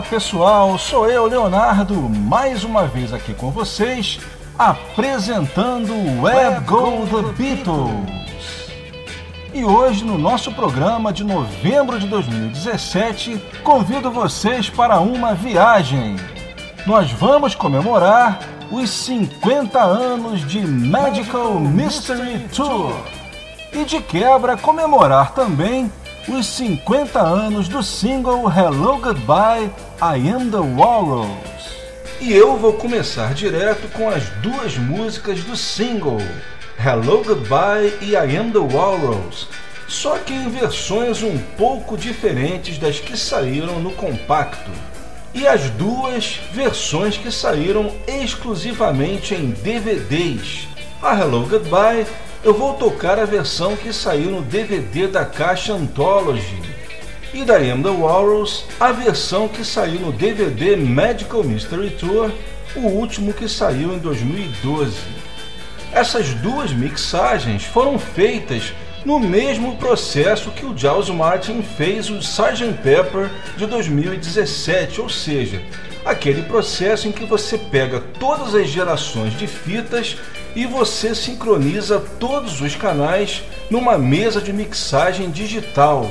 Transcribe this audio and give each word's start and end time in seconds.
Olá 0.00 0.08
pessoal, 0.08 0.78
sou 0.78 1.10
eu, 1.10 1.26
Leonardo, 1.26 1.94
mais 1.94 2.64
uma 2.64 2.86
vez 2.86 3.12
aqui 3.12 3.34
com 3.34 3.50
vocês, 3.50 4.18
apresentando 4.58 5.92
o 5.92 6.22
Web 6.22 6.64
Go 6.64 7.06
The 7.06 7.32
Beatles. 7.32 8.70
E 9.52 9.62
hoje, 9.62 10.02
no 10.02 10.16
nosso 10.16 10.52
programa 10.52 11.12
de 11.12 11.22
novembro 11.22 11.98
de 11.98 12.06
2017, 12.06 13.42
convido 13.62 14.10
vocês 14.10 14.70
para 14.70 15.00
uma 15.00 15.34
viagem. 15.34 16.16
Nós 16.86 17.12
vamos 17.12 17.54
comemorar 17.54 18.38
os 18.70 18.88
50 18.88 19.78
anos 19.78 20.48
de 20.48 20.66
Magical 20.66 21.60
Mystery 21.60 22.48
Tour 22.56 22.96
e 23.70 23.84
de 23.84 24.00
quebra 24.00 24.56
comemorar 24.56 25.32
também 25.34 25.92
os 26.28 26.46
50 26.46 27.18
anos 27.18 27.68
do 27.68 27.82
single 27.82 28.50
Hello 28.50 28.98
Goodbye 28.98 29.70
I 30.00 30.28
Am 30.28 30.50
the 30.50 30.58
Walrus. 30.58 31.30
E 32.20 32.32
eu 32.32 32.56
vou 32.56 32.74
começar 32.74 33.32
direto 33.32 33.88
com 33.92 34.08
as 34.08 34.28
duas 34.42 34.76
músicas 34.76 35.42
do 35.42 35.56
single, 35.56 36.20
Hello 36.78 37.24
Goodbye 37.24 37.94
e 38.02 38.12
I 38.12 38.36
Am 38.36 38.50
the 38.50 38.58
Walrus, 38.58 39.48
só 39.88 40.18
que 40.18 40.34
em 40.34 40.50
versões 40.50 41.22
um 41.22 41.38
pouco 41.56 41.96
diferentes 41.96 42.76
das 42.78 43.00
que 43.00 43.16
saíram 43.16 43.80
no 43.80 43.92
compacto. 43.92 44.70
E 45.32 45.46
as 45.46 45.70
duas 45.70 46.40
versões 46.52 47.16
que 47.16 47.30
saíram 47.30 47.92
exclusivamente 48.06 49.34
em 49.34 49.50
DVDs. 49.50 50.68
A 51.00 51.18
Hello 51.18 51.46
Goodbye 51.46 52.06
eu 52.42 52.54
vou 52.54 52.74
tocar 52.74 53.18
a 53.18 53.24
versão 53.26 53.76
que 53.76 53.92
saiu 53.92 54.30
no 54.30 54.42
DVD 54.42 55.06
da 55.06 55.26
caixa 55.26 55.74
Anthology 55.74 56.62
e 57.34 57.44
da 57.44 57.56
Am 57.56 57.82
the 57.82 57.90
Walrus 57.90 58.64
a 58.78 58.92
versão 58.92 59.46
que 59.46 59.62
saiu 59.62 60.00
no 60.00 60.12
DVD 60.12 60.74
Magical 60.74 61.44
Mystery 61.44 61.90
Tour, 61.90 62.30
o 62.74 62.86
último 62.86 63.34
que 63.34 63.46
saiu 63.46 63.92
em 63.92 63.98
2012. 63.98 64.96
Essas 65.92 66.28
duas 66.34 66.72
mixagens 66.72 67.64
foram 67.64 67.98
feitas 67.98 68.72
no 69.04 69.20
mesmo 69.20 69.76
processo 69.76 70.50
que 70.50 70.64
o 70.64 70.76
Giles 70.76 71.10
Martin 71.10 71.62
fez 71.62 72.08
o 72.08 72.18
Sgt. 72.18 72.72
Pepper 72.82 73.30
de 73.56 73.66
2017, 73.66 75.00
ou 75.00 75.08
seja, 75.10 75.60
aquele 76.04 76.42
processo 76.42 77.06
em 77.06 77.12
que 77.12 77.24
você 77.24 77.58
pega 77.58 78.00
todas 78.18 78.54
as 78.54 78.68
gerações 78.68 79.36
de 79.38 79.46
fitas 79.46 80.16
e 80.54 80.66
você 80.66 81.14
sincroniza 81.14 82.02
todos 82.18 82.60
os 82.60 82.74
canais 82.74 83.42
numa 83.70 83.96
mesa 83.96 84.40
de 84.40 84.52
mixagem 84.52 85.30
digital. 85.30 86.10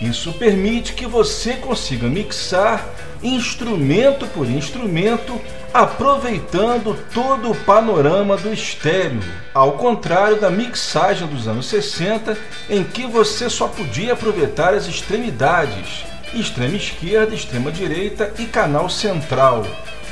Isso 0.00 0.32
permite 0.32 0.94
que 0.94 1.06
você 1.06 1.54
consiga 1.54 2.08
mixar 2.08 2.88
instrumento 3.22 4.26
por 4.28 4.48
instrumento, 4.48 5.38
aproveitando 5.74 6.96
todo 7.12 7.50
o 7.50 7.54
panorama 7.54 8.36
do 8.36 8.52
estéreo, 8.52 9.22
ao 9.52 9.72
contrário 9.72 10.40
da 10.40 10.50
mixagem 10.50 11.28
dos 11.28 11.46
anos 11.46 11.66
60, 11.66 12.36
em 12.68 12.82
que 12.82 13.06
você 13.06 13.50
só 13.50 13.68
podia 13.68 14.14
aproveitar 14.14 14.74
as 14.74 14.86
extremidades, 14.86 16.04
extrema 16.32 16.76
esquerda, 16.76 17.34
extrema 17.34 17.70
direita 17.70 18.32
e 18.38 18.46
canal 18.46 18.88
central. 18.88 19.66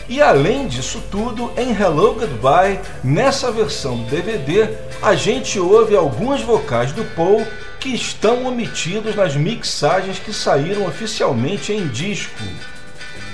E 0.09 0.23
além 0.23 0.67
disso 0.67 1.03
tudo, 1.11 1.53
em 1.55 1.71
Hello 1.71 2.15
Goodbye, 2.15 2.81
nessa 3.05 3.53
versão 3.53 3.99
do 3.99 4.11
DVD, 4.11 4.71
a 5.03 5.15
gente 5.15 5.61
ouve 5.61 5.95
alguns 5.95 6.41
vocais 6.41 6.93
do 6.93 7.05
Paul 7.15 7.47
que 7.79 7.91
estão 7.91 8.47
omitidos 8.47 9.15
nas 9.15 9.37
mixagens 9.37 10.19
que 10.19 10.33
saíram 10.33 10.87
oficialmente 10.87 11.75
em 11.75 11.87
disco. 11.89 12.43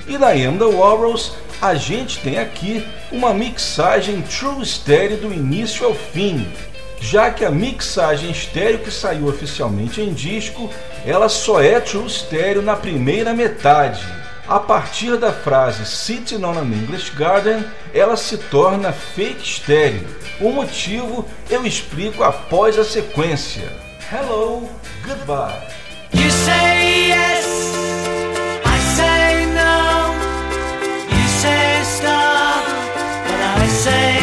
E 0.08 0.18
na 0.18 0.30
Am 0.30 0.58
the 0.58 0.64
Warrels, 0.64 1.34
a 1.62 1.76
gente 1.76 2.18
tem 2.18 2.38
aqui 2.38 2.84
uma 3.12 3.32
mixagem 3.32 4.20
True 4.22 4.66
Stereo 4.66 5.18
do 5.18 5.32
início 5.32 5.86
ao 5.86 5.94
fim, 5.94 6.44
já 7.00 7.30
que 7.30 7.44
a 7.44 7.50
mixagem 7.52 8.32
estéreo 8.32 8.80
que 8.80 8.90
saiu 8.90 9.28
oficialmente 9.28 10.00
em 10.00 10.12
disco, 10.12 10.68
ela 11.06 11.28
só 11.28 11.62
é 11.62 11.78
True 11.78 12.10
Stereo 12.10 12.62
na 12.62 12.74
primeira 12.74 13.32
metade. 13.32 14.23
A 14.46 14.60
partir 14.60 15.16
da 15.16 15.32
frase 15.32 15.86
Sitting 15.86 16.44
on 16.44 16.58
an 16.58 16.70
English 16.72 17.10
Garden, 17.10 17.64
ela 17.94 18.14
se 18.16 18.36
torna 18.36 18.92
fake 18.92 19.42
estéreo. 19.42 20.06
O 20.38 20.50
motivo 20.50 21.26
eu 21.48 21.64
explico 21.64 22.22
após 22.22 22.78
a 22.78 22.84
sequência. 22.84 23.72
Hello, 24.12 24.68
goodbye. 25.02 25.66
You 26.12 26.30
say 26.30 27.08
yes, 27.08 27.72
I 28.64 28.78
say 28.96 29.46
no. 29.46 30.12
You 31.10 31.28
say 31.40 31.82
stop, 31.82 32.66
but 33.26 33.62
I 33.62 33.68
say 33.68 34.13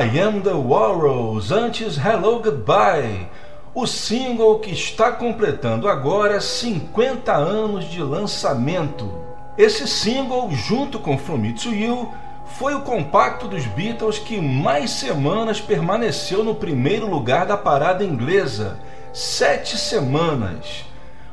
I 0.00 0.18
Am 0.18 0.40
the 0.40 0.54
Walrus, 0.54 1.52
antes 1.52 1.98
Hello 1.98 2.40
Goodbye, 2.40 3.28
o 3.74 3.86
single 3.86 4.58
que 4.58 4.70
está 4.70 5.12
completando 5.12 5.86
agora 5.86 6.40
50 6.40 7.30
anos 7.30 7.84
de 7.84 8.02
lançamento. 8.02 9.12
Esse 9.58 9.86
single, 9.86 10.50
junto 10.52 10.98
com 10.98 11.18
From 11.18 11.36
Me 11.36 11.54
You, 11.66 12.10
foi 12.56 12.74
o 12.74 12.80
compacto 12.80 13.46
dos 13.46 13.66
Beatles 13.66 14.18
que 14.18 14.40
mais 14.40 14.90
semanas 14.90 15.60
permaneceu 15.60 16.42
no 16.42 16.54
primeiro 16.54 17.06
lugar 17.06 17.44
da 17.44 17.58
parada 17.58 18.02
inglesa 18.02 18.80
sete 19.12 19.76
semanas. 19.76 20.86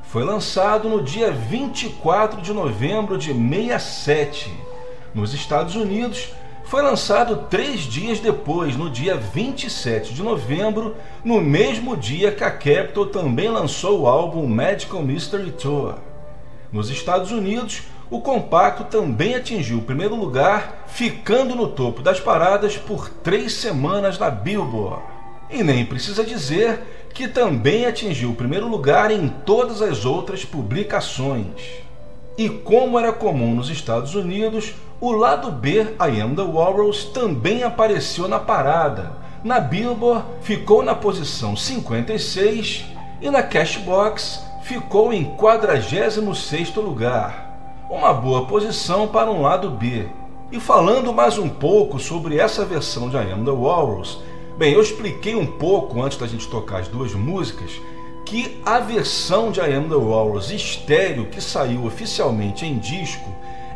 Foi 0.04 0.26
lançado 0.26 0.90
no 0.90 1.02
dia 1.02 1.32
24 1.32 2.42
de 2.42 2.52
novembro 2.52 3.18
de 3.18 3.34
67. 3.34 4.54
Nos 5.16 5.34
Estados 5.34 5.78
Unidos, 5.78 6.34
foi 6.68 6.82
lançado 6.82 7.48
três 7.50 7.82
dias 7.82 8.20
depois, 8.20 8.76
no 8.76 8.90
dia 8.90 9.16
27 9.16 10.14
de 10.14 10.22
novembro, 10.22 10.98
no 11.24 11.40
mesmo 11.40 11.96
dia 11.96 12.30
que 12.30 12.44
a 12.44 12.52
Capitol 12.52 13.06
também 13.06 13.48
lançou 13.48 14.02
o 14.02 14.08
álbum 14.08 14.46
Magical 14.46 15.02
Mystery 15.02 15.52
Tour. 15.52 15.96
Nos 16.70 16.90
Estados 16.90 17.32
Unidos, 17.32 17.84
o 18.10 18.20
compacto 18.20 18.84
também 18.84 19.34
atingiu 19.34 19.78
o 19.78 19.84
primeiro 19.84 20.16
lugar, 20.16 20.84
ficando 20.88 21.56
no 21.56 21.70
topo 21.70 22.02
das 22.02 22.20
paradas 22.20 22.76
por 22.76 23.08
três 23.10 23.54
semanas 23.54 24.20
na 24.20 24.30
Billboard. 24.30 25.04
E 25.50 25.64
nem 25.64 25.86
precisa 25.86 26.26
dizer 26.26 27.08
que 27.14 27.30
também 27.30 27.86
atingiu 27.86 28.32
o 28.32 28.36
primeiro 28.36 28.68
lugar 28.68 29.10
em 29.10 29.30
todas 29.30 29.82
as 29.82 30.04
outras 30.04 30.44
publicações. 30.44 31.87
E 32.38 32.48
como 32.50 33.00
era 33.00 33.12
comum 33.12 33.56
nos 33.56 33.68
Estados 33.68 34.14
Unidos, 34.14 34.76
o 35.02 35.12
lado 35.12 35.50
B, 35.50 35.82
I 36.00 36.22
Am 36.22 36.36
the 36.36 36.44
Walrus, 36.44 37.06
também 37.06 37.64
apareceu 37.64 38.28
na 38.28 38.38
parada. 38.38 39.12
Na 39.44 39.60
Billboard 39.60 40.24
ficou 40.42 40.84
na 40.84 40.94
posição 40.94 41.56
56 41.56 42.86
e 43.20 43.32
na 43.32 43.42
Cashbox 43.42 44.40
ficou 44.62 45.12
em 45.12 45.36
46º 45.36 46.76
lugar. 46.80 47.88
Uma 47.90 48.14
boa 48.14 48.46
posição 48.46 49.08
para 49.08 49.32
um 49.32 49.42
lado 49.42 49.72
B. 49.72 50.08
E 50.52 50.60
falando 50.60 51.12
mais 51.12 51.40
um 51.40 51.50
pouco 51.50 51.98
sobre 52.00 52.38
essa 52.38 52.64
versão 52.64 53.10
de 53.10 53.18
I 53.18 53.32
Am 53.32 53.46
the 53.46 53.52
Walrus, 53.52 54.22
bem, 54.60 54.74
eu 54.74 54.82
expliquei 54.82 55.36
um 55.36 55.46
pouco 55.46 56.04
antes 56.04 56.20
da 56.20 56.28
gente 56.28 56.48
tocar 56.48 56.82
as 56.82 56.88
duas 56.88 57.16
músicas 57.16 57.72
que 58.28 58.62
a 58.66 58.80
versão 58.80 59.52
de 59.52 59.60
I 59.60 59.74
Am 59.74 59.88
the 59.88 59.96
Walrus 59.96 60.52
estéreo 60.52 61.28
que 61.28 61.42
saiu 61.42 61.86
oficialmente 61.86 62.66
em 62.66 62.78
disco 62.78 63.30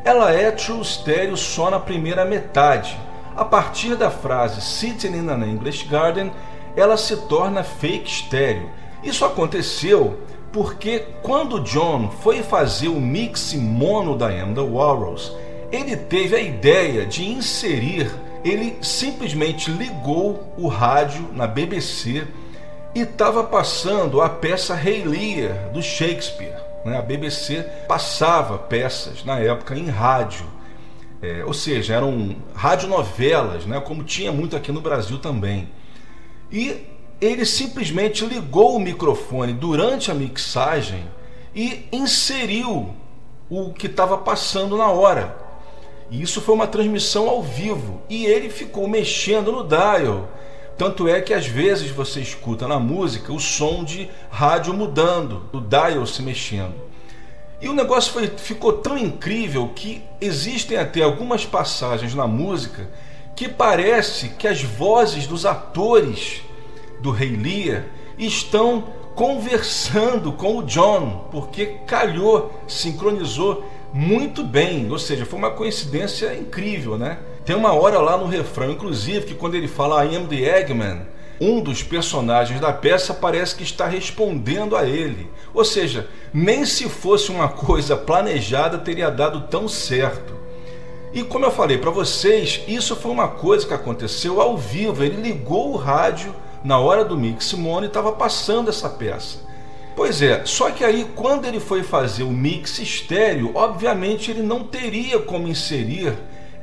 ela 0.03 0.31
é 0.31 0.49
true 0.49 0.83
stereo 0.83 1.37
só 1.37 1.69
na 1.69 1.79
primeira 1.79 2.25
metade. 2.25 2.97
A 3.35 3.45
partir 3.45 3.95
da 3.95 4.09
frase 4.09 4.59
Sitting 4.59 5.15
in 5.15 5.29
an 5.29 5.45
English 5.45 5.87
Garden, 5.87 6.31
ela 6.75 6.97
se 6.97 7.15
torna 7.27 7.63
fake 7.63 8.09
estéreo. 8.09 8.69
Isso 9.03 9.23
aconteceu 9.23 10.19
porque 10.51 11.05
quando 11.21 11.61
John 11.61 12.09
foi 12.09 12.41
fazer 12.41 12.87
o 12.87 12.99
mix 12.99 13.53
mono 13.53 14.17
da 14.17 14.27
Am 14.27 14.53
the 14.53 14.61
Walrus, 14.61 15.35
ele 15.71 15.95
teve 15.95 16.35
a 16.35 16.41
ideia 16.41 17.05
de 17.05 17.23
inserir, 17.29 18.11
ele 18.43 18.77
simplesmente 18.81 19.71
ligou 19.71 20.51
o 20.57 20.67
rádio 20.67 21.29
na 21.31 21.47
BBC 21.47 22.27
e 22.93 23.01
estava 23.01 23.43
passando 23.43 24.21
a 24.21 24.29
peça 24.29 24.75
Rei 24.75 25.03
Lear 25.03 25.69
do 25.71 25.81
Shakespeare. 25.81 26.55
Né? 26.85 26.97
A 26.97 27.01
BBC 27.01 27.63
passava 27.87 28.57
peças 28.57 29.23
na 29.23 29.39
época 29.39 29.75
em 29.75 29.87
rádio, 29.89 30.45
é, 31.21 31.43
ou 31.45 31.53
seja, 31.53 31.93
eram 31.93 32.35
radionovelas, 32.53 33.65
né? 33.65 33.79
como 33.79 34.03
tinha 34.03 34.31
muito 34.31 34.55
aqui 34.55 34.71
no 34.71 34.81
Brasil 34.81 35.19
também. 35.19 35.69
E 36.51 36.85
ele 37.21 37.45
simplesmente 37.45 38.25
ligou 38.25 38.75
o 38.75 38.79
microfone 38.79 39.53
durante 39.53 40.09
a 40.09 40.13
mixagem 40.13 41.05
e 41.55 41.87
inseriu 41.91 42.93
o 43.49 43.71
que 43.73 43.87
estava 43.87 44.17
passando 44.17 44.75
na 44.75 44.89
hora. 44.89 45.37
E 46.09 46.21
isso 46.21 46.41
foi 46.41 46.55
uma 46.55 46.67
transmissão 46.67 47.29
ao 47.29 47.41
vivo. 47.41 48.01
E 48.09 48.25
ele 48.25 48.49
ficou 48.49 48.87
mexendo 48.87 49.51
no 49.51 49.63
dial 49.63 50.27
tanto 50.81 51.07
é 51.07 51.21
que 51.21 51.31
às 51.31 51.45
vezes 51.45 51.91
você 51.91 52.21
escuta 52.21 52.67
na 52.67 52.79
música 52.79 53.31
o 53.31 53.39
som 53.39 53.83
de 53.83 54.09
rádio 54.31 54.73
mudando, 54.73 55.43
o 55.53 55.59
dial 55.59 56.07
se 56.07 56.23
mexendo. 56.23 56.73
E 57.61 57.69
o 57.69 57.73
negócio 57.73 58.11
foi, 58.11 58.25
ficou 58.25 58.73
tão 58.73 58.97
incrível 58.97 59.69
que 59.75 60.01
existem 60.19 60.79
até 60.79 61.03
algumas 61.03 61.45
passagens 61.45 62.15
na 62.15 62.25
música 62.25 62.89
que 63.35 63.47
parece 63.47 64.29
que 64.29 64.47
as 64.47 64.63
vozes 64.63 65.27
dos 65.27 65.45
atores 65.45 66.41
do 66.99 67.11
Rei 67.11 67.35
Lear 67.35 67.83
estão 68.17 68.85
conversando 69.13 70.31
com 70.31 70.57
o 70.57 70.63
John, 70.63 71.27
porque 71.29 71.77
calhou, 71.85 72.59
sincronizou 72.67 73.63
muito 73.93 74.43
bem, 74.43 74.89
ou 74.89 74.97
seja, 74.97 75.27
foi 75.27 75.37
uma 75.37 75.51
coincidência 75.51 76.35
incrível, 76.35 76.97
né? 76.97 77.19
Tem 77.45 77.55
uma 77.55 77.73
hora 77.73 77.99
lá 77.99 78.17
no 78.17 78.27
refrão, 78.27 78.71
inclusive, 78.71 79.25
que 79.25 79.33
quando 79.33 79.55
ele 79.55 79.67
fala 79.67 80.05
I 80.05 80.15
am 80.15 80.27
the 80.27 80.59
Eggman, 80.59 81.01
um 81.39 81.59
dos 81.59 81.81
personagens 81.81 82.59
da 82.59 82.71
peça 82.71 83.15
parece 83.15 83.55
que 83.55 83.63
está 83.63 83.87
respondendo 83.87 84.77
a 84.77 84.85
ele. 84.85 85.27
Ou 85.51 85.65
seja, 85.65 86.07
nem 86.31 86.65
se 86.65 86.87
fosse 86.87 87.31
uma 87.31 87.49
coisa 87.49 87.97
planejada 87.97 88.77
teria 88.77 89.09
dado 89.09 89.47
tão 89.47 89.67
certo. 89.67 90.39
E 91.11 91.23
como 91.23 91.43
eu 91.43 91.51
falei 91.51 91.79
para 91.79 91.89
vocês, 91.89 92.61
isso 92.67 92.95
foi 92.95 93.11
uma 93.11 93.27
coisa 93.27 93.65
que 93.65 93.73
aconteceu 93.73 94.39
ao 94.39 94.55
vivo. 94.55 95.03
Ele 95.03 95.19
ligou 95.19 95.73
o 95.73 95.77
rádio 95.77 96.33
na 96.63 96.77
hora 96.77 97.03
do 97.03 97.17
mix 97.17 97.51
mono 97.53 97.85
e 97.85 97.87
estava 97.87 98.11
passando 98.11 98.69
essa 98.69 98.87
peça. 98.87 99.39
Pois 99.95 100.21
é, 100.21 100.43
só 100.45 100.69
que 100.69 100.85
aí 100.85 101.05
quando 101.15 101.45
ele 101.45 101.59
foi 101.59 101.81
fazer 101.81 102.23
o 102.23 102.31
mix 102.31 102.77
estéreo, 102.77 103.51
obviamente 103.55 104.29
ele 104.29 104.43
não 104.43 104.63
teria 104.63 105.19
como 105.19 105.47
inserir 105.47 106.13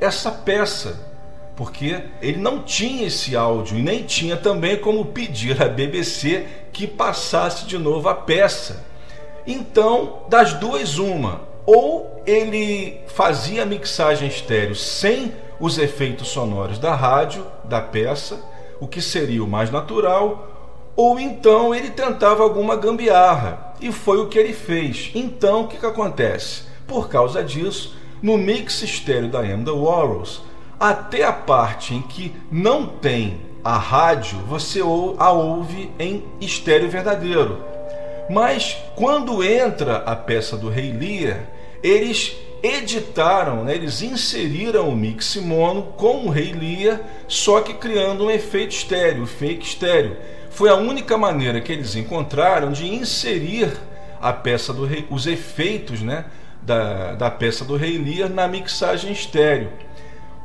essa 0.00 0.30
peça, 0.30 1.08
porque 1.56 2.02
ele 2.22 2.38
não 2.38 2.62
tinha 2.62 3.06
esse 3.06 3.36
áudio 3.36 3.78
e 3.78 3.82
nem 3.82 4.04
tinha 4.04 4.36
também 4.36 4.76
como 4.76 5.06
pedir 5.06 5.60
à 5.62 5.68
BBC 5.68 6.46
que 6.72 6.86
passasse 6.86 7.66
de 7.66 7.76
novo 7.76 8.08
a 8.08 8.14
peça. 8.14 8.84
Então, 9.46 10.20
das 10.28 10.52
duas, 10.54 10.98
uma, 10.98 11.40
ou 11.66 12.22
ele 12.24 13.00
fazia 13.08 13.62
a 13.62 13.66
mixagem 13.66 14.28
estéreo 14.28 14.74
sem 14.74 15.32
os 15.58 15.78
efeitos 15.78 16.28
sonoros 16.28 16.78
da 16.78 16.94
rádio, 16.94 17.44
da 17.64 17.80
peça, 17.80 18.40
o 18.80 18.86
que 18.86 19.02
seria 19.02 19.42
o 19.42 19.48
mais 19.48 19.70
natural, 19.70 20.92
ou 20.94 21.18
então 21.18 21.74
ele 21.74 21.90
tentava 21.90 22.42
alguma 22.42 22.76
gambiarra, 22.76 23.74
e 23.80 23.90
foi 23.90 24.18
o 24.18 24.28
que 24.28 24.38
ele 24.38 24.52
fez. 24.52 25.10
Então, 25.14 25.62
o 25.62 25.68
que, 25.68 25.76
que 25.76 25.86
acontece? 25.86 26.62
Por 26.86 27.08
causa 27.08 27.42
disso, 27.42 27.97
no 28.22 28.36
mix 28.36 28.82
estéreo 28.82 29.28
da 29.28 29.40
Am 29.40 29.64
The 29.64 29.70
Walrus, 29.70 30.42
até 30.78 31.24
a 31.24 31.32
parte 31.32 31.94
em 31.94 32.02
que 32.02 32.34
não 32.50 32.86
tem 32.86 33.40
a 33.64 33.76
rádio, 33.76 34.38
você 34.46 34.80
a 34.80 35.30
ouve 35.30 35.90
em 35.98 36.22
estéreo 36.40 36.88
verdadeiro. 36.88 37.58
Mas 38.30 38.76
quando 38.94 39.42
entra 39.42 39.96
a 39.98 40.14
peça 40.14 40.56
do 40.56 40.68
Rei 40.68 40.92
Lear, 40.92 41.40
eles 41.82 42.36
editaram, 42.62 43.64
né, 43.64 43.74
eles 43.74 44.02
inseriram 44.02 44.88
o 44.88 44.96
mix 44.96 45.36
mono 45.36 45.82
com 45.96 46.26
o 46.26 46.30
Rei 46.30 46.52
Lear, 46.52 47.00
só 47.26 47.60
que 47.60 47.74
criando 47.74 48.24
um 48.24 48.30
efeito 48.30 48.72
estéreo, 48.72 49.26
fake 49.26 49.64
estéreo. 49.64 50.16
Foi 50.50 50.68
a 50.68 50.74
única 50.74 51.16
maneira 51.16 51.60
que 51.60 51.72
eles 51.72 51.94
encontraram 51.94 52.72
de 52.72 52.86
inserir 52.92 53.72
a 54.20 54.32
peça 54.32 54.72
do 54.72 54.84
rei, 54.84 55.06
os 55.08 55.26
efeitos, 55.26 56.02
né, 56.02 56.24
da, 56.68 57.14
da 57.14 57.30
peça 57.30 57.64
do 57.64 57.76
Rei 57.76 57.96
Lear 57.96 58.28
na 58.28 58.46
mixagem 58.46 59.10
estéreo. 59.10 59.72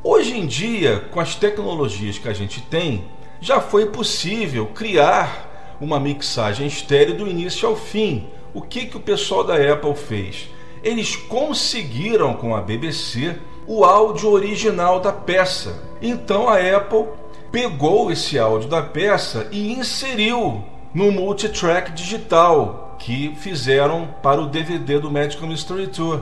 Hoje 0.02 0.38
em 0.38 0.48
dia, 0.48 1.04
com 1.12 1.20
as 1.20 1.36
tecnologias 1.36 2.18
que 2.18 2.30
a 2.30 2.34
gente 2.34 2.62
tem, 2.62 3.04
já 3.42 3.60
foi 3.60 3.88
possível 3.88 4.68
criar 4.68 5.76
uma 5.82 6.00
mixagem 6.00 6.66
estéreo 6.66 7.18
do 7.18 7.28
início 7.28 7.68
ao 7.68 7.76
fim. 7.76 8.30
O 8.54 8.62
que, 8.62 8.86
que 8.86 8.96
o 8.96 9.02
pessoal 9.02 9.44
da 9.44 9.56
Apple 9.56 9.96
fez? 9.96 10.50
Eles 10.82 11.16
conseguiram 11.16 12.34
com 12.36 12.56
a 12.56 12.62
BBC 12.62 13.36
o 13.68 13.84
áudio 13.84 14.30
original 14.30 15.02
da 15.02 15.12
peça. 15.12 15.84
Então 16.02 16.48
a 16.48 16.58
Apple 16.58 17.06
pegou 17.52 18.12
esse 18.12 18.40
áudio 18.40 18.70
da 18.70 18.82
peça 18.82 19.48
e 19.52 19.74
inseriu 19.74 20.64
no 20.94 21.12
multitrack 21.12 21.92
digital 21.92 22.83
que 23.04 23.36
fizeram 23.36 24.08
para 24.24 24.42
o 24.42 24.48
DVD 24.48 24.98
do 24.98 25.12
Magical 25.12 25.50
Mystery 25.50 25.88
Tour. 25.88 26.22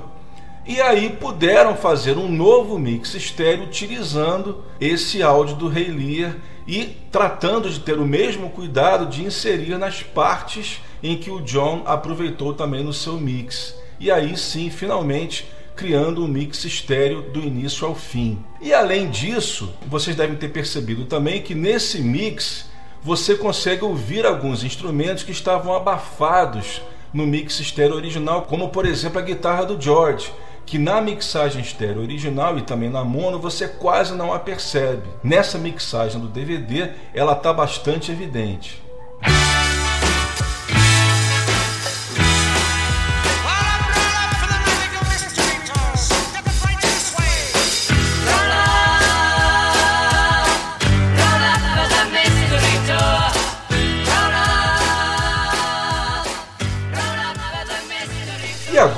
E 0.66 0.82
aí 0.82 1.12
puderam 1.12 1.76
fazer 1.76 2.18
um 2.18 2.28
novo 2.28 2.80
mix 2.80 3.14
estéreo 3.14 3.66
utilizando 3.66 4.64
esse 4.80 5.22
áudio 5.22 5.56
do 5.56 5.68
Rei 5.68 5.90
Lear 5.90 6.36
e 6.68 6.86
tratando 7.12 7.70
de 7.70 7.80
ter 7.80 8.00
o 8.00 8.06
mesmo 8.06 8.50
cuidado 8.50 9.06
de 9.06 9.24
inserir 9.24 9.78
nas 9.78 10.02
partes 10.02 10.82
em 11.04 11.18
que 11.18 11.30
o 11.30 11.42
John 11.42 11.84
aproveitou 11.86 12.54
também 12.54 12.84
no 12.84 12.94
seu 12.94 13.14
mix. 13.20 13.76
E 14.00 14.10
aí 14.10 14.36
sim, 14.36 14.72
finalmente, 14.72 15.48
criando 15.76 16.24
um 16.24 16.28
mix 16.28 16.66
estéreo 16.66 17.22
do 17.22 17.42
início 17.42 17.86
ao 17.86 17.94
fim. 17.94 18.40
E 18.60 18.74
além 18.74 19.10
disso, 19.12 19.72
vocês 19.88 20.16
devem 20.16 20.36
ter 20.36 20.50
percebido 20.50 21.06
também 21.06 21.44
que 21.44 21.54
nesse 21.54 22.02
mix 22.02 22.71
você 23.03 23.36
consegue 23.36 23.84
ouvir 23.84 24.25
alguns 24.25 24.63
instrumentos 24.63 25.24
que 25.24 25.31
estavam 25.31 25.74
abafados 25.74 26.81
no 27.13 27.25
mix 27.25 27.60
estéreo 27.60 27.96
original, 27.96 28.43
como 28.43 28.70
por 28.70 28.86
exemplo 28.86 29.20
a 29.20 29.24
guitarra 29.24 29.65
do 29.65 29.81
George, 29.81 30.31
que 30.65 30.77
na 30.77 31.01
mixagem 31.01 31.62
estéreo 31.62 32.01
original 32.01 32.58
e 32.58 32.62
também 32.62 32.89
na 32.89 33.03
mono 33.03 33.39
você 33.39 33.67
quase 33.67 34.13
não 34.13 34.31
a 34.31 34.39
percebe. 34.39 35.10
Nessa 35.24 35.58
mixagem 35.58 36.22
do 36.22 36.27
DVD 36.27 36.91
ela 37.13 37.34
está 37.34 37.51
bastante 37.51 38.12
evidente. 38.12 38.81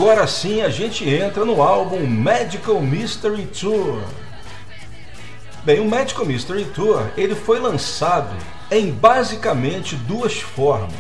Agora 0.03 0.27
sim 0.27 0.61
a 0.61 0.67
gente 0.67 1.09
entra 1.09 1.45
no 1.45 1.61
álbum 1.61 2.05
Magical 2.05 2.81
Mystery 2.81 3.45
Tour. 3.45 4.01
Bem, 5.63 5.79
o 5.79 5.85
Magical 5.85 6.25
Mystery 6.25 6.65
Tour 6.65 7.07
ele 7.15 7.33
foi 7.33 7.57
lançado 7.57 8.35
em 8.69 8.91
basicamente 8.91 9.95
duas 9.95 10.41
formas, 10.41 10.91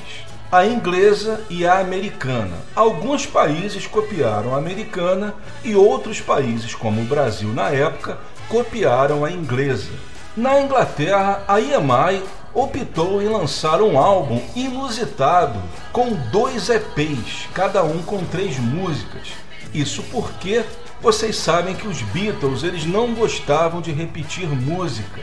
a 0.49 0.65
inglesa 0.65 1.41
e 1.49 1.67
a 1.67 1.79
americana. 1.79 2.55
Alguns 2.73 3.25
países 3.25 3.85
copiaram 3.85 4.55
a 4.55 4.57
americana 4.57 5.35
e 5.65 5.75
outros 5.75 6.21
países, 6.21 6.73
como 6.73 7.01
o 7.01 7.05
Brasil 7.05 7.49
na 7.49 7.71
época, 7.71 8.17
copiaram 8.47 9.25
a 9.25 9.31
inglesa. 9.31 9.91
Na 10.35 10.61
Inglaterra, 10.61 11.43
a 11.45 11.59
EMI 11.59 12.23
optou 12.53 13.21
em 13.21 13.27
lançar 13.27 13.81
um 13.81 13.97
álbum 13.97 14.41
inusitado 14.55 15.59
com 15.91 16.13
dois 16.31 16.69
EPs, 16.69 17.47
cada 17.53 17.83
um 17.83 18.01
com 18.03 18.23
três 18.25 18.57
músicas. 18.59 19.29
Isso 19.73 20.03
porque 20.11 20.63
vocês 21.01 21.35
sabem 21.35 21.75
que 21.75 21.87
os 21.87 22.01
Beatles 22.01 22.63
eles 22.63 22.85
não 22.85 23.13
gostavam 23.13 23.81
de 23.81 23.91
repetir 23.91 24.47
música. 24.47 25.21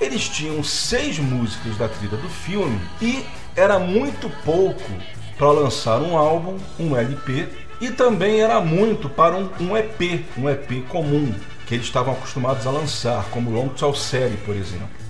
Eles 0.00 0.28
tinham 0.28 0.64
seis 0.64 1.18
músicas 1.18 1.76
da 1.76 1.88
trilha 1.88 2.16
do 2.16 2.28
filme 2.28 2.80
e 3.00 3.24
era 3.54 3.78
muito 3.78 4.28
pouco 4.44 4.90
para 5.38 5.50
lançar 5.50 6.00
um 6.00 6.16
álbum, 6.16 6.58
um 6.78 6.96
LP, 6.96 7.48
e 7.80 7.90
também 7.90 8.40
era 8.40 8.60
muito 8.60 9.08
para 9.08 9.36
um, 9.36 9.50
um 9.60 9.76
EP, 9.76 10.24
um 10.38 10.48
EP 10.48 10.86
comum, 10.88 11.32
que 11.66 11.74
eles 11.74 11.86
estavam 11.86 12.14
acostumados 12.14 12.66
a 12.66 12.70
lançar, 12.70 13.24
como 13.30 13.50
Long 13.50 13.68
Tall 13.68 13.94
Série, 13.94 14.36
por 14.38 14.54
exemplo. 14.54 15.03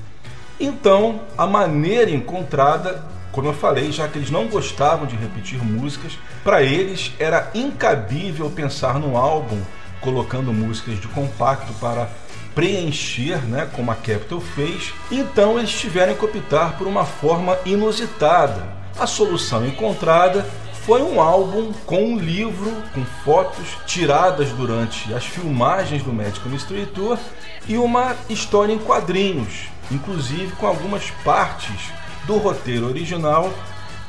Então, 0.58 1.22
a 1.36 1.46
maneira 1.46 2.10
encontrada, 2.10 3.04
como 3.32 3.48
eu 3.48 3.54
falei, 3.54 3.90
já 3.90 4.06
que 4.08 4.18
eles 4.18 4.30
não 4.30 4.46
gostavam 4.46 5.06
de 5.06 5.16
repetir 5.16 5.62
músicas, 5.62 6.12
para 6.44 6.62
eles 6.62 7.12
era 7.18 7.50
incabível 7.54 8.50
pensar 8.50 8.98
num 8.98 9.16
álbum 9.16 9.60
colocando 10.00 10.52
músicas 10.52 11.00
de 11.00 11.08
compacto 11.08 11.72
para 11.74 12.08
preencher, 12.54 13.44
né, 13.46 13.68
como 13.74 13.90
a 13.90 13.96
Capitol 13.96 14.40
fez. 14.40 14.92
Então 15.10 15.58
eles 15.58 15.72
tiveram 15.72 16.14
que 16.14 16.24
optar 16.24 16.78
por 16.78 16.86
uma 16.86 17.04
forma 17.04 17.58
inusitada. 17.64 18.62
A 18.98 19.06
solução 19.06 19.66
encontrada 19.66 20.46
foi 20.84 21.02
um 21.02 21.20
álbum 21.20 21.72
com 21.86 22.04
um 22.04 22.18
livro 22.18 22.70
com 22.92 23.04
fotos 23.24 23.66
tiradas 23.86 24.50
durante 24.50 25.12
as 25.12 25.24
filmagens 25.24 26.02
do 26.02 26.12
Magical 26.12 26.50
Mystery 26.50 26.86
Tour 26.86 27.18
e 27.66 27.76
uma 27.76 28.14
história 28.28 28.72
em 28.72 28.78
quadrinhos 28.78 29.73
inclusive 29.90 30.52
com 30.56 30.66
algumas 30.66 31.10
partes 31.24 31.92
do 32.26 32.36
roteiro 32.36 32.86
original 32.86 33.52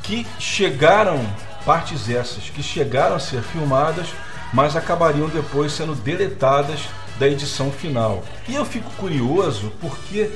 que 0.03 0.25
chegaram, 0.39 1.25
partes 1.65 2.09
essas 2.09 2.49
que 2.49 2.61
chegaram 2.61 3.15
a 3.15 3.19
ser 3.19 3.41
filmadas, 3.41 4.07
mas 4.53 4.75
acabariam 4.75 5.27
depois 5.27 5.71
sendo 5.71 5.95
deletadas 5.95 6.81
da 7.19 7.27
edição 7.27 7.71
final. 7.71 8.23
E 8.47 8.55
eu 8.55 8.65
fico 8.65 8.89
curioso 8.91 9.71
porque 9.81 10.31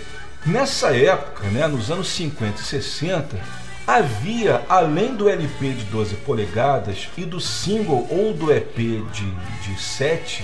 nessa 0.46 0.96
época, 0.96 1.48
né, 1.50 1.68
nos 1.68 1.92
anos 1.92 2.10
50 2.10 2.60
e 2.60 2.64
60, 2.64 3.38
havia, 3.86 4.62
além 4.68 5.16
do 5.16 5.30
LP 5.30 5.72
de 5.72 5.84
12 5.86 6.16
polegadas 6.18 7.08
e 7.18 7.26
do 7.26 7.40
single 7.40 8.08
ou 8.10 8.34
do 8.34 8.52
EP 8.52 8.76
de, 8.76 9.32
de 9.64 9.80
7, 9.80 10.44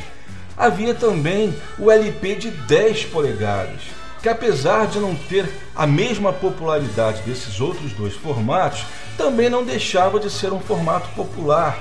havia 0.58 0.94
também 0.94 1.56
o 1.78 1.92
LP 1.92 2.36
de 2.36 2.52
10 2.52 3.06
polegadas 3.06 3.95
que 4.26 4.30
apesar 4.30 4.88
de 4.88 5.00
não 5.00 5.14
ter 5.14 5.48
a 5.76 5.86
mesma 5.86 6.34
popularidade 6.34 7.22
desses 7.22 7.62
outros 7.62 7.94
dois 7.94 8.16
formatos, 8.16 8.84
também 9.16 9.52
não 9.52 9.64
deixava 9.64 10.20
de 10.20 10.32
ser 10.32 10.52
um 10.52 10.60
formato 10.60 11.08
popular. 11.10 11.78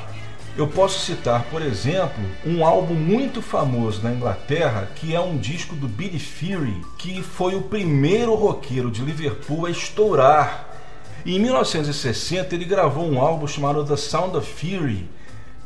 Eu 0.55 0.67
posso 0.67 0.99
citar, 0.99 1.45
por 1.45 1.63
exemplo, 1.63 2.23
um 2.45 2.63
álbum 2.63 2.93
muito 2.93 3.41
famoso 3.41 4.03
na 4.03 4.13
Inglaterra, 4.13 4.91
que 4.95 5.15
é 5.15 5.21
um 5.21 5.39
disco 5.39 5.75
do 5.75 5.89
Billy 5.89 6.19
Fury, 6.19 6.83
que 6.99 7.23
foi 7.23 7.55
o 7.55 7.63
primeiro 7.63 8.35
roqueiro 8.35 8.91
de 8.91 9.01
Liverpool 9.01 9.65
a 9.65 9.71
estourar. 9.71 10.69
E 11.25 11.37
em 11.37 11.41
1960 11.41 12.55
ele 12.55 12.67
gravou 12.67 13.11
um 13.11 13.19
álbum 13.19 13.47
chamado 13.47 13.87
The 13.87 13.97
Sound 13.97 14.37
of 14.37 14.53
Fury, 14.53 15.09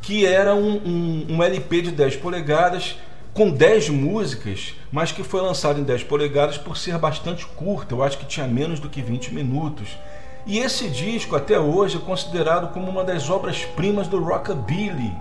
que 0.01 0.25
era 0.25 0.55
um, 0.55 0.77
um, 0.77 1.27
um 1.31 1.43
LP 1.43 1.81
de 1.81 1.91
10 1.91 2.15
polegadas 2.15 2.95
com 3.39 3.49
10 3.49 3.87
músicas, 3.91 4.75
mas 4.91 5.13
que 5.13 5.23
foi 5.23 5.39
lançado 5.39 5.79
em 5.79 5.83
10 5.85 6.03
polegadas 6.03 6.57
por 6.57 6.75
ser 6.75 6.97
bastante 6.97 7.45
curto, 7.45 7.95
eu 7.95 8.03
acho 8.03 8.17
que 8.17 8.25
tinha 8.25 8.45
menos 8.45 8.81
do 8.81 8.89
que 8.89 9.01
20 9.01 9.33
minutos. 9.33 9.97
E 10.45 10.59
esse 10.59 10.89
disco 10.89 11.37
até 11.37 11.57
hoje 11.57 11.95
é 11.95 12.01
considerado 12.01 12.73
como 12.73 12.91
uma 12.91 13.01
das 13.01 13.29
obras-primas 13.29 14.09
do 14.09 14.21
rockabilly. 14.21 15.15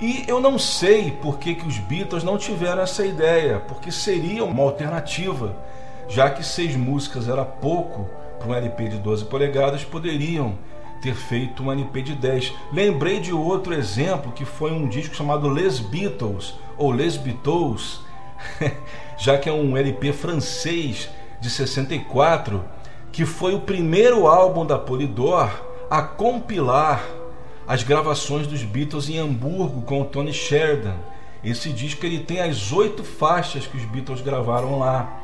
E 0.00 0.22
eu 0.28 0.38
não 0.38 0.60
sei 0.60 1.10
por 1.10 1.40
que, 1.40 1.56
que 1.56 1.66
os 1.66 1.76
Beatles 1.78 2.22
não 2.22 2.38
tiveram 2.38 2.82
essa 2.82 3.04
ideia, 3.04 3.58
porque 3.58 3.90
seria 3.90 4.44
uma 4.44 4.62
alternativa, 4.62 5.56
já 6.08 6.30
que 6.30 6.44
seis 6.44 6.76
músicas 6.76 7.28
era 7.28 7.44
pouco 7.44 8.08
para 8.38 8.46
um 8.46 8.54
LP 8.54 8.90
de 8.90 8.98
12 8.98 9.24
polegadas, 9.24 9.82
poderiam 9.82 10.54
ter 11.02 11.16
feito 11.16 11.64
um 11.64 11.72
LP 11.72 12.00
de 12.00 12.14
10. 12.14 12.52
Lembrei 12.72 13.18
de 13.18 13.32
outro 13.32 13.74
exemplo 13.74 14.30
que 14.30 14.44
foi 14.44 14.70
um 14.70 14.86
disco 14.86 15.16
chamado 15.16 15.48
Les 15.48 15.80
Beatles 15.80 16.54
ou 16.76 16.90
Les 16.90 17.16
Beatles, 17.16 18.00
já 19.18 19.38
que 19.38 19.48
é 19.48 19.52
um 19.52 19.76
LP 19.76 20.12
francês 20.12 21.08
de 21.40 21.50
64, 21.50 22.64
que 23.12 23.24
foi 23.24 23.54
o 23.54 23.60
primeiro 23.60 24.26
álbum 24.26 24.64
da 24.64 24.78
Polydor 24.78 25.50
a 25.90 26.02
compilar 26.02 27.04
as 27.66 27.82
gravações 27.82 28.46
dos 28.46 28.62
Beatles 28.62 29.08
em 29.08 29.18
Hamburgo 29.18 29.82
com 29.82 30.02
o 30.02 30.04
Tony 30.04 30.32
Sheridan. 30.32 30.94
Esse 31.42 31.70
disco 31.70 32.04
ele 32.04 32.20
tem 32.20 32.40
as 32.40 32.72
oito 32.72 33.02
faixas 33.02 33.66
que 33.66 33.76
os 33.76 33.84
Beatles 33.84 34.20
gravaram 34.20 34.78
lá. 34.78 35.22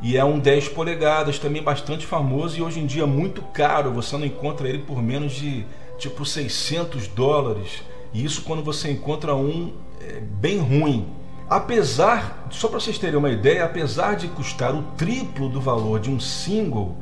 E 0.00 0.16
é 0.16 0.24
um 0.24 0.38
10 0.38 0.68
polegadas, 0.68 1.38
também 1.38 1.62
bastante 1.62 2.04
famoso 2.04 2.58
e 2.58 2.62
hoje 2.62 2.80
em 2.80 2.86
dia 2.86 3.06
muito 3.06 3.42
caro. 3.42 3.92
Você 3.92 4.16
não 4.16 4.26
encontra 4.26 4.68
ele 4.68 4.80
por 4.80 5.02
menos 5.02 5.32
de 5.32 5.64
tipo 5.98 6.24
600 6.24 7.06
dólares. 7.08 7.82
E 8.12 8.24
isso 8.24 8.42
quando 8.42 8.62
você 8.62 8.90
encontra 8.90 9.34
um 9.34 9.72
é, 10.08 10.20
bem 10.20 10.58
ruim. 10.58 11.08
Apesar, 11.48 12.46
só 12.50 12.68
para 12.68 12.80
vocês 12.80 12.98
terem 12.98 13.16
uma 13.16 13.30
ideia, 13.30 13.64
apesar 13.64 14.16
de 14.16 14.28
custar 14.28 14.74
o 14.74 14.82
triplo 14.96 15.48
do 15.48 15.60
valor 15.60 16.00
de 16.00 16.10
um 16.10 16.18
single, 16.18 16.96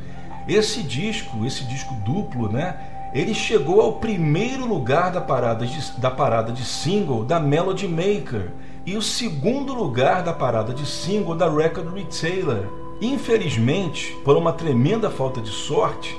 esse 0.48 0.82
disco, 0.82 1.46
esse 1.46 1.64
disco 1.64 1.94
duplo, 2.04 2.50
né? 2.50 2.76
Ele 3.14 3.34
chegou 3.34 3.80
ao 3.80 3.94
primeiro 3.94 4.66
lugar 4.66 5.12
da 5.12 5.20
parada 5.20 5.66
de, 5.66 6.00
da 6.00 6.10
parada 6.10 6.50
de 6.50 6.64
single 6.64 7.24
da 7.24 7.38
Melody 7.38 7.86
Maker 7.86 8.50
e 8.86 8.96
o 8.96 9.02
segundo 9.02 9.74
lugar 9.74 10.22
da 10.22 10.32
parada 10.32 10.72
de 10.72 10.86
single 10.86 11.34
da 11.34 11.48
Record 11.48 11.94
Retailer. 11.94 12.66
Infelizmente, 13.00 14.16
por 14.24 14.36
uma 14.36 14.52
tremenda 14.52 15.10
falta 15.10 15.40
de 15.40 15.50
sorte, 15.50 16.16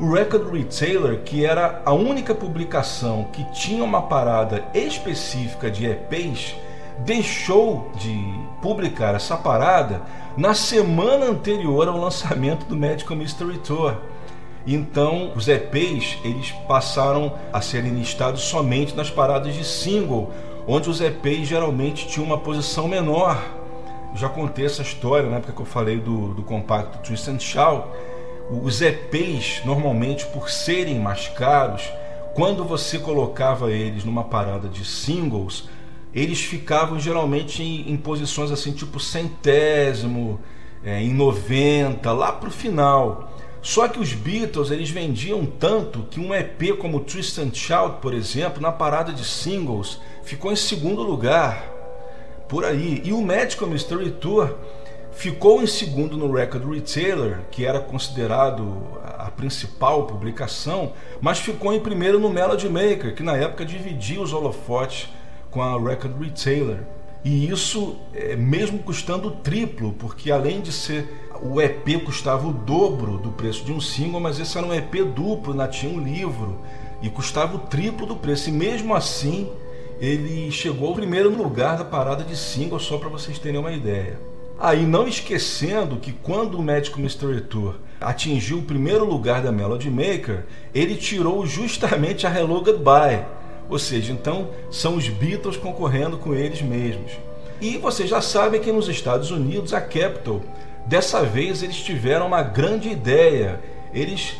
o 0.00 0.12
Record 0.12 0.52
Retailer, 0.52 1.20
que 1.22 1.44
era 1.44 1.82
a 1.84 1.92
única 1.92 2.34
publicação 2.34 3.28
que 3.32 3.44
tinha 3.52 3.84
uma 3.84 4.02
parada 4.02 4.64
específica 4.74 5.70
de 5.70 5.86
EPs, 5.86 6.54
deixou 7.00 7.90
de 7.96 8.16
publicar 8.60 9.14
essa 9.14 9.36
parada 9.36 10.02
na 10.36 10.54
semana 10.54 11.26
anterior 11.26 11.88
ao 11.88 11.98
lançamento 11.98 12.66
do 12.66 12.76
Medical 12.76 13.16
Mystery 13.16 13.58
Tour. 13.58 13.96
Então, 14.66 15.32
os 15.36 15.46
EPs 15.46 16.18
eles 16.24 16.50
passaram 16.66 17.34
a 17.52 17.60
serem 17.60 17.92
listados 17.92 18.42
somente 18.42 18.96
nas 18.96 19.10
paradas 19.10 19.54
de 19.54 19.64
single, 19.64 20.32
onde 20.66 20.88
os 20.88 21.00
EPs 21.00 21.46
geralmente 21.46 22.08
tinham 22.08 22.26
uma 22.26 22.38
posição 22.38 22.88
menor 22.88 23.38
já 24.14 24.28
contei 24.28 24.64
essa 24.64 24.82
história 24.82 25.28
na 25.28 25.36
época 25.38 25.52
que 25.52 25.60
eu 25.60 25.66
falei 25.66 25.98
do, 25.98 26.34
do 26.34 26.42
compacto 26.42 26.98
Twist 26.98 27.28
and 27.28 27.40
Shout. 27.40 27.88
Os 28.50 28.82
EPs, 28.82 29.62
normalmente, 29.64 30.26
por 30.26 30.50
serem 30.50 30.98
mais 30.98 31.28
caros, 31.28 31.82
quando 32.34 32.64
você 32.64 32.98
colocava 32.98 33.72
eles 33.72 34.04
numa 34.04 34.24
parada 34.24 34.68
de 34.68 34.84
singles, 34.84 35.68
eles 36.12 36.40
ficavam 36.40 36.98
geralmente 36.98 37.62
em, 37.62 37.90
em 37.90 37.96
posições 37.96 38.50
assim, 38.50 38.72
tipo 38.72 39.00
centésimo, 39.00 40.40
é, 40.84 41.00
em 41.00 41.12
90, 41.12 42.12
lá 42.12 42.32
para 42.32 42.48
o 42.48 42.52
final. 42.52 43.32
Só 43.62 43.88
que 43.88 43.98
os 43.98 44.12
Beatles 44.12 44.70
eles 44.70 44.90
vendiam 44.90 45.46
tanto 45.46 46.02
que 46.10 46.20
um 46.20 46.34
EP 46.34 46.76
como 46.78 47.00
Twist 47.00 47.40
and 47.40 47.54
Shout, 47.54 47.96
por 48.02 48.12
exemplo, 48.12 48.60
na 48.60 48.70
parada 48.70 49.10
de 49.10 49.24
singles, 49.24 49.98
ficou 50.22 50.52
em 50.52 50.56
segundo 50.56 51.02
lugar. 51.02 51.64
Por 52.46 52.62
aí. 52.64 53.00
E 53.04 53.12
o 53.12 53.22
Magical 53.22 53.68
Mystery 53.68 54.10
Tour 54.10 54.54
ficou 55.14 55.62
em 55.62 55.66
segundo 55.66 56.16
no 56.16 56.32
Record 56.32 56.64
Retailer, 56.68 57.40
que 57.50 57.64
era 57.64 57.80
considerado 57.80 58.82
a 59.18 59.30
principal 59.30 60.06
publicação, 60.06 60.92
mas 61.20 61.38
ficou 61.38 61.72
em 61.72 61.80
primeiro 61.80 62.18
no 62.18 62.30
Melody 62.30 62.68
Maker, 62.68 63.14
que 63.14 63.22
na 63.22 63.36
época 63.36 63.64
dividia 63.64 64.20
os 64.20 64.32
holofotes 64.32 65.08
com 65.50 65.62
a 65.62 65.78
Record 65.78 66.20
Retailer. 66.20 66.80
E 67.24 67.48
isso 67.48 67.96
é, 68.12 68.36
mesmo 68.36 68.80
custando 68.80 69.28
o 69.28 69.30
triplo, 69.30 69.92
porque 69.92 70.30
além 70.30 70.60
de 70.60 70.70
ser 70.70 71.08
o 71.40 71.60
EP 71.60 72.04
custava 72.04 72.46
o 72.46 72.52
dobro 72.52 73.18
do 73.18 73.30
preço 73.30 73.64
de 73.64 73.72
um 73.72 73.80
single, 73.80 74.20
mas 74.20 74.38
esse 74.38 74.58
era 74.58 74.66
um 74.66 74.74
EP 74.74 74.94
duplo, 75.14 75.52
ainda 75.52 75.66
tinha 75.68 75.92
um 75.92 76.02
livro 76.02 76.60
e 77.00 77.08
custava 77.08 77.56
o 77.56 77.60
triplo 77.60 78.06
do 78.06 78.16
preço. 78.16 78.50
E 78.50 78.52
mesmo 78.52 78.94
assim, 78.94 79.50
ele 79.98 80.50
chegou 80.50 80.88
ao 80.88 80.94
primeiro 80.94 81.30
lugar 81.30 81.78
da 81.78 81.84
parada 81.84 82.24
de 82.24 82.36
single, 82.36 82.78
só 82.78 82.98
para 82.98 83.08
vocês 83.08 83.38
terem 83.38 83.58
uma 83.58 83.72
ideia. 83.72 84.18
Aí, 84.66 84.86
não 84.86 85.06
esquecendo 85.06 85.96
que 85.96 86.10
quando 86.10 86.54
o 86.54 86.62
Magic 86.62 86.98
Mystery 86.98 87.42
Tour 87.42 87.74
atingiu 88.00 88.60
o 88.60 88.62
primeiro 88.62 89.04
lugar 89.04 89.42
da 89.42 89.52
Melody 89.52 89.90
Maker, 89.90 90.46
ele 90.74 90.96
tirou 90.96 91.44
justamente 91.44 92.26
a 92.26 92.34
Hello 92.34 92.62
Goodbye. 92.62 93.26
Ou 93.68 93.78
seja, 93.78 94.10
então 94.10 94.48
são 94.70 94.96
os 94.96 95.06
Beatles 95.06 95.58
concorrendo 95.58 96.16
com 96.16 96.34
eles 96.34 96.62
mesmos. 96.62 97.12
E 97.60 97.76
vocês 97.76 98.08
já 98.08 98.22
sabem 98.22 98.58
que 98.58 98.72
nos 98.72 98.88
Estados 98.88 99.30
Unidos 99.30 99.74
a 99.74 99.82
Capitol, 99.82 100.40
dessa 100.86 101.22
vez 101.22 101.62
eles 101.62 101.76
tiveram 101.76 102.26
uma 102.26 102.40
grande 102.40 102.88
ideia. 102.88 103.60
Eles 103.92 104.34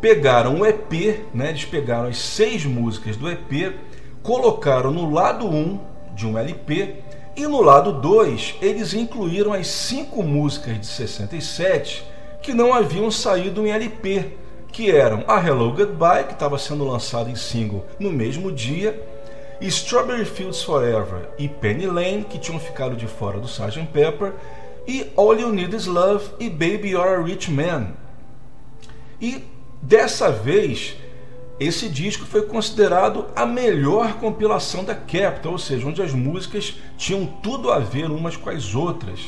pegaram 0.00 0.60
o 0.60 0.64
EP, 0.64 1.18
né, 1.34 1.48
eles 1.48 1.64
pegaram 1.64 2.10
as 2.10 2.18
seis 2.18 2.64
músicas 2.64 3.16
do 3.16 3.28
EP, 3.28 3.74
colocaram 4.22 4.92
no 4.92 5.12
lado 5.12 5.48
1 5.48 5.80
de 6.14 6.28
um 6.28 6.38
LP 6.38 7.02
e 7.36 7.46
no 7.46 7.60
lado 7.60 7.92
2 7.92 8.56
eles 8.60 8.94
incluíram 8.94 9.52
as 9.52 9.66
cinco 9.66 10.22
músicas 10.22 10.78
de 10.80 10.86
67 10.86 12.04
que 12.42 12.52
não 12.52 12.74
haviam 12.74 13.10
saído 13.10 13.66
em 13.66 13.70
LP, 13.70 14.32
que 14.70 14.90
eram 14.90 15.24
a 15.26 15.38
Hello 15.38 15.72
Goodbye, 15.72 16.24
que 16.24 16.34
estava 16.34 16.58
sendo 16.58 16.84
lançada 16.84 17.30
em 17.30 17.36
single 17.36 17.86
no 17.98 18.12
mesmo 18.12 18.52
dia, 18.52 19.02
Strawberry 19.60 20.24
Fields 20.24 20.62
Forever 20.62 21.28
e 21.38 21.48
Penny 21.48 21.86
Lane, 21.86 22.24
que 22.24 22.38
tinham 22.38 22.60
ficado 22.60 22.94
de 22.96 23.06
fora 23.06 23.38
do 23.38 23.46
Sgt. 23.46 23.86
Pepper, 23.92 24.34
e 24.86 25.10
All 25.16 25.34
You 25.34 25.52
Need 25.52 25.74
Is 25.74 25.86
Love 25.86 26.26
e 26.38 26.50
Baby 26.50 26.90
You're 26.90 27.14
a 27.14 27.22
Rich 27.22 27.50
Man. 27.50 27.92
E 29.20 29.44
dessa 29.80 30.30
vez, 30.30 30.96
esse 31.58 31.88
disco 31.88 32.26
foi 32.26 32.42
considerado 32.42 33.26
a 33.34 33.46
melhor 33.46 34.14
compilação 34.14 34.84
da 34.84 34.94
Capitol, 34.94 35.52
ou 35.52 35.58
seja, 35.58 35.86
onde 35.86 36.02
as 36.02 36.12
músicas 36.12 36.74
tinham 36.96 37.26
tudo 37.26 37.70
a 37.70 37.78
ver 37.78 38.10
umas 38.10 38.36
com 38.36 38.50
as 38.50 38.74
outras. 38.74 39.20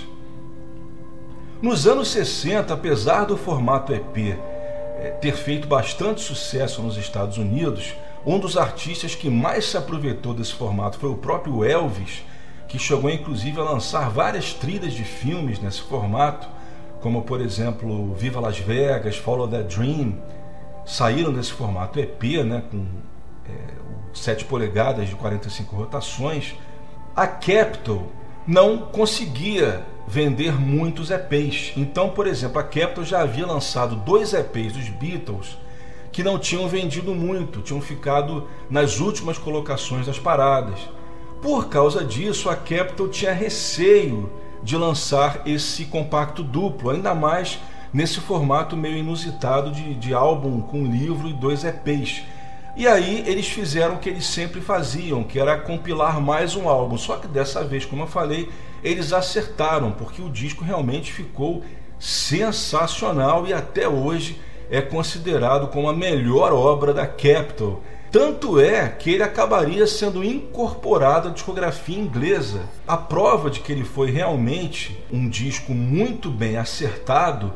Nos 1.63 1.87
anos 1.87 2.09
60, 2.09 2.75
apesar 2.75 3.25
do 3.25 3.37
formato 3.37 3.95
EP 3.95 4.17
eh, 4.19 5.11
ter 5.21 5.35
feito 5.35 5.69
bastante 5.69 6.21
sucesso 6.21 6.83
nos 6.83 6.97
Estados 6.97 7.39
Unidos, 7.39 7.95
um 8.27 8.41
dos 8.41 8.57
artistas 8.57 9.15
que 9.15 9.31
mais 9.31 9.65
se 9.67 9.77
aproveitou 9.77 10.35
desse 10.35 10.53
formato 10.53 10.99
foi 10.99 11.11
o 11.11 11.17
próprio 11.17 11.65
Elvis, 11.65 12.25
que 12.67 12.79
chegou 12.79 13.09
inclusive 13.09 13.61
a 13.61 13.63
lançar 13.63 14.11
várias 14.11 14.53
trilhas 14.53 14.93
de 14.93 15.05
filmes 15.05 15.61
nesse 15.61 15.81
formato, 15.81 16.49
como 17.01 17.23
por 17.23 17.41
exemplo 17.41 18.13
Viva 18.15 18.41
Las 18.41 18.59
Vegas, 18.59 19.17
Follow 19.17 19.47
That 19.47 19.75
Dream, 19.75 20.19
saíram 20.87 21.33
desse 21.33 21.53
formato 21.53 21.99
EP, 21.99 22.23
né, 22.45 22.63
com 22.71 22.87
é, 23.49 23.53
7 24.15 24.45
polegadas 24.45 25.09
de 25.09 25.17
45 25.17 25.75
rotações. 25.77 26.55
A 27.15 27.27
Capitol 27.27 28.11
não 28.47 28.79
conseguia 28.79 29.85
vender 30.07 30.59
muitos 30.59 31.11
EPs. 31.11 31.73
Então, 31.77 32.11
por 32.11 32.27
exemplo, 32.27 32.61
a 32.61 32.63
Capitol 32.63 33.05
já 33.05 33.23
havia 33.23 33.47
lançado 33.47 33.97
dois 33.97 34.33
EPs 34.33 34.73
dos 34.73 34.89
Beatles 34.89 35.59
que 36.13 36.23
não 36.23 36.39
tinham 36.39 36.67
vendido 36.67 37.15
muito, 37.15 37.61
tinham 37.61 37.81
ficado 37.81 38.49
nas 38.71 39.01
últimas 39.01 39.37
colocações 39.37 40.07
das 40.07 40.19
paradas. 40.19 40.79
Por 41.43 41.69
causa 41.69 42.03
disso, 42.03 42.49
a 42.49 42.57
Capitol 42.57 43.09
tinha 43.09 43.35
receio 43.35 44.33
de 44.63 44.77
lançar 44.77 45.43
esse 45.45 45.85
compacto 45.85 46.43
duplo, 46.43 46.91
ainda 46.91 47.15
mais 47.15 47.59
nesse 47.93 48.21
formato 48.21 48.77
meio 48.77 48.97
inusitado 48.97 49.71
de, 49.71 49.95
de 49.95 50.15
álbum 50.15 50.61
com 50.61 50.85
livro 50.85 51.29
e 51.29 51.33
dois 51.33 51.65
EPs. 51.65 52.23
E 52.77 52.87
aí 52.87 53.25
eles 53.27 53.49
fizeram 53.49 53.95
o 53.95 53.99
que 53.99 54.11
eles 54.11 54.27
sempre 54.27 54.61
faziam, 54.61 55.25
que 55.25 55.41
era 55.41 55.59
compilar 55.59 56.21
mais 56.21 56.55
um 56.55 56.69
álbum. 56.69 56.99
Só 56.99 57.17
que 57.17 57.27
dessa 57.27 57.65
vez, 57.65 57.87
como 57.87 58.03
eu 58.03 58.07
falei, 58.07 58.51
eles 58.85 59.15
acertaram, 59.15 59.93
porque 59.93 60.21
o 60.21 60.29
disco 60.29 60.63
realmente 60.63 61.11
ficou 61.11 61.65
sensacional 61.99 63.47
e 63.47 63.55
até 63.55 63.89
hoje 63.89 64.39
é 64.71 64.83
considerado 64.83 65.69
como 65.69 65.89
a 65.89 65.95
melhor 65.95 66.53
obra 66.53 66.93
da 66.93 67.07
Capitol. 67.07 67.83
Tanto 68.11 68.61
é 68.61 68.89
que 68.89 69.11
ele 69.11 69.23
acabaria 69.23 69.87
sendo 69.87 70.23
incorporado 70.23 71.29
à 71.29 71.31
discografia 71.31 71.99
inglesa. 71.99 72.63
A 72.87 72.97
prova 72.97 73.51
de 73.51 73.61
que 73.61 73.73
ele 73.73 73.85
foi 73.85 74.11
realmente 74.11 75.03
um 75.13 75.29
disco 75.29 75.73
muito 75.73 76.31
bem 76.31 76.57
acertado 76.57 77.53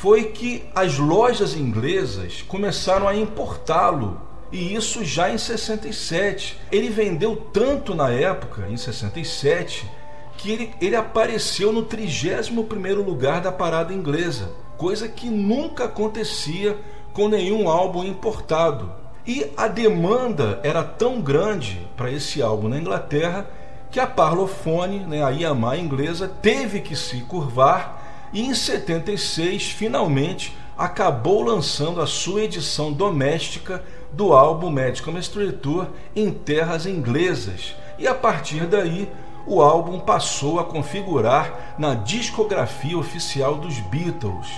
foi 0.00 0.26
que 0.26 0.64
as 0.76 0.96
lojas 0.96 1.56
inglesas 1.56 2.40
começaram 2.42 3.08
a 3.08 3.16
importá-lo 3.16 4.20
e 4.52 4.72
isso 4.72 5.04
já 5.04 5.28
em 5.28 5.36
67. 5.36 6.56
Ele 6.70 6.88
vendeu 6.88 7.34
tanto 7.52 7.96
na 7.96 8.08
época, 8.08 8.68
em 8.68 8.76
67, 8.76 9.90
que 10.36 10.52
ele, 10.52 10.70
ele 10.80 10.94
apareceu 10.94 11.72
no 11.72 11.84
31º 11.84 13.04
lugar 13.04 13.40
da 13.40 13.50
parada 13.50 13.92
inglesa, 13.92 14.52
coisa 14.76 15.08
que 15.08 15.28
nunca 15.28 15.86
acontecia 15.86 16.78
com 17.12 17.28
nenhum 17.28 17.68
álbum 17.68 18.04
importado. 18.04 18.92
E 19.26 19.50
a 19.56 19.66
demanda 19.66 20.60
era 20.62 20.84
tão 20.84 21.20
grande 21.20 21.88
para 21.96 22.10
esse 22.10 22.40
álbum 22.40 22.68
na 22.68 22.78
Inglaterra 22.78 23.50
que 23.90 23.98
a 23.98 24.06
Parlophone, 24.06 25.00
né, 25.00 25.24
a 25.24 25.32
EMI 25.32 25.80
inglesa, 25.80 26.28
teve 26.40 26.80
que 26.80 26.94
se 26.94 27.22
curvar 27.22 27.97
e 28.32 28.42
em 28.42 28.54
76 28.54 29.70
finalmente 29.70 30.56
acabou 30.76 31.42
lançando 31.42 32.00
a 32.00 32.06
sua 32.06 32.42
edição 32.42 32.92
doméstica 32.92 33.82
do 34.12 34.32
álbum 34.32 34.70
Medical 34.70 35.12
Mystery 35.12 35.52
Tour 35.52 35.88
em 36.14 36.30
terras 36.30 36.86
inglesas. 36.86 37.74
E 37.98 38.06
a 38.06 38.14
partir 38.14 38.66
daí, 38.66 39.08
o 39.46 39.60
álbum 39.60 39.98
passou 39.98 40.60
a 40.60 40.64
configurar 40.64 41.74
na 41.78 41.94
discografia 41.94 42.96
oficial 42.96 43.56
dos 43.56 43.78
Beatles. 43.80 44.48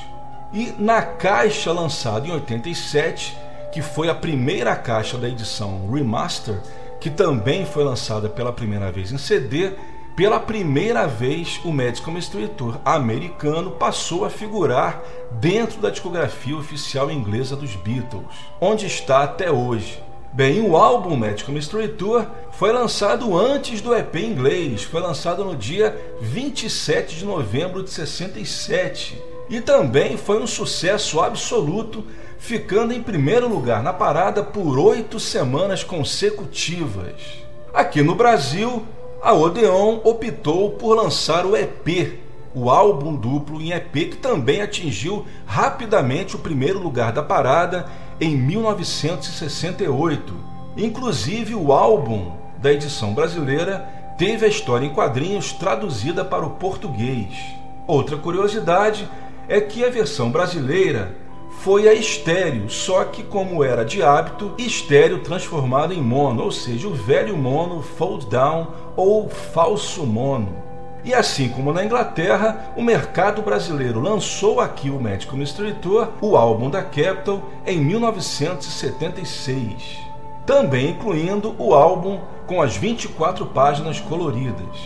E 0.52 0.74
na 0.78 1.00
caixa 1.00 1.72
lançada 1.72 2.26
em 2.26 2.32
87, 2.32 3.36
que 3.72 3.80
foi 3.80 4.10
a 4.10 4.14
primeira 4.14 4.74
caixa 4.74 5.16
da 5.16 5.28
edição 5.28 5.88
Remaster, 5.90 6.60
que 7.00 7.08
também 7.08 7.64
foi 7.64 7.84
lançada 7.84 8.28
pela 8.28 8.52
primeira 8.52 8.92
vez 8.92 9.10
em 9.12 9.18
CD, 9.18 9.72
pela 10.16 10.38
primeira 10.38 11.06
vez, 11.06 11.60
o 11.64 11.72
Mystery 11.72 12.48
Tour 12.48 12.78
americano 12.84 13.70
passou 13.70 14.24
a 14.24 14.30
figurar 14.30 15.02
dentro 15.32 15.80
da 15.80 15.90
discografia 15.90 16.56
oficial 16.56 17.10
inglesa 17.10 17.56
dos 17.56 17.74
Beatles, 17.76 18.26
onde 18.60 18.86
está 18.86 19.22
até 19.22 19.50
hoje. 19.50 20.02
Bem, 20.32 20.60
o 20.60 20.76
álbum 20.76 21.16
Medical 21.16 21.52
Mystery 21.52 21.88
Tour 21.88 22.24
foi 22.52 22.72
lançado 22.72 23.36
antes 23.36 23.80
do 23.80 23.94
EP 23.94 24.14
inglês, 24.16 24.84
foi 24.84 25.00
lançado 25.00 25.44
no 25.44 25.56
dia 25.56 25.98
27 26.20 27.16
de 27.16 27.24
novembro 27.24 27.82
de 27.82 27.90
67 27.90 29.20
e 29.48 29.60
também 29.60 30.16
foi 30.16 30.40
um 30.40 30.46
sucesso 30.46 31.20
absoluto, 31.20 32.04
ficando 32.38 32.92
em 32.92 33.02
primeiro 33.02 33.48
lugar 33.48 33.82
na 33.82 33.92
parada 33.92 34.44
por 34.44 34.78
oito 34.78 35.18
semanas 35.18 35.82
consecutivas. 35.82 37.14
Aqui 37.74 38.02
no 38.02 38.14
Brasil, 38.14 38.84
a 39.22 39.34
Odeon 39.34 40.00
optou 40.02 40.70
por 40.70 40.94
lançar 40.94 41.44
o 41.44 41.54
EP, 41.54 42.20
o 42.54 42.70
álbum 42.70 43.14
duplo 43.14 43.60
em 43.60 43.72
EP 43.72 43.92
que 43.92 44.16
também 44.16 44.62
atingiu 44.62 45.26
rapidamente 45.46 46.36
o 46.36 46.38
primeiro 46.38 46.78
lugar 46.78 47.12
da 47.12 47.22
parada 47.22 47.86
em 48.20 48.34
1968. 48.36 50.34
Inclusive, 50.76 51.54
o 51.54 51.72
álbum 51.72 52.32
da 52.58 52.72
edição 52.72 53.12
brasileira 53.12 53.86
teve 54.16 54.46
a 54.46 54.48
história 54.48 54.86
em 54.86 54.94
quadrinhos 54.94 55.52
traduzida 55.52 56.24
para 56.24 56.46
o 56.46 56.50
português. 56.50 57.28
Outra 57.86 58.16
curiosidade 58.16 59.08
é 59.48 59.60
que 59.60 59.84
a 59.84 59.90
versão 59.90 60.30
brasileira 60.30 61.14
foi 61.60 61.88
a 61.88 61.92
estéreo, 61.92 62.70
só 62.70 63.04
que 63.04 63.22
como 63.22 63.62
era 63.62 63.84
de 63.84 64.02
hábito, 64.02 64.54
estéreo 64.56 65.18
transformado 65.18 65.92
em 65.92 66.00
mono, 66.00 66.44
ou 66.44 66.50
seja, 66.50 66.88
o 66.88 66.94
velho 66.94 67.36
mono 67.36 67.82
fold 67.82 68.26
down 68.26 68.68
ou 69.00 69.28
falso 69.28 70.06
mono. 70.06 70.54
E 71.02 71.12
assim 71.14 71.48
como 71.48 71.72
na 71.72 71.82
Inglaterra, 71.82 72.70
o 72.76 72.82
mercado 72.82 73.40
brasileiro 73.40 73.98
lançou 74.00 74.60
aqui 74.60 74.90
o 74.90 75.00
Magical 75.00 75.38
Mystery 75.38 75.72
Tour, 75.74 76.08
o 76.20 76.36
álbum 76.36 76.68
da 76.68 76.82
Capitol, 76.82 77.42
em 77.66 77.80
1976. 77.80 80.00
Também 80.44 80.90
incluindo 80.90 81.56
o 81.58 81.72
álbum 81.72 82.20
com 82.46 82.60
as 82.60 82.76
24 82.76 83.46
páginas 83.46 83.98
coloridas. 83.98 84.76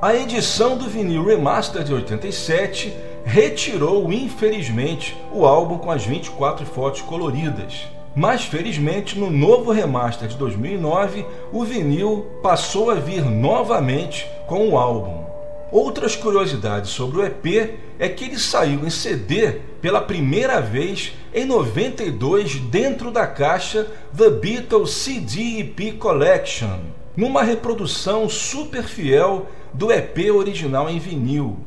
A 0.00 0.14
edição 0.14 0.78
do 0.78 0.88
vinil 0.88 1.26
Remaster 1.26 1.84
de 1.84 1.92
87 1.92 2.96
retirou, 3.24 4.10
infelizmente, 4.10 5.14
o 5.30 5.44
álbum 5.44 5.76
com 5.76 5.90
as 5.90 6.06
24 6.06 6.64
fotos 6.64 7.02
coloridas. 7.02 7.97
Mas 8.18 8.44
felizmente, 8.44 9.16
no 9.16 9.30
novo 9.30 9.70
remaster 9.70 10.26
de 10.26 10.36
2009, 10.36 11.24
o 11.52 11.62
vinil 11.62 12.26
passou 12.42 12.90
a 12.90 12.94
vir 12.94 13.24
novamente 13.24 14.28
com 14.48 14.68
o 14.68 14.76
álbum. 14.76 15.24
Outras 15.70 16.16
curiosidades 16.16 16.90
sobre 16.90 17.20
o 17.20 17.24
EP 17.24 17.78
é 17.96 18.08
que 18.08 18.24
ele 18.24 18.36
saiu 18.36 18.84
em 18.84 18.90
CD 18.90 19.60
pela 19.80 20.00
primeira 20.00 20.60
vez 20.60 21.12
em 21.32 21.44
92 21.44 22.56
dentro 22.56 23.12
da 23.12 23.24
caixa 23.24 23.86
The 24.16 24.30
Beatles 24.30 24.90
CD 24.90 25.60
EP 25.60 25.96
Collection, 25.96 26.80
numa 27.16 27.44
reprodução 27.44 28.28
super 28.28 28.82
fiel 28.82 29.46
do 29.72 29.92
EP 29.92 30.34
original 30.34 30.90
em 30.90 30.98
vinil. 30.98 31.58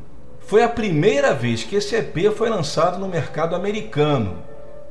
Foi 0.41 0.63
a 0.63 0.67
primeira 0.67 1.33
vez 1.33 1.63
que 1.63 1.77
esse 1.77 1.95
EP 1.95 2.29
foi 2.35 2.49
lançado 2.49 2.99
no 2.99 3.07
mercado 3.07 3.55
americano. 3.55 4.39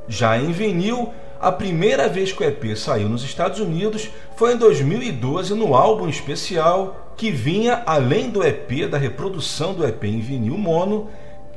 Já 0.09 0.39
em 0.39 0.53
vinil, 0.53 1.13
a 1.41 1.51
primeira 1.51 2.07
vez 2.07 2.33
que 2.33 2.43
o 2.43 2.47
EP 2.47 2.77
saiu 2.77 3.09
nos 3.09 3.25
Estados 3.25 3.59
Unidos 3.61 4.11
foi 4.37 4.53
em 4.53 4.59
2012 4.59 5.55
no 5.55 5.75
álbum 5.75 6.07
especial 6.07 7.15
que 7.17 7.31
vinha, 7.31 7.83
além 7.87 8.29
do 8.29 8.45
EP, 8.45 8.87
da 8.89 8.99
reprodução 8.99 9.73
do 9.73 9.87
EP 9.87 10.05
em 10.05 10.21
vinil 10.21 10.59
mono, 10.59 11.09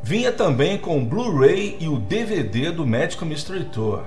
vinha 0.01 0.31
também 0.31 0.77
com 0.77 0.97
o 0.97 1.05
Blu-ray 1.05 1.77
e 1.79 1.87
o 1.89 1.99
DVD 1.99 2.71
do 2.71 2.87
Magical 2.87 3.27
Mystery 3.27 3.65
Tour. 3.65 4.03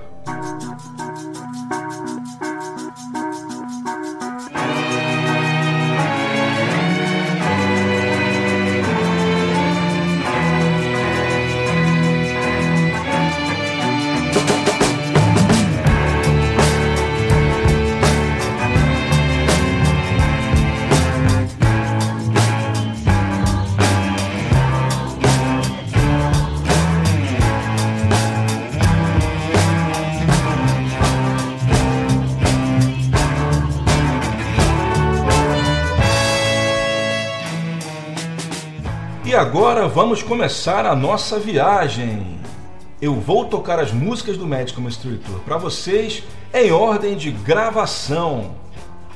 Agora 39.37 39.87
vamos 39.87 40.23
começar 40.23 40.83
a 40.83 40.95
nossa 40.95 41.37
viagem. 41.37 42.39
Eu 42.99 43.13
vou 43.13 43.45
tocar 43.45 43.77
as 43.77 43.91
músicas 43.91 44.35
do 44.35 44.47
Magical 44.47 44.83
Mystery 44.83 45.17
Tour 45.17 45.39
para 45.41 45.57
vocês 45.57 46.23
em 46.51 46.71
ordem 46.71 47.15
de 47.15 47.29
gravação. 47.29 48.55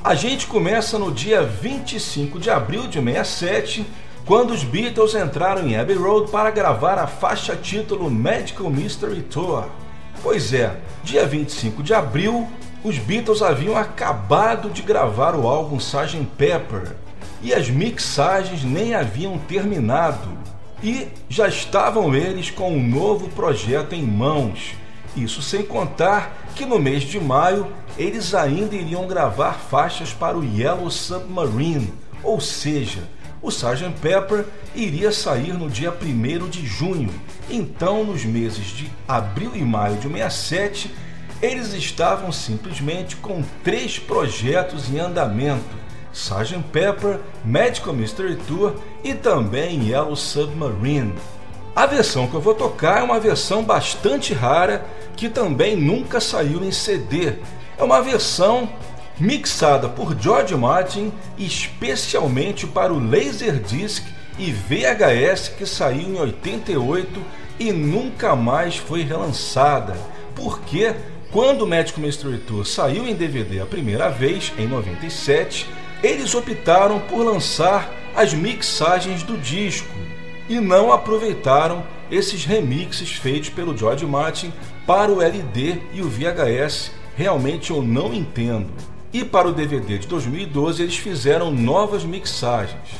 A 0.02 0.14
gente 0.14 0.46
começa 0.46 0.96
no 0.96 1.10
dia 1.10 1.42
25 1.42 2.38
de 2.38 2.50
abril 2.50 2.86
de 2.86 3.00
67, 3.00 3.84
quando 4.24 4.52
os 4.52 4.62
Beatles 4.62 5.16
entraram 5.16 5.66
em 5.66 5.76
Abbey 5.76 5.96
Road 5.96 6.30
para 6.30 6.52
gravar 6.52 7.00
a 7.00 7.08
faixa 7.08 7.56
título 7.56 8.08
Magical 8.08 8.70
Mystery 8.70 9.22
Tour. 9.22 9.64
Pois 10.22 10.54
é, 10.54 10.76
dia 11.02 11.26
25 11.26 11.82
de 11.82 11.92
abril, 11.92 12.48
os 12.84 12.96
Beatles 12.96 13.42
haviam 13.42 13.76
acabado 13.76 14.70
de 14.70 14.82
gravar 14.82 15.34
o 15.34 15.48
álbum 15.48 15.78
Sgt. 15.78 16.28
Pepper 16.38 17.01
e 17.42 17.52
as 17.52 17.68
mixagens 17.68 18.62
nem 18.62 18.94
haviam 18.94 19.38
terminado. 19.38 20.28
E 20.82 21.08
já 21.28 21.48
estavam 21.48 22.14
eles 22.14 22.50
com 22.50 22.72
um 22.72 22.82
novo 22.82 23.28
projeto 23.30 23.94
em 23.94 24.02
mãos. 24.02 24.74
Isso 25.16 25.42
sem 25.42 25.62
contar 25.62 26.50
que 26.54 26.64
no 26.64 26.78
mês 26.78 27.02
de 27.02 27.20
maio 27.20 27.66
eles 27.98 28.34
ainda 28.34 28.74
iriam 28.74 29.06
gravar 29.06 29.54
faixas 29.54 30.12
para 30.12 30.36
o 30.38 30.44
Yellow 30.44 30.90
Submarine, 30.90 31.92
ou 32.22 32.40
seja, 32.40 33.02
o 33.42 33.48
Sgt. 33.48 33.90
Pepper 34.00 34.46
iria 34.74 35.12
sair 35.12 35.52
no 35.52 35.68
dia 35.68 35.92
1 35.92 36.48
de 36.48 36.64
junho. 36.64 37.10
Então, 37.50 38.04
nos 38.04 38.24
meses 38.24 38.66
de 38.66 38.90
abril 39.06 39.52
e 39.54 39.62
maio 39.62 39.96
de 39.96 40.08
67, 40.08 40.90
eles 41.42 41.72
estavam 41.74 42.30
simplesmente 42.30 43.16
com 43.16 43.42
três 43.64 43.98
projetos 43.98 44.88
em 44.88 45.00
andamento 45.00 45.81
Sgt. 46.12 46.62
Pepper, 46.70 47.18
Magical 47.44 47.94
Mystery 47.94 48.36
Tour 48.46 48.74
e 49.02 49.14
também 49.14 49.88
Yellow 49.88 50.14
Submarine. 50.14 51.14
A 51.74 51.86
versão 51.86 52.26
que 52.26 52.34
eu 52.34 52.40
vou 52.40 52.54
tocar 52.54 53.00
é 53.00 53.02
uma 53.02 53.18
versão 53.18 53.62
bastante 53.64 54.34
rara 54.34 54.84
que 55.16 55.28
também 55.28 55.74
nunca 55.74 56.20
saiu 56.20 56.62
em 56.62 56.70
CD. 56.70 57.34
É 57.78 57.82
uma 57.82 58.02
versão 58.02 58.68
mixada 59.18 59.88
por 59.88 60.18
George 60.18 60.54
Martin 60.54 61.12
especialmente 61.38 62.66
para 62.66 62.92
o 62.92 62.98
Laserdisc 62.98 64.04
e 64.38 64.50
VHS 64.50 65.48
que 65.48 65.66
saiu 65.66 66.08
em 66.08 66.18
88 66.18 67.22
e 67.58 67.72
nunca 67.72 68.36
mais 68.36 68.76
foi 68.76 69.02
relançada. 69.02 69.96
Porque 70.34 70.94
quando 71.30 71.62
o 71.62 71.66
Magical 71.66 72.04
Mystery 72.04 72.38
Tour 72.38 72.66
saiu 72.66 73.06
em 73.06 73.14
DVD 73.14 73.60
a 73.60 73.66
primeira 73.66 74.10
vez, 74.10 74.52
em 74.58 74.66
97, 74.66 75.66
eles 76.02 76.34
optaram 76.34 76.98
por 77.00 77.22
lançar 77.24 77.92
as 78.14 78.34
mixagens 78.34 79.22
do 79.22 79.38
disco 79.38 79.94
e 80.48 80.60
não 80.60 80.92
aproveitaram 80.92 81.84
esses 82.10 82.44
remixes 82.44 83.12
feitos 83.12 83.48
pelo 83.48 83.76
George 83.76 84.04
Martin 84.04 84.52
para 84.86 85.12
o 85.12 85.22
LD 85.22 85.78
e 85.92 86.02
o 86.02 86.08
VHS. 86.08 86.90
Realmente 87.16 87.70
eu 87.70 87.82
não 87.82 88.12
entendo. 88.12 88.68
E 89.12 89.24
para 89.24 89.48
o 89.48 89.52
DVD 89.52 89.98
de 89.98 90.06
2012 90.06 90.82
eles 90.82 90.96
fizeram 90.96 91.50
novas 91.50 92.04
mixagens. 92.04 92.90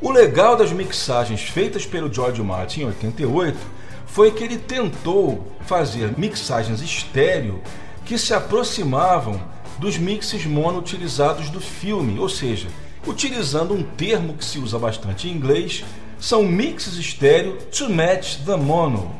O 0.00 0.10
legal 0.10 0.56
das 0.56 0.72
mixagens 0.72 1.42
feitas 1.42 1.86
pelo 1.86 2.12
George 2.12 2.42
Martin 2.42 2.82
em 2.82 2.86
88 2.86 3.58
foi 4.06 4.30
que 4.30 4.44
ele 4.44 4.58
tentou 4.58 5.52
fazer 5.66 6.18
mixagens 6.18 6.80
estéreo 6.80 7.60
que 8.04 8.16
se 8.16 8.32
aproximavam 8.32 9.40
dos 9.78 9.96
mixes 9.96 10.44
mono 10.44 10.78
utilizados 10.78 11.50
do 11.50 11.60
filme, 11.60 12.18
ou 12.18 12.28
seja, 12.28 12.68
utilizando 13.06 13.74
um 13.74 13.82
termo 13.82 14.34
que 14.34 14.44
se 14.44 14.58
usa 14.58 14.78
bastante 14.78 15.28
em 15.28 15.32
inglês, 15.32 15.84
são 16.18 16.42
mixes 16.42 16.94
estéreo 16.94 17.56
to 17.70 17.88
match 17.88 18.36
the 18.44 18.56
mono. 18.56 19.14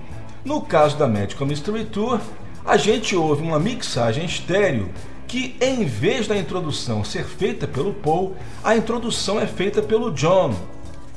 No 0.45 0.61
caso 0.61 0.97
da 0.97 1.07
Magical 1.07 1.47
Mystery 1.47 1.85
Tour, 1.85 2.21
a 2.65 2.77
gente 2.77 3.15
ouve 3.15 3.43
uma 3.43 3.59
mixagem 3.59 4.25
estéreo 4.25 4.91
que, 5.27 5.57
em 5.61 5.85
vez 5.85 6.27
da 6.27 6.37
introdução 6.37 7.05
ser 7.05 7.25
feita 7.25 7.67
pelo 7.67 7.93
Paul, 7.93 8.35
a 8.65 8.77
introdução 8.77 9.41
é 9.41 9.47
feita 9.47 9.83
pelo 9.83 10.11
John. 10.11 10.55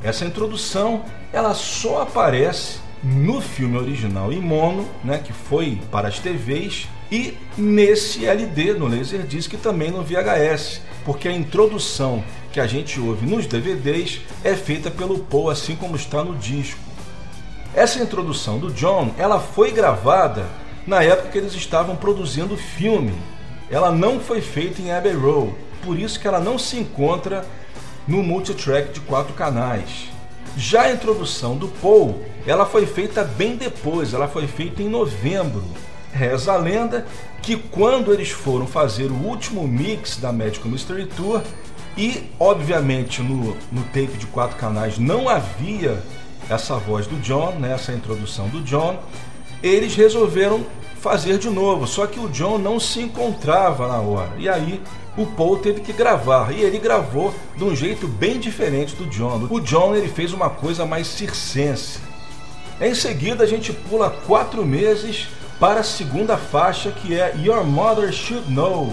Essa 0.04 0.26
introdução 0.26 1.04
ela 1.32 1.54
só 1.54 2.02
aparece 2.02 2.80
no 3.04 3.42
filme 3.42 3.78
original 3.78 4.32
em 4.32 4.40
mono, 4.40 4.88
né, 5.04 5.18
que 5.18 5.34
foi 5.34 5.80
para 5.92 6.08
as 6.08 6.20
TVs, 6.20 6.88
e 7.12 7.38
nesse 7.58 8.26
LD, 8.26 8.74
no 8.74 8.88
Laserdisc 8.88 9.54
também 9.58 9.92
no 9.92 10.04
VHS, 10.04 10.82
porque 11.04 11.28
a 11.28 11.34
introdução 11.34 12.24
que 12.52 12.60
a 12.60 12.68
gente 12.68 13.00
ouve 13.00 13.26
nos 13.26 13.48
DVDs 13.48 14.22
é 14.44 14.56
feita 14.56 14.92
pelo 14.92 15.20
Paul, 15.20 15.50
assim 15.50 15.76
como 15.76 15.96
está 15.96 16.24
no 16.24 16.36
disco. 16.38 16.80
Essa 17.74 18.02
introdução 18.02 18.60
do 18.60 18.72
John, 18.72 19.14
ela 19.18 19.40
foi 19.40 19.72
gravada 19.72 20.46
na 20.86 21.02
época 21.02 21.30
que 21.30 21.38
eles 21.38 21.54
estavam 21.54 21.96
produzindo 21.96 22.54
o 22.54 22.58
filme. 22.58 23.14
Ela 23.70 23.92
não 23.92 24.20
foi 24.20 24.42
feita 24.42 24.82
em 24.82 24.92
Abbey 24.92 25.14
Road, 25.14 25.54
por 25.84 25.98
isso 25.98 26.20
que 26.20 26.28
ela 26.28 26.40
não 26.40 26.60
se 26.60 26.78
encontra 26.78 27.46
no 28.08 28.22
multitrack 28.22 28.94
de 28.94 29.00
quatro 29.02 29.34
canais. 29.34 30.10
Já 30.58 30.84
a 30.84 30.92
introdução 30.92 31.56
do 31.56 31.68
Paul, 31.68 32.22
ela 32.46 32.66
foi 32.66 32.86
feita 32.86 33.24
bem 33.24 33.56
depois, 33.56 34.14
ela 34.14 34.28
foi 34.28 34.48
feita 34.48 34.82
em 34.82 34.90
novembro. 34.90 35.64
Reza 36.14 36.54
a 36.54 36.58
lenda 36.58 37.06
que 37.42 37.56
quando 37.56 38.14
eles 38.14 38.30
foram 38.30 38.68
fazer 38.68 39.10
o 39.12 39.16
último 39.16 39.68
mix 39.68 40.18
da 40.18 40.32
Magical 40.32 40.70
Mystery 40.70 41.06
Tour, 41.06 41.42
e 41.98 42.30
obviamente 42.40 43.22
no, 43.22 43.56
no 43.72 43.84
tape 43.86 44.18
de 44.18 44.26
quatro 44.28 44.58
canais 44.58 44.98
não 44.98 45.28
havia 45.28 46.02
essa 46.50 46.76
voz 46.76 47.08
do 47.08 47.18
John, 47.18 47.54
né, 47.54 47.74
essa 47.74 47.94
introdução 47.94 48.48
do 48.50 48.62
John, 48.62 49.00
eles 49.62 49.96
resolveram 49.96 50.66
fazer 51.00 51.38
de 51.38 51.50
novo, 51.50 51.88
só 51.88 52.06
que 52.06 52.20
o 52.20 52.30
John 52.30 52.58
não 52.58 52.80
se 52.80 53.02
encontrava 53.02 53.88
na 53.88 54.00
hora. 54.00 54.34
E 54.38 54.48
aí 54.48 54.82
o 55.18 55.26
Paul 55.26 55.58
teve 55.58 55.82
que 55.82 55.92
gravar 55.92 56.54
e 56.54 56.62
ele 56.62 56.78
gravou 56.78 57.34
de 57.56 57.64
um 57.64 57.76
jeito 57.76 58.08
bem 58.08 58.40
diferente 58.40 58.96
do 58.96 59.06
John. 59.08 59.48
O 59.50 59.60
John 59.60 59.96
ele 59.96 60.08
fez 60.08 60.32
uma 60.32 60.50
coisa 60.50 60.86
mais 60.86 61.08
circense. 61.08 62.00
Em 62.82 62.96
seguida 62.96 63.44
a 63.44 63.48
gente 63.48 63.72
pula 63.72 64.10
quatro 64.10 64.66
meses 64.66 65.28
para 65.60 65.82
a 65.82 65.84
segunda 65.84 66.36
faixa 66.36 66.90
que 66.90 67.14
é 67.14 67.32
Your 67.38 67.64
Mother 67.64 68.12
Should 68.12 68.52
Know, 68.52 68.92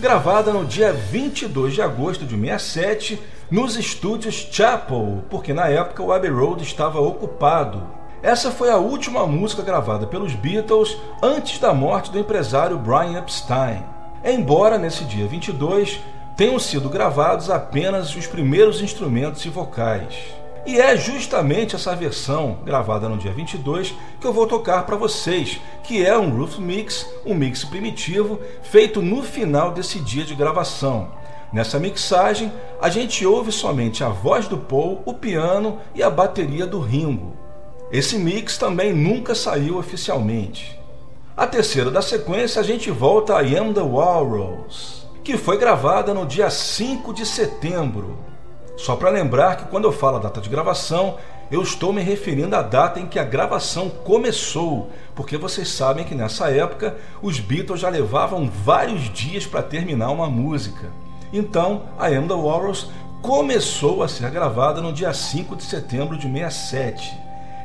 gravada 0.00 0.52
no 0.52 0.64
dia 0.64 0.92
22 0.92 1.74
de 1.74 1.80
agosto 1.80 2.24
de 2.24 2.34
67 2.34 3.22
nos 3.48 3.76
estúdios 3.76 4.48
Chapel, 4.50 5.22
porque 5.30 5.52
na 5.52 5.68
época 5.68 6.02
o 6.02 6.12
Abbey 6.12 6.32
Road 6.32 6.64
estava 6.64 7.00
ocupado. 7.00 7.80
Essa 8.24 8.50
foi 8.50 8.70
a 8.70 8.76
última 8.76 9.24
música 9.24 9.62
gravada 9.62 10.04
pelos 10.04 10.34
Beatles 10.34 10.96
antes 11.22 11.60
da 11.60 11.72
morte 11.72 12.10
do 12.10 12.18
empresário 12.18 12.76
Brian 12.76 13.16
Epstein. 13.18 13.84
Embora 14.24 14.78
nesse 14.78 15.04
dia 15.04 15.28
22 15.28 16.00
tenham 16.36 16.58
sido 16.58 16.88
gravados 16.88 17.48
apenas 17.50 18.16
os 18.16 18.26
primeiros 18.26 18.82
instrumentos 18.82 19.44
e 19.44 19.48
vocais. 19.48 20.37
E 20.68 20.78
é 20.78 20.94
justamente 20.98 21.74
essa 21.74 21.96
versão, 21.96 22.58
gravada 22.62 23.08
no 23.08 23.16
dia 23.16 23.32
22, 23.32 23.94
que 24.20 24.26
eu 24.26 24.34
vou 24.34 24.46
tocar 24.46 24.84
para 24.84 24.96
vocês, 24.96 25.58
que 25.82 26.04
é 26.04 26.14
um 26.18 26.28
Roof 26.28 26.58
Mix, 26.58 27.08
um 27.24 27.34
mix 27.34 27.64
primitivo, 27.64 28.38
feito 28.64 29.00
no 29.00 29.22
final 29.22 29.72
desse 29.72 29.98
dia 29.98 30.26
de 30.26 30.34
gravação. 30.34 31.08
Nessa 31.50 31.78
mixagem, 31.78 32.52
a 32.82 32.90
gente 32.90 33.24
ouve 33.24 33.50
somente 33.50 34.04
a 34.04 34.10
voz 34.10 34.46
do 34.46 34.58
Paul, 34.58 35.00
o 35.06 35.14
piano 35.14 35.78
e 35.94 36.02
a 36.02 36.10
bateria 36.10 36.66
do 36.66 36.80
Ringo. 36.80 37.34
Esse 37.90 38.18
mix 38.18 38.58
também 38.58 38.92
nunca 38.92 39.34
saiu 39.34 39.78
oficialmente. 39.78 40.78
A 41.34 41.46
terceira 41.46 41.90
da 41.90 42.02
sequência, 42.02 42.60
a 42.60 42.62
gente 42.62 42.90
volta 42.90 43.38
a 43.38 43.42
I 43.42 43.56
Am 43.56 43.72
The 43.72 43.80
Walrus, 43.80 45.08
que 45.24 45.38
foi 45.38 45.56
gravada 45.56 46.12
no 46.12 46.26
dia 46.26 46.50
5 46.50 47.14
de 47.14 47.24
setembro. 47.24 48.27
Só 48.78 48.94
para 48.94 49.10
lembrar 49.10 49.56
que 49.56 49.64
quando 49.64 49.86
eu 49.86 49.92
falo 49.92 50.16
a 50.16 50.20
data 50.20 50.40
de 50.40 50.48
gravação, 50.48 51.16
eu 51.50 51.60
estou 51.60 51.92
me 51.92 52.00
referindo 52.00 52.54
à 52.54 52.62
data 52.62 53.00
em 53.00 53.08
que 53.08 53.18
a 53.18 53.24
gravação 53.24 53.90
começou, 53.90 54.88
porque 55.16 55.36
vocês 55.36 55.68
sabem 55.68 56.04
que 56.04 56.14
nessa 56.14 56.48
época 56.48 56.96
os 57.20 57.40
Beatles 57.40 57.80
já 57.80 57.88
levavam 57.88 58.48
vários 58.48 59.12
dias 59.12 59.44
para 59.44 59.64
terminar 59.64 60.10
uma 60.10 60.30
música. 60.30 60.92
Então, 61.32 61.86
a 61.98 62.06
Am 62.06 62.28
The 62.28 62.34
Walrus 62.34 62.88
começou 63.20 64.00
a 64.02 64.08
ser 64.08 64.30
gravada 64.30 64.80
no 64.80 64.92
dia 64.92 65.12
5 65.12 65.56
de 65.56 65.64
setembro 65.64 66.16
de 66.16 66.30
67. 66.30 67.18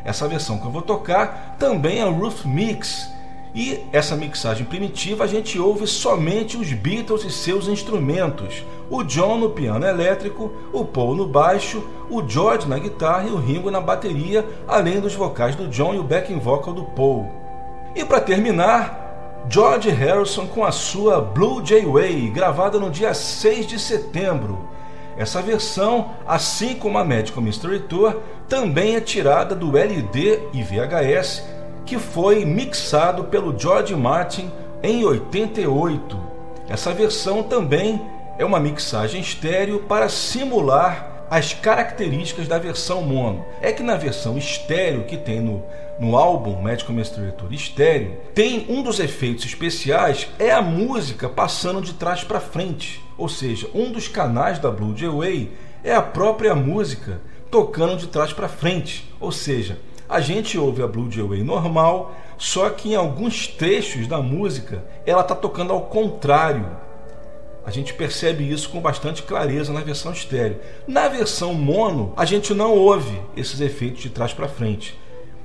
Essa 0.04 0.28
versão 0.28 0.58
que 0.58 0.66
eu 0.66 0.72
vou 0.72 0.82
tocar 0.82 1.58
também 1.60 2.00
é 2.00 2.10
Roof 2.10 2.44
Mix. 2.46 3.13
E 3.56 3.82
essa 3.92 4.16
mixagem 4.16 4.66
primitiva 4.66 5.26
a 5.26 5.28
gente 5.28 5.60
ouve 5.60 5.86
somente 5.86 6.58
os 6.58 6.74
Beatles 6.74 7.24
e 7.24 7.30
seus 7.30 7.68
instrumentos. 7.68 8.66
O 8.90 9.04
John 9.04 9.38
no 9.38 9.52
piano 9.52 9.86
elétrico, 9.86 10.52
o 10.72 10.84
Paul 10.84 11.16
no 11.16 11.28
baixo, 11.28 11.84
o 12.10 12.28
George 12.28 12.68
na 12.68 12.80
guitarra 12.80 13.28
e 13.28 13.32
o 13.32 13.38
Ringo 13.38 13.70
na 13.70 13.80
bateria, 13.80 14.44
além 14.68 15.00
dos 15.00 15.14
vocais 15.14 15.56
do 15.56 15.68
John 15.68 15.94
e 15.94 16.00
o 16.00 16.04
backing 16.04 16.40
vocal 16.40 16.74
do 16.74 16.84
Paul. 16.84 17.30
E 17.96 18.04
para 18.04 18.20
terminar, 18.20 19.46
George 19.48 19.90
Harrison 19.90 20.48
com 20.48 20.64
a 20.64 20.72
sua 20.72 21.22
Blue 21.22 21.64
Jay 21.64 21.86
Way, 21.86 22.32
gravada 22.32 22.80
no 22.80 22.90
dia 22.90 23.14
6 23.14 23.68
de 23.68 23.80
setembro. 23.80 24.68
Essa 25.16 25.44
versão, 25.44 26.10
assim 26.26 26.74
como 26.74 26.98
a 26.98 27.04
Magical 27.04 27.44
Mystery 27.44 27.82
Tour, 27.82 28.16
também 28.50 28.96
é 28.96 29.02
tirada 29.02 29.54
do 29.54 29.78
LD 29.78 30.40
e 30.54 30.64
VHS, 30.64 31.44
que 31.86 31.98
foi 31.98 32.46
mixado 32.46 33.26
pelo 33.26 33.58
George 33.58 33.96
Martin 33.96 34.52
em 34.82 35.04
88. 35.06 36.20
Essa 36.70 36.94
versão 36.94 37.44
também 37.44 38.02
é 38.38 38.46
uma 38.46 38.60
mixagem 38.60 39.22
estéreo 39.22 39.80
para 39.82 40.10
simular 40.10 41.26
as 41.30 41.54
características 41.54 42.48
da 42.48 42.58
versão 42.58 43.02
mono. 43.02 43.46
É 43.62 43.72
que 43.72 43.82
na 43.82 43.96
versão 43.96 44.38
estéreo 44.38 45.04
que 45.06 45.18
tem 45.18 45.42
no, 45.42 45.64
no 46.00 46.16
álbum 46.18 46.62
Magical 46.62 46.96
Mystery 46.96 47.32
Tour 47.32 47.54
estéreo, 47.54 48.18
tem 48.34 48.66
um 48.70 48.82
dos 48.82 49.00
efeitos 49.00 49.46
especiais 49.46 50.28
é 50.38 50.52
a 50.52 50.62
música 50.62 51.28
passando 51.28 51.82
de 51.82 51.94
trás 51.94 52.24
para 52.24 52.40
frente. 52.40 53.04
Ou 53.18 53.30
seja, 53.30 53.70
um 53.74 53.92
dos 53.92 54.08
canais 54.08 54.60
da 54.60 54.70
Blue 54.70 54.96
Jay 54.96 55.10
Way 55.10 55.52
é 55.84 55.94
a 55.94 56.02
própria 56.02 56.56
música 56.56 57.22
tocando 57.50 57.98
de 57.98 58.08
trás 58.08 58.34
para 58.34 58.48
frente. 58.48 59.12
Ou 59.20 59.32
seja, 59.32 59.78
a 60.08 60.20
gente 60.20 60.58
ouve 60.58 60.82
a 60.82 60.88
Blue 60.88 61.10
Jay 61.10 61.24
Way 61.24 61.44
normal, 61.44 62.14
só 62.38 62.70
que 62.70 62.92
em 62.92 62.96
alguns 62.96 63.48
trechos 63.48 64.08
da 64.08 64.22
música 64.22 64.84
ela 65.06 65.22
está 65.22 65.36
tocando 65.36 65.74
ao 65.74 65.82
contrário. 65.82 66.66
A 67.66 67.72
gente 67.72 67.94
percebe 67.94 68.50
isso 68.50 68.70
com 68.70 68.82
bastante 68.82 69.24
clareza 69.24 69.72
na 69.72 69.80
versão 69.80 70.12
estéreo. 70.12 70.60
Na 70.86 71.08
versão 71.08 71.54
mono, 71.54 72.14
a 72.18 72.26
gente 72.26 72.54
não 72.54 72.72
ouve 72.72 73.22
esses 73.38 73.62
efeitos 73.62 74.02
de 74.02 74.10
trás 74.10 74.34
para 74.34 74.50
frente. 74.50 75.00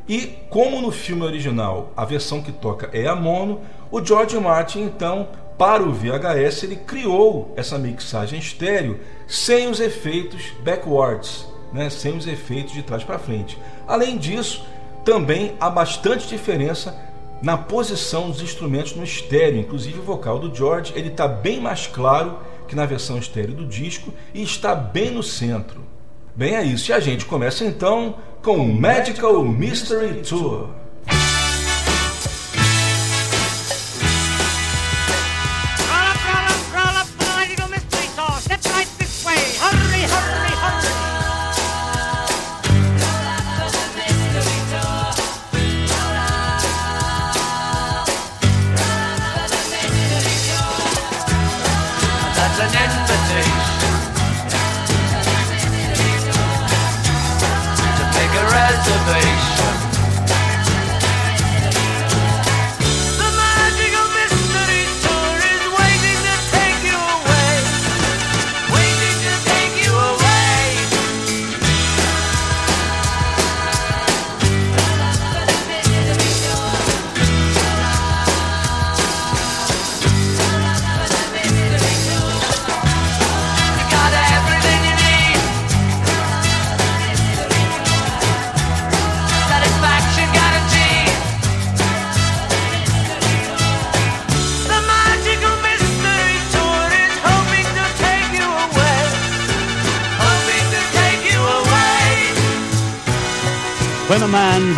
E 0.09 0.39
como 0.49 0.81
no 0.81 0.91
filme 0.91 1.23
original 1.23 1.93
a 1.97 2.05
versão 2.05 2.43
que 2.43 2.51
toca 2.51 2.89
é 2.93 3.07
a 3.07 3.15
mono, 3.15 3.61
o 3.91 4.05
George 4.05 4.39
Martin 4.39 4.81
então, 4.81 5.29
para 5.59 5.83
o 5.83 5.93
VHS, 5.93 6.63
ele 6.63 6.77
criou 6.77 7.53
essa 7.57 7.79
mixagem 7.79 8.39
estéreo 8.39 8.99
sem 9.27 9.69
os 9.69 9.81
efeitos 9.81 10.53
backwards, 10.65 11.47
né? 11.73 11.91
sem 11.91 12.17
os 12.17 12.27
efeitos 12.27 12.73
de 12.73 12.83
trás 12.83 13.05
para 13.05 13.19
frente. 13.19 13.59
Além 13.87 14.17
disso, 14.17 14.65
também 15.05 15.55
há 15.61 15.71
bastante 15.71 16.27
diferença 16.27 16.97
na 17.41 17.57
posição 17.57 18.31
dos 18.31 18.43
instrumentos 18.43 18.95
no 18.97 19.05
estéreo, 19.05 19.61
inclusive 19.61 19.99
o 19.99 20.03
vocal 20.03 20.39
do 20.39 20.55
George, 20.55 20.93
ele 20.97 21.09
está 21.09 21.29
bem 21.29 21.61
mais 21.61 21.87
claro 21.87 22.39
que 22.67 22.75
na 22.75 22.85
versão 22.85 23.19
estéreo 23.19 23.55
do 23.55 23.65
disco 23.65 24.13
e 24.35 24.43
está 24.43 24.75
bem 24.75 25.11
no 25.11 25.23
centro. 25.23 25.81
Bem, 26.35 26.55
é 26.55 26.63
isso. 26.63 26.91
E 26.91 26.93
a 26.93 27.01
gente 27.01 27.25
começa 27.25 27.65
então 27.65 28.17
com 28.43 28.57
o 28.57 28.73
Magical 28.73 29.45
Mystery 29.45 30.23
Tour. 30.23 30.69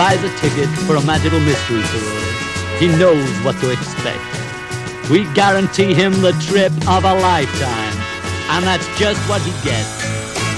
Buys 0.01 0.25
a 0.25 0.35
ticket 0.39 0.67
for 0.87 0.97
a 0.97 1.05
magical 1.05 1.39
mystery 1.41 1.83
tour, 1.93 2.21
he 2.79 2.89
knows 2.97 3.29
what 3.45 3.55
to 3.61 3.69
expect. 3.71 4.25
We 5.11 5.31
guarantee 5.35 5.93
him 5.93 6.23
the 6.23 6.33
trip 6.41 6.73
of 6.89 7.05
a 7.05 7.15
lifetime, 7.21 7.97
and 8.49 8.65
that's 8.65 8.89
just 8.99 9.21
what 9.29 9.43
he 9.43 9.53
gets. 9.63 9.93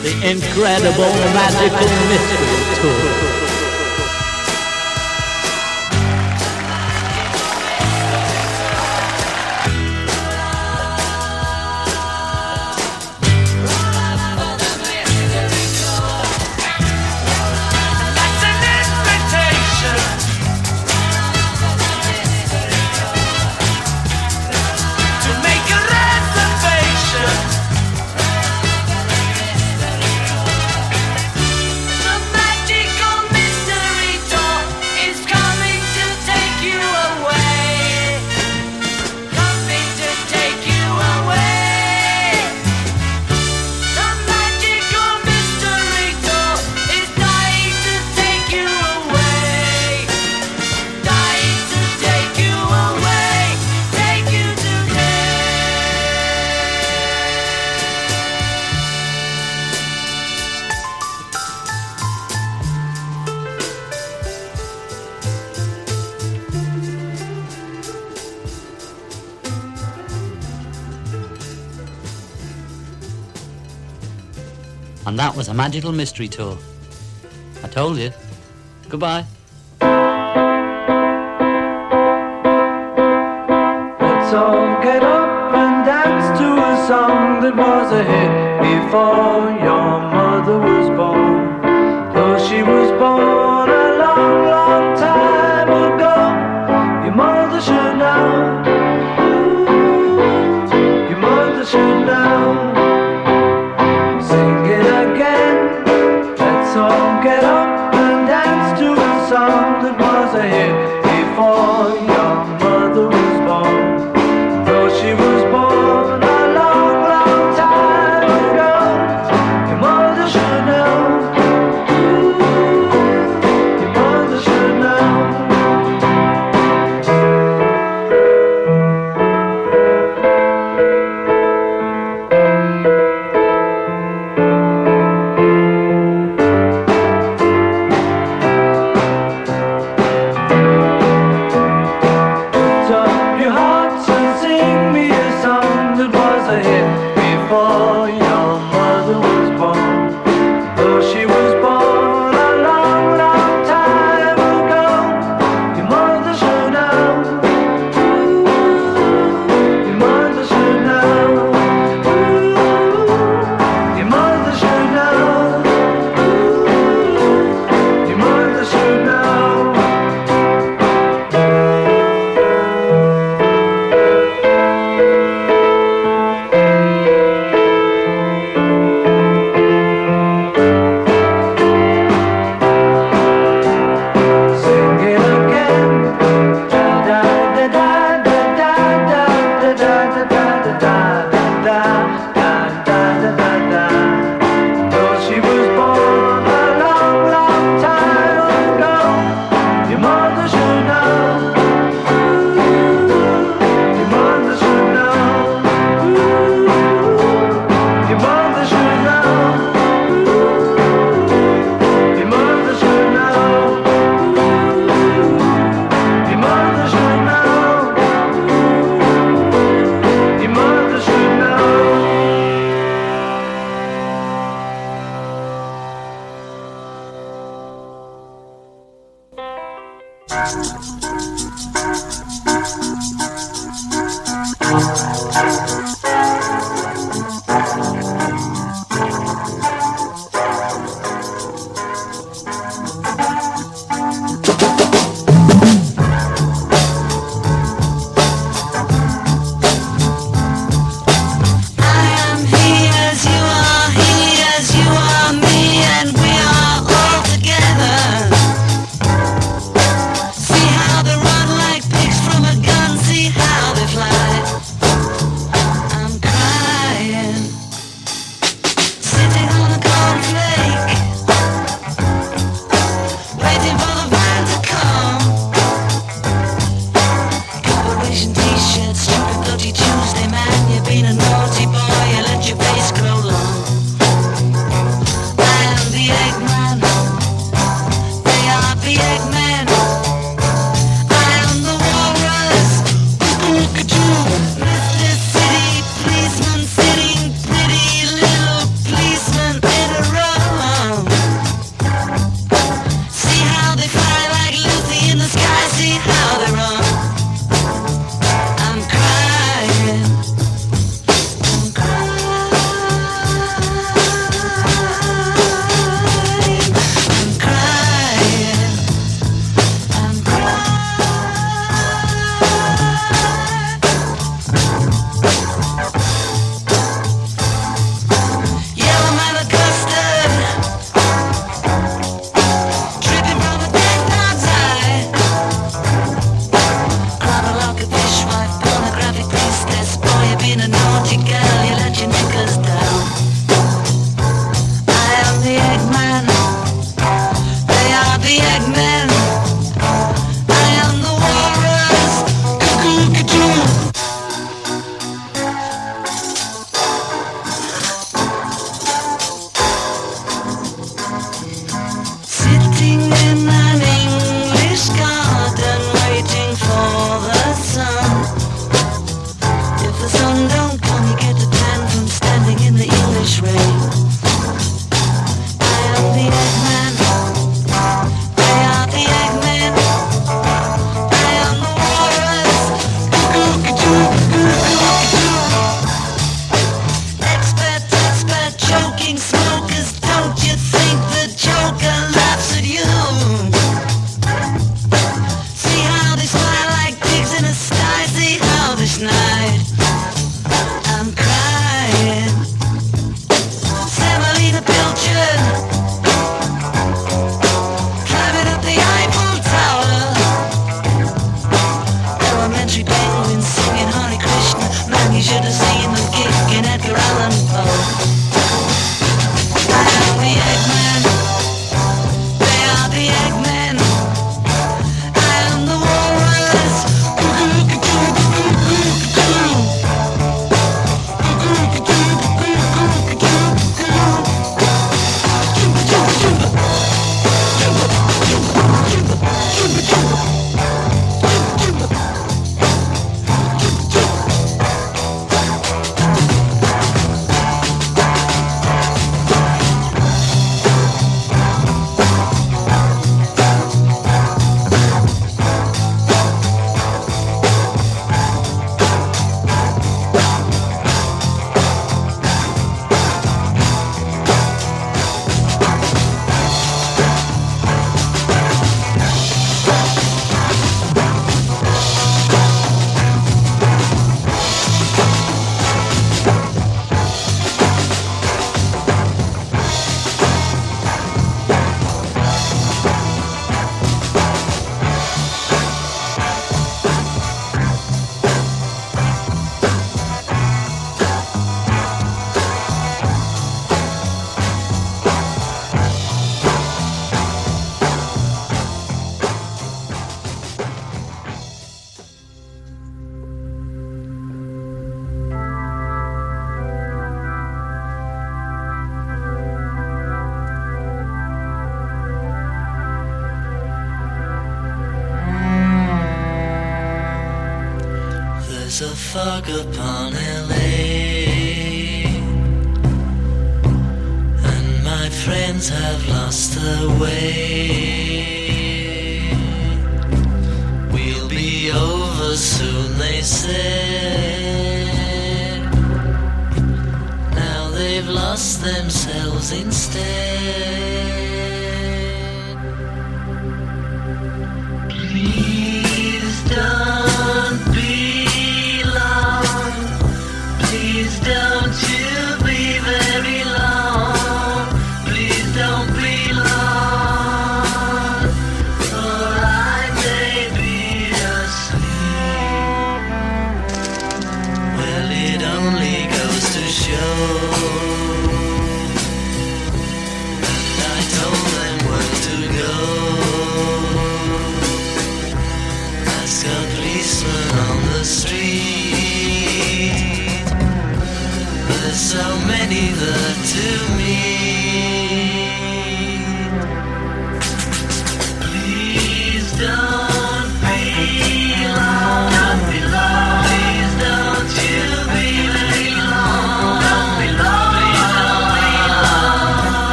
The 0.00 0.12
incredible 0.32 1.12
magical 1.36 1.86
mystery 2.08 2.80
tour. 2.80 3.55
Magical 75.56 75.90
mystery 75.90 76.28
tour. 76.28 76.58
I 77.64 77.68
told 77.68 77.96
you. 77.96 78.12
Goodbye. 78.90 79.24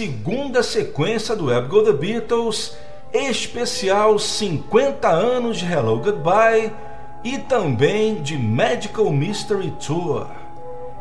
Segunda 0.00 0.62
sequência 0.62 1.36
do 1.36 1.48
Web 1.48 1.68
Go 1.68 1.82
The 1.82 1.92
Beatles, 1.92 2.74
especial 3.12 4.18
50 4.18 5.06
anos 5.06 5.58
de 5.58 5.70
Hello 5.70 5.98
Goodbye 5.98 6.72
e 7.22 7.36
também 7.36 8.22
de 8.22 8.34
Magical 8.38 9.12
Mystery 9.12 9.70
Tour. 9.72 10.26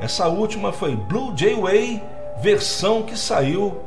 Essa 0.02 0.28
última 0.28 0.74
foi 0.74 0.97
Blue 0.97 1.32
Jay 1.34 1.56
Way, 1.56 2.04
versão 2.41 3.02
que 3.04 3.18
saiu 3.18 3.78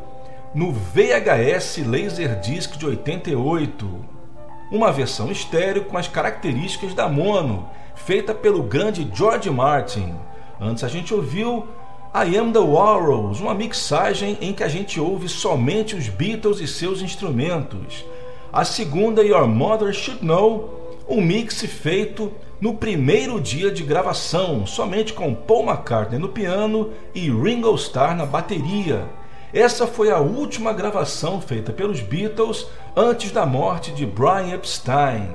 no 0.54 0.72
VHS 0.72 1.86
Laserdisc 1.86 2.78
de 2.78 2.86
88. 2.86 3.86
Uma 4.70 4.90
versão 4.90 5.30
estéreo 5.30 5.84
com 5.84 5.98
as 5.98 6.08
características 6.08 6.94
da 6.94 7.06
mono, 7.06 7.68
feita 7.94 8.32
pelo 8.32 8.62
grande 8.62 9.06
George 9.12 9.50
Martin. 9.50 10.14
Antes 10.58 10.82
a 10.82 10.88
gente 10.88 11.12
ouviu 11.12 11.68
I 12.14 12.36
Am 12.36 12.52
the 12.52 12.58
Walrus, 12.58 13.40
uma 13.40 13.54
mixagem 13.54 14.36
em 14.42 14.52
que 14.52 14.62
a 14.62 14.68
gente 14.68 15.00
ouve 15.00 15.30
somente 15.30 15.96
os 15.96 16.10
Beatles 16.10 16.60
e 16.60 16.68
seus 16.68 17.00
instrumentos. 17.00 18.04
A 18.52 18.66
segunda, 18.66 19.22
Your 19.22 19.48
Mother 19.48 19.94
Should 19.94 20.22
Know, 20.22 20.98
um 21.08 21.22
mix 21.22 21.62
feito 21.62 22.30
no 22.60 22.74
primeiro 22.74 23.40
dia 23.40 23.70
de 23.70 23.82
gravação, 23.82 24.66
somente 24.66 25.14
com 25.14 25.34
Paul 25.34 25.64
McCartney 25.64 26.18
no 26.18 26.28
piano 26.28 26.90
e 27.14 27.30
Ringo 27.30 27.74
Starr 27.76 28.14
na 28.14 28.26
bateria. 28.26 29.08
Essa 29.50 29.86
foi 29.86 30.10
a 30.10 30.18
última 30.18 30.74
gravação 30.74 31.40
feita 31.40 31.72
pelos 31.72 32.02
Beatles 32.02 32.66
antes 32.94 33.32
da 33.32 33.46
morte 33.46 33.90
de 33.90 34.04
Brian 34.04 34.54
Epstein. 34.54 35.30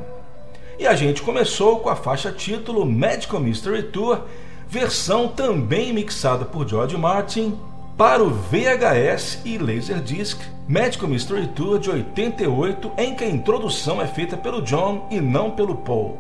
E 0.78 0.86
a 0.86 0.96
gente 0.96 1.24
começou 1.24 1.80
com 1.80 1.90
a 1.90 1.96
faixa 1.96 2.32
título 2.32 2.86
Magical 2.86 3.40
Mystery 3.40 3.82
Tour, 3.82 4.22
versão 4.70 5.28
também 5.28 5.94
mixada 5.94 6.46
por 6.46 6.68
George 6.68 6.98
Martin 6.98 7.58
para 7.98 8.24
o 8.24 8.30
VHS 8.30 9.42
e 9.46 9.58
Laserdisc 9.58 10.40
Magical 10.68 11.10
Mystery 11.10 11.48
Tour 11.48 11.80
de 11.80 11.90
88, 11.90 12.92
em 12.98 13.16
que 13.16 13.24
a 13.24 13.30
introdução 13.30 14.02
é 14.02 14.08
feita 14.08 14.36
pelo 14.36 14.62
John 14.62 15.08
e 15.10 15.22
não 15.22 15.52
pelo 15.52 15.76
Paul. 15.76 16.18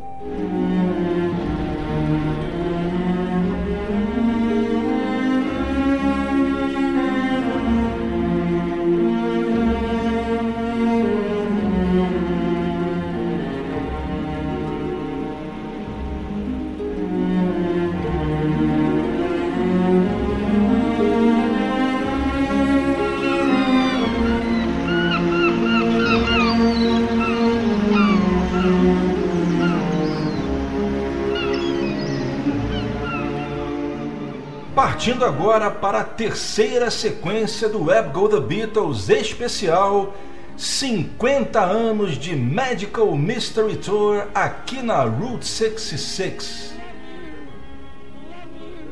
Partindo 35.18 35.36
agora 35.36 35.72
para 35.72 36.02
a 36.02 36.04
terceira 36.04 36.92
sequência 36.92 37.68
do 37.68 37.86
Web 37.86 38.10
Go 38.10 38.30
The 38.30 38.40
Beatles 38.40 39.10
especial 39.10 40.14
50 40.56 41.60
anos 41.60 42.20
de 42.20 42.36
Magical 42.36 43.16
Mystery 43.16 43.78
Tour 43.78 44.28
aqui 44.36 44.80
na 44.84 45.02
Route 45.02 45.48
66. 45.48 46.76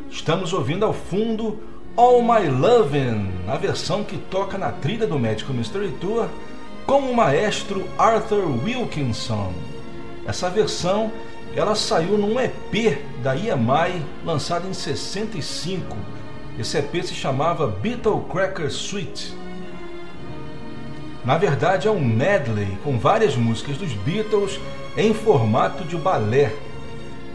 Estamos 0.10 0.52
ouvindo 0.52 0.84
ao 0.84 0.94
fundo 0.94 1.60
All 1.96 2.24
My 2.24 2.50
Lovin', 2.50 3.30
a 3.48 3.56
versão 3.56 4.04
que 4.04 4.18
toca 4.18 4.58
na 4.58 4.72
trilha 4.72 5.06
do 5.06 5.20
Magical 5.20 5.54
Mystery 5.54 5.92
Tour 6.02 6.28
com 6.88 7.02
o 7.02 7.16
maestro 7.16 7.88
Arthur 8.00 8.48
Wilkinson. 8.64 9.54
Essa 10.26 10.50
versão 10.50 11.12
ela 11.56 11.74
saiu 11.74 12.18
num 12.18 12.38
EP 12.38 13.02
da 13.24 13.34
EMI 13.34 14.04
lançado 14.26 14.68
em 14.68 14.74
65. 14.74 15.96
Esse 16.60 16.78
EP 16.78 17.02
se 17.02 17.14
chamava 17.14 17.66
Beatle 17.66 18.26
Cracker 18.30 18.70
Suite. 18.70 19.34
Na 21.24 21.38
verdade 21.38 21.88
é 21.88 21.92
um 21.92 22.04
medley 22.04 22.78
com 22.84 23.00
várias 23.00 23.38
músicas 23.38 23.78
dos 23.78 23.94
Beatles 23.94 24.60
em 24.98 25.14
formato 25.14 25.86
de 25.86 25.96
balé. 25.96 26.54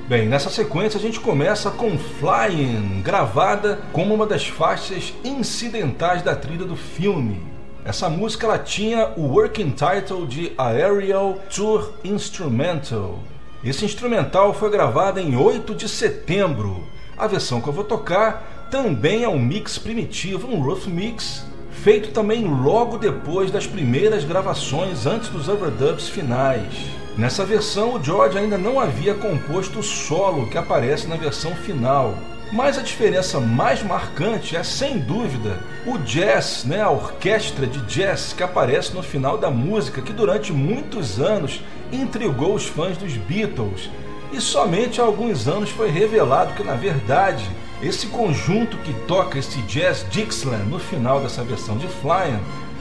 Bem, 0.06 0.28
nessa 0.28 0.50
sequência 0.50 0.98
a 0.98 1.00
gente 1.00 1.18
começa 1.18 1.70
com 1.70 1.96
Flying, 1.98 3.00
gravada 3.02 3.80
como 3.90 4.14
uma 4.14 4.26
das 4.26 4.46
faixas 4.46 5.14
incidentais 5.24 6.22
da 6.22 6.36
trilha 6.36 6.66
do 6.66 6.76
filme. 6.76 7.40
Essa 7.86 8.10
música 8.10 8.46
ela 8.46 8.58
tinha 8.58 9.12
o 9.16 9.22
working 9.22 9.70
title 9.70 10.26
de 10.26 10.52
Aerial 10.58 11.38
Tour 11.48 11.94
Instrumental 12.04 13.18
esse 13.62 13.84
instrumental 13.84 14.54
foi 14.54 14.70
gravado 14.70 15.20
em 15.20 15.36
8 15.36 15.74
de 15.74 15.88
setembro. 15.88 16.82
A 17.16 17.26
versão 17.26 17.60
que 17.60 17.68
eu 17.68 17.72
vou 17.72 17.84
tocar 17.84 18.68
também 18.70 19.22
é 19.22 19.28
um 19.28 19.38
mix 19.38 19.76
primitivo, 19.76 20.48
um 20.48 20.62
rough 20.62 20.86
mix, 20.86 21.44
feito 21.70 22.10
também 22.10 22.44
logo 22.44 22.96
depois 22.96 23.50
das 23.50 23.66
primeiras 23.66 24.24
gravações 24.24 25.04
antes 25.04 25.28
dos 25.28 25.48
overdubs 25.48 26.08
finais. 26.08 26.72
Nessa 27.18 27.44
versão, 27.44 27.96
o 27.96 28.02
George 28.02 28.38
ainda 28.38 28.56
não 28.56 28.80
havia 28.80 29.14
composto 29.14 29.80
o 29.80 29.82
solo 29.82 30.48
que 30.48 30.56
aparece 30.56 31.06
na 31.06 31.16
versão 31.16 31.54
final. 31.54 32.14
Mas 32.52 32.76
a 32.76 32.82
diferença 32.82 33.38
mais 33.38 33.80
marcante 33.82 34.56
é, 34.56 34.62
sem 34.64 34.98
dúvida, 34.98 35.60
o 35.86 35.98
jazz, 35.98 36.64
né, 36.64 36.80
a 36.80 36.90
orquestra 36.90 37.64
de 37.66 37.80
jazz 37.82 38.32
que 38.32 38.42
aparece 38.42 38.92
no 38.92 39.02
final 39.02 39.38
da 39.38 39.50
música, 39.50 40.02
que 40.02 40.12
durante 40.12 40.52
muitos 40.52 41.20
anos 41.20 41.62
intrigou 41.92 42.54
os 42.54 42.66
fãs 42.66 42.96
dos 42.96 43.16
Beatles. 43.16 43.88
E 44.32 44.40
somente 44.40 45.00
há 45.00 45.04
alguns 45.04 45.46
anos 45.46 45.70
foi 45.70 45.90
revelado 45.90 46.54
que, 46.54 46.64
na 46.64 46.74
verdade, 46.74 47.48
esse 47.80 48.08
conjunto 48.08 48.76
que 48.78 48.92
toca 49.06 49.38
esse 49.38 49.62
jazz 49.62 50.04
Dixieland 50.10 50.68
no 50.68 50.78
final 50.78 51.20
dessa 51.20 51.44
versão 51.44 51.78
de 51.78 51.86
Flying 51.86 52.40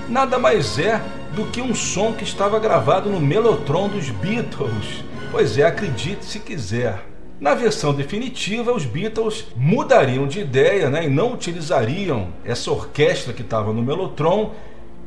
nada 0.09 0.39
mais 0.39 0.79
é 0.79 0.99
do 1.35 1.45
que 1.45 1.61
um 1.61 1.75
som 1.75 2.13
que 2.13 2.23
estava 2.23 2.59
gravado 2.59 3.09
no 3.09 3.19
Mellotron 3.19 3.87
dos 3.87 4.09
Beatles. 4.09 5.03
Pois 5.31 5.57
é, 5.57 5.63
acredite 5.63 6.25
se 6.25 6.39
quiser. 6.39 7.05
Na 7.39 7.53
versão 7.53 7.93
definitiva, 7.93 8.73
os 8.73 8.83
Beatles 8.83 9.45
mudariam 9.55 10.27
de 10.27 10.41
ideia 10.41 10.89
né, 10.89 11.05
e 11.05 11.09
não 11.09 11.33
utilizariam 11.33 12.27
essa 12.43 12.69
orquestra 12.69 13.31
que 13.31 13.41
estava 13.41 13.71
no 13.71 13.81
Mellotron 13.81 14.51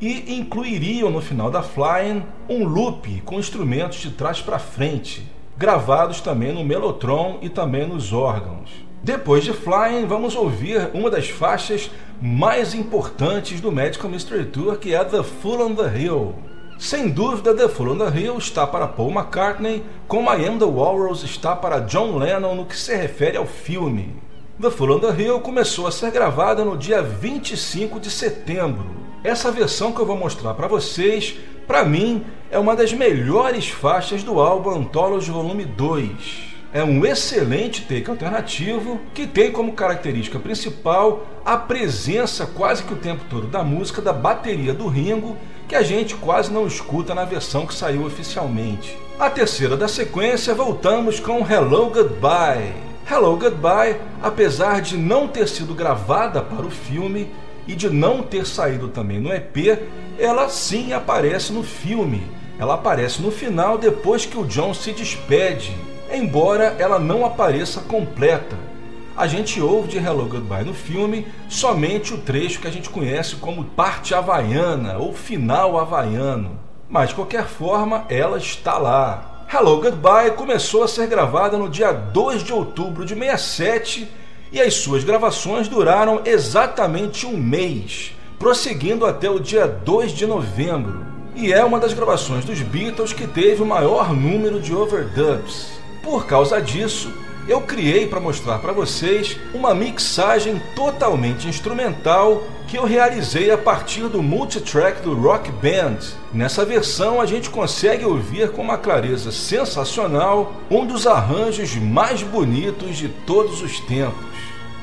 e 0.00 0.34
incluiriam 0.34 1.10
no 1.10 1.20
final 1.20 1.50
da 1.50 1.62
Flying 1.62 2.22
um 2.48 2.64
loop 2.64 3.20
com 3.26 3.38
instrumentos 3.38 3.98
de 3.98 4.12
trás 4.12 4.40
para 4.40 4.58
frente, 4.58 5.22
gravados 5.58 6.22
também 6.22 6.54
no 6.54 6.64
Mellotron 6.64 7.38
e 7.42 7.50
também 7.50 7.86
nos 7.86 8.14
órgãos. 8.14 8.70
Depois 9.02 9.44
de 9.44 9.52
Flying, 9.52 10.06
vamos 10.06 10.34
ouvir 10.34 10.88
uma 10.94 11.10
das 11.10 11.28
faixas 11.28 11.90
mais 12.20 12.72
importantes 12.72 13.60
do 13.60 13.70
Magical 13.70 14.10
Mystery 14.10 14.46
Tour, 14.46 14.78
que 14.78 14.94
é 14.94 15.04
The 15.04 15.22
Fool 15.22 15.66
on 15.66 15.74
the 15.74 15.98
Hill. 15.98 16.34
Sem 16.82 17.08
dúvida, 17.08 17.54
The 17.54 17.68
Fool 17.68 17.92
on 17.92 17.98
the 17.98 18.18
Hill 18.18 18.36
está 18.38 18.66
para 18.66 18.88
Paul 18.88 19.12
McCartney, 19.12 19.84
como 20.08 20.28
I 20.34 20.48
Am 20.48 20.58
the 20.58 20.64
Walrus 20.64 21.22
está 21.22 21.54
para 21.54 21.78
John 21.78 22.18
Lennon 22.18 22.56
no 22.56 22.66
que 22.66 22.76
se 22.76 22.92
refere 22.96 23.36
ao 23.36 23.46
filme. 23.46 24.16
The 24.60 24.68
Fool 24.68 24.96
on 24.96 24.98
the 24.98 25.22
Hill 25.22 25.38
começou 25.42 25.86
a 25.86 25.92
ser 25.92 26.10
gravada 26.10 26.64
no 26.64 26.76
dia 26.76 27.00
25 27.00 28.00
de 28.00 28.10
setembro. 28.10 28.84
Essa 29.22 29.52
versão 29.52 29.92
que 29.92 30.00
eu 30.00 30.06
vou 30.06 30.16
mostrar 30.16 30.54
para 30.54 30.66
vocês, 30.66 31.36
para 31.68 31.84
mim, 31.84 32.24
é 32.50 32.58
uma 32.58 32.74
das 32.74 32.92
melhores 32.92 33.68
faixas 33.68 34.24
do 34.24 34.40
álbum 34.40 34.70
Anthology 34.70 35.30
Volume 35.30 35.64
2 35.64 36.52
é 36.74 36.82
um 36.82 37.04
excelente 37.04 37.82
take 37.82 38.08
alternativo 38.08 38.98
que 39.12 39.26
tem 39.26 39.52
como 39.52 39.74
característica 39.74 40.38
principal 40.38 41.26
a 41.44 41.54
presença 41.56 42.46
quase 42.46 42.82
que 42.82 42.94
o 42.94 42.96
tempo 42.96 43.24
todo 43.28 43.46
da 43.46 43.62
música 43.62 44.00
da 44.00 44.12
bateria 44.12 44.72
do 44.72 44.88
Ringo 44.88 45.36
que 45.72 45.76
a 45.76 45.82
gente 45.82 46.14
quase 46.16 46.52
não 46.52 46.66
escuta 46.66 47.14
na 47.14 47.24
versão 47.24 47.66
que 47.66 47.72
saiu 47.72 48.04
oficialmente. 48.04 48.94
A 49.18 49.30
terceira 49.30 49.74
da 49.74 49.88
sequência, 49.88 50.54
voltamos 50.54 51.18
com 51.18 51.50
Hello 51.50 51.88
Goodbye. 51.88 52.74
Hello 53.10 53.38
Goodbye, 53.38 53.96
apesar 54.22 54.82
de 54.82 54.98
não 54.98 55.26
ter 55.26 55.48
sido 55.48 55.74
gravada 55.74 56.42
para 56.42 56.66
o 56.66 56.70
filme 56.70 57.32
e 57.66 57.74
de 57.74 57.88
não 57.88 58.22
ter 58.22 58.46
saído 58.46 58.88
também 58.88 59.18
no 59.18 59.32
EP, 59.32 59.88
ela 60.18 60.46
sim 60.50 60.92
aparece 60.92 61.54
no 61.54 61.62
filme. 61.62 62.30
Ela 62.58 62.74
aparece 62.74 63.22
no 63.22 63.30
final 63.30 63.78
depois 63.78 64.26
que 64.26 64.36
o 64.36 64.44
John 64.44 64.74
se 64.74 64.92
despede, 64.92 65.74
embora 66.12 66.76
ela 66.78 66.98
não 66.98 67.24
apareça 67.24 67.80
completa 67.80 68.71
a 69.16 69.26
gente 69.26 69.60
ouve 69.60 69.88
de 69.88 69.98
Hello 69.98 70.24
Goodbye 70.24 70.64
no 70.64 70.72
filme 70.72 71.26
somente 71.48 72.14
o 72.14 72.18
trecho 72.18 72.60
que 72.60 72.68
a 72.68 72.70
gente 72.70 72.88
conhece 72.88 73.36
como 73.36 73.64
parte 73.64 74.14
havaiana 74.14 74.96
ou 74.98 75.12
final 75.12 75.78
havaiano. 75.78 76.58
Mas 76.88 77.10
de 77.10 77.14
qualquer 77.14 77.46
forma, 77.46 78.06
ela 78.08 78.38
está 78.38 78.78
lá. 78.78 79.46
Hello 79.52 79.80
Goodbye 79.80 80.30
começou 80.30 80.82
a 80.82 80.88
ser 80.88 81.06
gravada 81.06 81.58
no 81.58 81.68
dia 81.68 81.92
2 81.92 82.42
de 82.42 82.52
outubro 82.52 83.04
de 83.04 83.14
67 83.14 84.08
e 84.50 84.60
as 84.60 84.74
suas 84.74 85.04
gravações 85.04 85.68
duraram 85.68 86.22
exatamente 86.24 87.26
um 87.26 87.36
mês, 87.36 88.14
prosseguindo 88.38 89.04
até 89.04 89.30
o 89.30 89.38
dia 89.38 89.66
2 89.66 90.12
de 90.12 90.26
novembro. 90.26 91.06
E 91.34 91.52
é 91.52 91.64
uma 91.64 91.78
das 91.78 91.94
gravações 91.94 92.44
dos 92.44 92.60
Beatles 92.60 93.12
que 93.12 93.26
teve 93.26 93.62
o 93.62 93.66
maior 93.66 94.12
número 94.12 94.60
de 94.60 94.74
overdubs. 94.74 95.72
Por 96.02 96.26
causa 96.26 96.60
disso, 96.60 97.10
eu 97.49 97.61
criei 97.61 98.07
para 98.07 98.20
mostrar 98.20 98.59
para 98.59 98.72
vocês 98.72 99.36
uma 99.53 99.74
mixagem 99.74 100.62
totalmente 100.76 101.49
instrumental 101.49 102.45
que 102.68 102.78
eu 102.78 102.84
realizei 102.84 103.51
a 103.51 103.59
partir 103.59 104.09
do 104.09 104.22
multitrack 104.22 105.03
do 105.03 105.14
Rock 105.14 105.51
Band. 105.51 105.99
Nessa 106.32 106.64
versão 106.64 107.20
a 107.20 107.26
gente 107.26 107.51
consegue 107.51 108.05
ouvir 108.05 108.51
com 108.53 108.62
uma 108.62 108.78
clareza 108.78 109.32
sensacional 109.32 110.55
um 110.70 110.86
dos 110.86 111.07
arranjos 111.07 111.74
mais 111.74 112.22
bonitos 112.22 112.97
de 112.97 113.09
todos 113.09 113.61
os 113.61 113.80
tempos. 113.80 114.32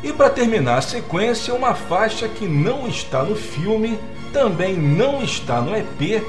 E 0.04 0.14
para 0.14 0.30
terminar 0.30 0.78
a 0.78 0.82
sequência, 0.82 1.54
uma 1.54 1.74
faixa 1.74 2.28
que 2.28 2.46
não 2.46 2.88
está 2.88 3.24
no 3.24 3.36
filme, 3.36 3.98
também 4.32 4.76
não 4.76 5.24
está 5.24 5.62
no 5.62 5.76
EP, 5.76 6.24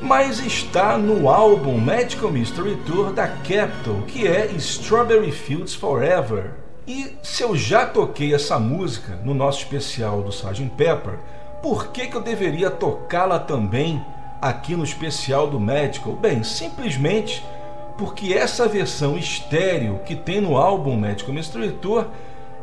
mas 0.00 0.38
está 0.38 0.96
no 0.96 1.28
álbum 1.28 1.76
Magical 1.76 2.30
Mystery 2.30 2.76
Tour 2.86 3.12
da 3.12 3.26
Capitol, 3.26 4.02
que 4.06 4.26
é 4.26 4.46
Strawberry 4.56 5.32
Fields 5.32 5.74
Forever. 5.74 6.52
E 6.86 7.16
se 7.22 7.42
eu 7.42 7.56
já 7.56 7.84
toquei 7.84 8.34
essa 8.34 8.58
música 8.58 9.18
no 9.24 9.34
nosso 9.34 9.58
especial 9.58 10.22
do 10.22 10.30
Sgt. 10.30 10.70
Pepper, 10.76 11.18
por 11.62 11.88
que, 11.88 12.06
que 12.06 12.16
eu 12.16 12.22
deveria 12.22 12.70
tocá-la 12.70 13.38
também 13.38 14.04
aqui 14.40 14.76
no 14.76 14.84
especial 14.84 15.48
do 15.48 15.58
Magical? 15.58 16.14
Bem, 16.14 16.42
simplesmente 16.42 17.44
porque 17.98 18.32
essa 18.32 18.68
versão 18.68 19.18
estéreo 19.18 20.00
que 20.06 20.14
tem 20.14 20.40
no 20.40 20.56
álbum 20.56 20.96
Magical 20.96 21.34
Mystery 21.34 21.72
Tour, 21.72 22.06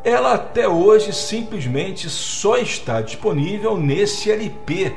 ela 0.03 0.35
até 0.35 0.67
hoje 0.67 1.11
simplesmente 1.11 2.09
só 2.09 2.57
está 2.57 3.01
disponível 3.01 3.77
nesse 3.77 4.31
LP 4.31 4.95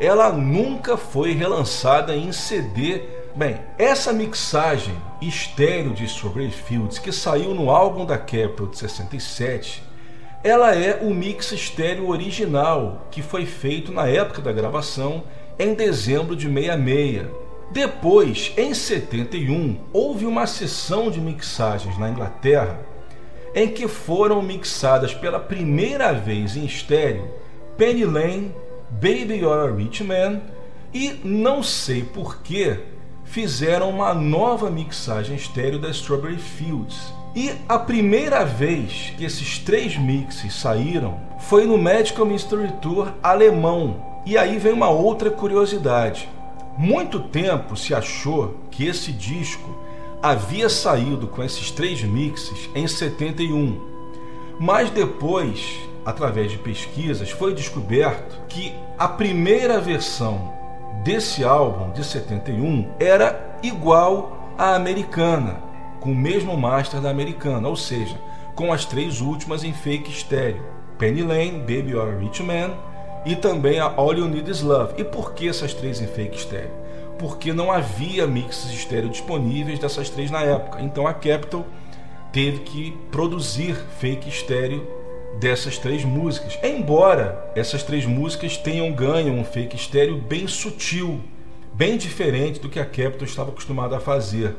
ela 0.00 0.32
nunca 0.32 0.96
foi 0.96 1.32
relançada 1.32 2.16
em 2.16 2.32
CD. 2.32 3.02
Bem, 3.36 3.60
essa 3.78 4.12
mixagem 4.12 4.96
estéreo 5.20 5.92
de 5.92 6.04
Strawberry 6.06 6.50
Fields, 6.50 6.98
que 6.98 7.12
saiu 7.12 7.54
no 7.54 7.70
álbum 7.70 8.06
da 8.06 8.16
Capitol 8.16 8.66
de 8.66 8.78
67, 8.78 9.82
ela 10.42 10.74
é 10.74 10.98
o 11.02 11.14
mix 11.14 11.52
estéreo 11.52 12.08
original 12.08 13.06
que 13.10 13.20
foi 13.20 13.44
feito 13.44 13.92
na 13.92 14.08
época 14.08 14.40
da 14.40 14.50
gravação, 14.50 15.22
em 15.58 15.74
dezembro 15.74 16.34
de 16.34 16.48
66. 16.48 17.26
Depois, 17.70 18.52
em 18.56 18.74
71, 18.74 19.78
houve 19.92 20.24
uma 20.24 20.46
sessão 20.46 21.10
de 21.10 21.20
mixagens 21.20 21.96
na 21.98 22.08
Inglaterra 22.08 22.80
em 23.54 23.68
que 23.68 23.86
foram 23.86 24.40
mixadas 24.40 25.12
pela 25.12 25.38
primeira 25.38 26.12
vez 26.12 26.56
em 26.56 26.64
estéreo 26.64 27.28
Penny 27.76 28.04
Lane, 28.04 28.54
Baby 28.92 29.36
You're 29.36 29.70
a 29.70 29.74
Rich 29.74 30.02
Man 30.04 30.40
e 30.92 31.20
não 31.24 31.62
sei 31.62 32.02
por 32.02 32.42
que 32.42 32.78
fizeram 33.24 33.90
uma 33.90 34.12
nova 34.12 34.68
mixagem 34.68 35.36
estéreo 35.36 35.78
da 35.78 35.88
Strawberry 35.90 36.38
Fields. 36.38 37.14
E 37.34 37.52
a 37.68 37.78
primeira 37.78 38.44
vez 38.44 39.12
que 39.16 39.24
esses 39.24 39.58
três 39.60 39.96
mixes 39.96 40.52
saíram 40.52 41.20
foi 41.38 41.64
no 41.64 41.78
Magical 41.78 42.26
Mystery 42.26 42.72
Tour 42.82 43.12
alemão. 43.22 44.04
E 44.26 44.36
aí 44.36 44.58
vem 44.58 44.72
uma 44.72 44.90
outra 44.90 45.30
curiosidade. 45.30 46.28
Muito 46.76 47.20
tempo 47.20 47.76
se 47.76 47.94
achou 47.94 48.56
que 48.70 48.84
esse 48.86 49.12
disco 49.12 49.78
havia 50.20 50.68
saído 50.68 51.28
com 51.28 51.42
esses 51.42 51.70
três 51.70 52.02
mixes 52.02 52.68
em 52.74 52.86
71. 52.86 53.80
Mas 54.58 54.90
depois, 54.90 55.78
através 56.04 56.50
de 56.50 56.58
pesquisas, 56.58 57.30
foi 57.30 57.54
descoberto 57.54 58.38
que 58.48 58.74
a 58.98 59.08
primeira 59.08 59.80
versão 59.80 60.52
desse 61.02 61.44
álbum 61.44 61.90
de 61.92 62.04
71 62.04 62.88
era 62.98 63.58
igual 63.62 64.54
à 64.58 64.74
americana, 64.74 65.58
com 66.00 66.12
o 66.12 66.14
mesmo 66.14 66.56
master 66.56 67.00
da 67.00 67.10
americana, 67.10 67.68
ou 67.68 67.76
seja, 67.76 68.16
com 68.54 68.72
as 68.72 68.84
três 68.84 69.20
últimas 69.20 69.64
em 69.64 69.72
fake 69.72 70.10
estéreo: 70.10 70.62
Penny 70.98 71.22
Lane, 71.22 71.60
Baby 71.60 71.98
a 71.98 72.18
Rich 72.18 72.42
Man 72.42 72.72
e 73.24 73.36
também 73.36 73.78
a 73.78 73.92
All 73.96 74.14
You 74.14 74.28
Need 74.28 74.50
Is 74.50 74.62
Love. 74.62 74.94
E 74.98 75.04
por 75.04 75.32
que 75.32 75.48
essas 75.48 75.74
três 75.74 76.00
em 76.00 76.06
fake 76.06 76.36
estéreo? 76.36 76.70
Porque 77.18 77.52
não 77.52 77.70
havia 77.70 78.26
mixes 78.26 78.70
estéreo 78.70 79.10
disponíveis 79.10 79.78
dessas 79.78 80.08
três 80.08 80.30
na 80.30 80.42
época. 80.42 80.80
Então 80.80 81.06
a 81.06 81.12
Capitol 81.12 81.66
teve 82.32 82.60
que 82.60 82.92
produzir 83.10 83.74
fake 83.98 84.28
estéreo 84.28 84.99
dessas 85.38 85.78
três 85.78 86.04
músicas. 86.04 86.58
Embora 86.62 87.50
essas 87.54 87.82
três 87.82 88.06
músicas 88.06 88.56
tenham 88.56 88.92
ganho 88.92 89.32
um 89.32 89.44
fake 89.44 89.76
estéreo 89.76 90.16
bem 90.18 90.46
sutil, 90.46 91.20
bem 91.72 91.96
diferente 91.96 92.60
do 92.60 92.68
que 92.68 92.78
a 92.78 92.84
Capitol 92.84 93.26
estava 93.26 93.50
acostumada 93.50 93.96
a 93.96 94.00
fazer. 94.00 94.56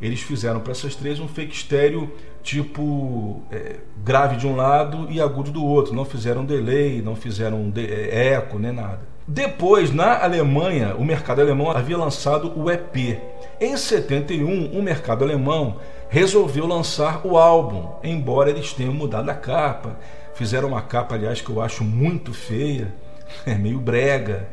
Eles 0.00 0.20
fizeram 0.20 0.60
para 0.60 0.72
essas 0.72 0.94
três 0.94 1.20
um 1.20 1.28
fake 1.28 1.54
estéreo 1.54 2.10
tipo 2.42 3.40
é, 3.52 3.76
grave 4.04 4.36
de 4.36 4.46
um 4.46 4.56
lado 4.56 5.06
e 5.10 5.20
agudo 5.20 5.50
do 5.50 5.64
outro. 5.64 5.94
Não 5.94 6.04
fizeram 6.04 6.44
delay, 6.44 7.00
não 7.00 7.14
fizeram 7.14 7.70
de, 7.70 7.86
é, 7.86 8.34
eco, 8.34 8.58
nem 8.58 8.72
nada. 8.72 9.00
Depois, 9.26 9.92
na 9.92 10.22
Alemanha, 10.22 10.96
o 10.96 11.04
mercado 11.04 11.40
alemão 11.40 11.70
havia 11.70 11.96
lançado 11.96 12.52
o 12.58 12.70
EP. 12.70 13.20
Em 13.62 13.76
71, 13.76 14.76
o 14.76 14.82
mercado 14.82 15.22
alemão 15.22 15.76
resolveu 16.08 16.66
lançar 16.66 17.24
o 17.24 17.38
álbum, 17.38 17.90
embora 18.02 18.50
eles 18.50 18.72
tenham 18.72 18.92
mudado 18.92 19.30
a 19.30 19.34
capa. 19.34 20.00
Fizeram 20.34 20.66
uma 20.66 20.82
capa, 20.82 21.14
aliás, 21.14 21.40
que 21.40 21.48
eu 21.48 21.62
acho 21.62 21.84
muito 21.84 22.34
feia, 22.34 22.92
é 23.46 23.54
meio 23.54 23.78
brega. 23.78 24.48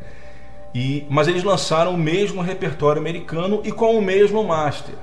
E, 0.75 1.07
mas 1.09 1.27
eles 1.27 1.43
lançaram 1.43 1.95
o 1.95 1.97
mesmo 1.97 2.39
repertório 2.39 3.01
americano 3.01 3.61
e 3.63 3.71
com 3.71 3.97
o 3.97 4.01
mesmo 4.01 4.43
master. 4.43 4.93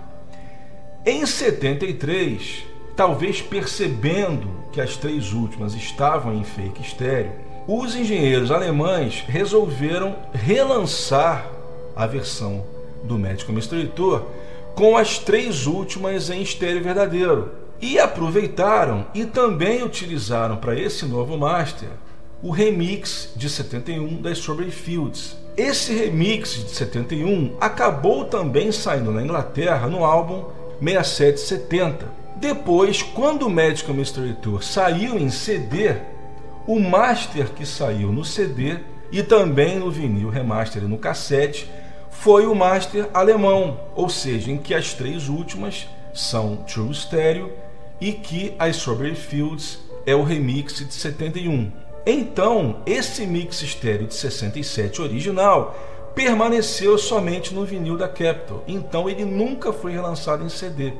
Em 1.04 1.26
73, 1.26 2.64
talvez 2.94 3.42
percebendo 3.42 4.48
que 4.72 4.80
as 4.80 4.96
três 4.96 5.32
últimas 5.32 5.74
estavam 5.74 6.32
em 6.32 6.44
fake 6.44 6.80
estéreo, 6.80 7.32
os 7.66 7.96
engenheiros 7.96 8.52
alemães 8.52 9.24
resolveram 9.26 10.14
relançar 10.32 11.50
a 11.96 12.06
versão 12.06 12.75
do 13.06 13.18
Magical 13.18 13.54
Mystery 13.54 13.86
Tour 13.88 14.22
com 14.74 14.96
as 14.96 15.18
três 15.18 15.66
últimas 15.66 16.28
em 16.28 16.42
estéreo 16.42 16.82
verdadeiro. 16.82 17.50
E 17.80 17.98
aproveitaram 17.98 19.06
e 19.14 19.24
também 19.24 19.82
utilizaram 19.82 20.56
para 20.56 20.78
esse 20.78 21.06
novo 21.06 21.36
master 21.36 21.88
o 22.42 22.50
remix 22.50 23.32
de 23.34 23.48
71 23.48 24.20
da 24.20 24.30
Strawberry 24.30 24.70
Fields. 24.70 25.36
Esse 25.56 25.94
remix 25.94 26.54
de 26.54 26.70
71 26.70 27.56
acabou 27.60 28.26
também 28.26 28.70
saindo 28.70 29.10
na 29.10 29.22
Inglaterra 29.22 29.88
no 29.88 30.04
álbum 30.04 30.44
6770. 30.82 32.06
Depois, 32.36 33.02
quando 33.02 33.46
o 33.46 33.50
Magical 33.50 33.94
Mystery 33.94 34.34
Tour 34.34 34.62
saiu 34.62 35.18
em 35.18 35.30
CD, 35.30 35.96
o 36.66 36.78
master 36.78 37.48
que 37.50 37.64
saiu 37.64 38.12
no 38.12 38.24
CD 38.24 38.78
e 39.10 39.22
também 39.22 39.78
no 39.78 39.90
vinil 39.90 40.28
remaster 40.28 40.82
e 40.82 40.86
no 40.86 40.98
cassete 40.98 41.70
foi 42.20 42.46
o 42.46 42.54
master 42.54 43.08
alemão, 43.14 43.78
ou 43.94 44.08
seja, 44.08 44.50
em 44.50 44.58
que 44.58 44.74
as 44.74 44.94
três 44.94 45.28
últimas 45.28 45.86
são 46.12 46.56
True 46.56 46.92
Stereo 46.94 47.52
e 48.00 48.12
que 48.12 48.54
a 48.58 48.68
Strawberry 48.68 49.14
Fields 49.14 49.78
é 50.04 50.14
o 50.14 50.22
remix 50.22 50.74
de 50.76 50.92
71. 50.92 51.70
Então, 52.04 52.82
esse 52.86 53.26
mix 53.26 53.62
estéreo 53.62 54.06
de 54.06 54.14
67 54.14 55.02
original 55.02 55.76
permaneceu 56.14 56.96
somente 56.96 57.54
no 57.54 57.64
vinil 57.64 57.96
da 57.96 58.08
Capitol, 58.08 58.64
então 58.66 59.08
ele 59.08 59.24
nunca 59.24 59.72
foi 59.72 59.92
relançado 59.92 60.44
em 60.44 60.48
CD. 60.48 60.94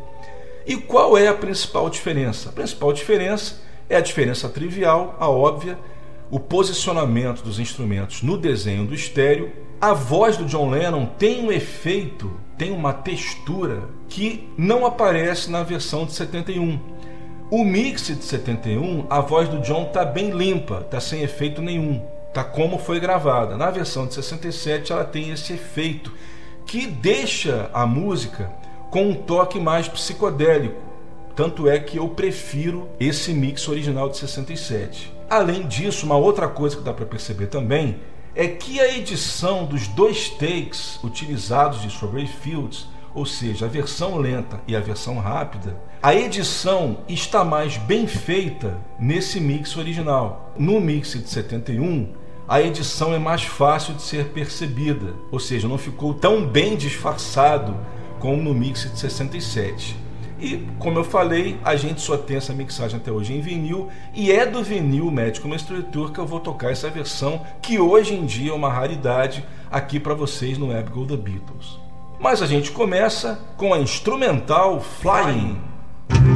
E 0.67 0.77
qual 0.77 1.17
é 1.17 1.29
a 1.29 1.35
principal 1.35 1.89
diferença? 1.89 2.51
A 2.51 2.53
principal 2.53 2.93
diferença 2.93 3.57
é 3.89 3.97
a 3.97 4.01
diferença 4.01 4.49
trivial, 4.49 5.17
a 5.19 5.29
óbvia, 5.29 5.79
o 6.31 6.41
posicionamento 6.41 7.43
dos 7.43 7.59
instrumentos 7.59 8.22
no 8.22 8.37
desenho 8.37 8.87
do 8.87 8.95
estéreo. 8.95 9.53
A 9.81 9.93
voz 9.93 10.37
do 10.37 10.45
John 10.45 10.70
Lennon 10.70 11.07
tem 11.18 11.45
um 11.45 11.53
efeito, 11.53 12.33
tem 12.57 12.72
uma 12.72 12.93
textura 12.93 13.89
que 14.09 14.49
não 14.57 14.87
aparece 14.87 15.51
na 15.51 15.62
versão 15.62 16.07
de 16.07 16.12
71. 16.12 16.79
O 17.51 17.64
mix 17.64 18.07
de 18.07 18.24
71, 18.24 19.07
a 19.09 19.20
voz 19.20 19.49
do 19.49 19.61
John 19.61 19.85
está 19.85 20.05
bem 20.05 20.31
limpa, 20.31 20.81
está 20.85 20.99
sem 20.99 21.22
efeito 21.22 21.62
nenhum 21.62 22.03
tá 22.37 22.45
como 22.45 22.77
foi 22.79 23.01
gravada. 23.01 23.57
Na 23.57 23.70
versão 23.70 24.07
de 24.07 24.12
67 24.12 24.93
ela 24.93 25.07
tem 25.07 25.31
esse 25.31 25.55
efeito 25.55 26.12
que 26.66 26.87
deixa 26.87 27.70
a 27.72 27.87
música 27.87 28.53
com 28.91 29.09
um 29.09 29.14
toque 29.14 29.59
mais 29.59 29.89
psicodélico. 29.89 30.79
Tanto 31.35 31.66
é 31.66 31.79
que 31.79 31.97
eu 31.97 32.11
prefiro 32.11 32.91
esse 33.01 33.33
mix 33.33 33.66
original 33.66 34.11
de 34.11 34.18
67. 34.18 35.16
Além 35.29 35.66
disso, 35.66 36.07
uma 36.07 36.16
outra 36.16 36.47
coisa 36.47 36.77
que 36.77 36.83
dá 36.83 36.93
para 36.93 37.05
perceber 37.05 37.47
também 37.47 37.99
é 38.35 38.47
que 38.47 38.79
a 38.79 38.97
edição 38.97 39.64
dos 39.64 39.89
dois 39.89 40.29
takes 40.31 41.03
utilizados 41.03 41.83
de 41.83 41.89
Strawberry 41.89 42.29
Fields, 42.29 42.87
ou 43.14 43.27
seja, 43.27 43.64
a 43.64 43.68
versão 43.68 44.18
lenta 44.18 44.61
e 44.68 44.77
a 44.77 44.81
versão 44.81 45.18
rápida, 45.18 45.77
a 46.03 46.14
edição 46.14 46.99
está 47.09 47.43
mais 47.43 47.77
bem 47.77 48.07
feita 48.07 48.79
nesse 49.01 49.41
mix 49.41 49.77
original. 49.77 50.53
No 50.57 50.81
mix 50.81 51.12
de 51.12 51.29
71, 51.29 52.12
a 52.47 52.61
edição 52.61 53.12
é 53.12 53.18
mais 53.18 53.43
fácil 53.43 53.95
de 53.95 54.03
ser 54.03 54.27
percebida, 54.27 55.14
ou 55.33 55.41
seja, 55.41 55.66
não 55.66 55.79
ficou 55.79 56.14
tão 56.14 56.47
bem 56.47 56.77
disfarçado 56.77 57.77
como 58.20 58.41
no 58.41 58.55
mix 58.55 58.83
de 58.83 58.97
67. 58.97 59.97
E, 60.39 60.66
como 60.78 60.99
eu 60.99 61.05
falei, 61.05 61.59
a 61.64 61.76
gente 61.76 62.01
só 62.01 62.16
tem 62.16 62.37
essa 62.37 62.53
mixagem 62.53 62.99
até 62.99 63.11
hoje 63.11 63.32
em 63.32 63.41
vinil, 63.41 63.89
e 64.14 64.30
é 64.30 64.45
do 64.45 64.62
vinil 64.62 65.11
Mystery 65.11 65.82
Tour 65.84 66.12
que 66.12 66.18
eu 66.18 66.26
vou 66.26 66.41
tocar 66.41 66.70
essa 66.70 66.91
versão, 66.91 67.41
que 67.62 67.78
hoje 67.78 68.14
em 68.14 68.26
dia 68.26 68.51
é 68.51 68.55
uma 68.55 68.72
raridade 68.72 69.45
aqui 69.70 69.99
para 69.99 70.14
vocês 70.14 70.59
no 70.59 70.66
Go 70.91 71.07
The 71.07 71.16
Beatles. 71.16 71.78
Mas 72.18 72.43
a 72.43 72.47
gente 72.47 72.70
começa 72.70 73.41
com 73.57 73.72
a 73.72 73.78
instrumental 73.78 74.80
Flying. 74.80 75.59
yesterday. 76.11 76.36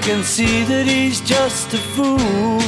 They 0.00 0.06
can 0.06 0.22
see 0.22 0.62
that 0.64 0.86
he's 0.86 1.20
just 1.20 1.74
a 1.74 1.78
fool. 1.78 2.60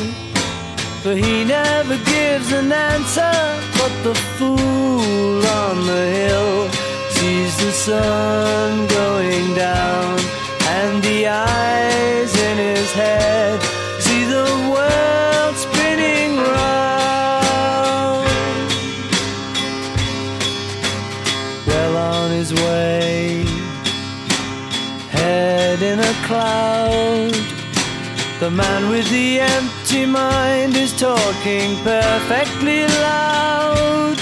But 1.05 1.17
he 1.17 1.45
never 1.45 1.97
gives 2.15 2.53
an 2.53 2.73
answer, 2.73 3.37
but 3.79 3.93
the 4.03 4.15
fool 4.37 5.47
on 5.63 5.87
the 5.87 6.05
hill 6.19 6.69
sees 7.17 7.57
the 7.65 7.73
sun 7.73 8.87
going 8.89 9.55
down, 9.55 10.19
and 10.77 11.03
the 11.03 11.29
eyes 11.29 12.33
in 12.49 12.57
his 12.59 12.93
head 12.93 13.70
The 28.41 28.51
man 28.51 28.89
with 28.89 29.07
the 29.11 29.39
empty 29.39 30.07
mind 30.07 30.75
is 30.75 30.99
talking 30.99 31.77
perfectly 31.85 32.87
loud. 32.87 34.17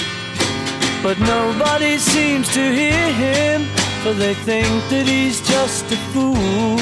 But 1.04 1.20
nobody 1.20 1.98
seems 1.98 2.52
to 2.52 2.60
hear 2.60 3.12
him, 3.12 3.62
for 4.02 4.14
they 4.14 4.34
think 4.34 4.82
that 4.90 5.06
he's 5.06 5.40
just 5.40 5.92
a 5.92 5.96
fool. 6.10 6.80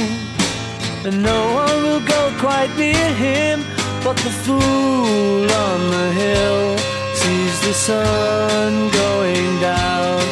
And 1.05 1.23
no 1.23 1.41
one 1.53 1.83
will 1.83 2.01
go 2.01 2.33
quite 2.39 2.75
near 2.79 3.13
him, 3.17 3.67
but 4.03 4.17
the 4.17 4.31
fool 4.31 5.45
on 5.67 5.81
the 5.91 6.09
hill 6.23 6.79
sees 7.21 7.61
the 7.61 7.75
sun 7.75 8.89
going 8.89 9.61
down, 9.61 10.23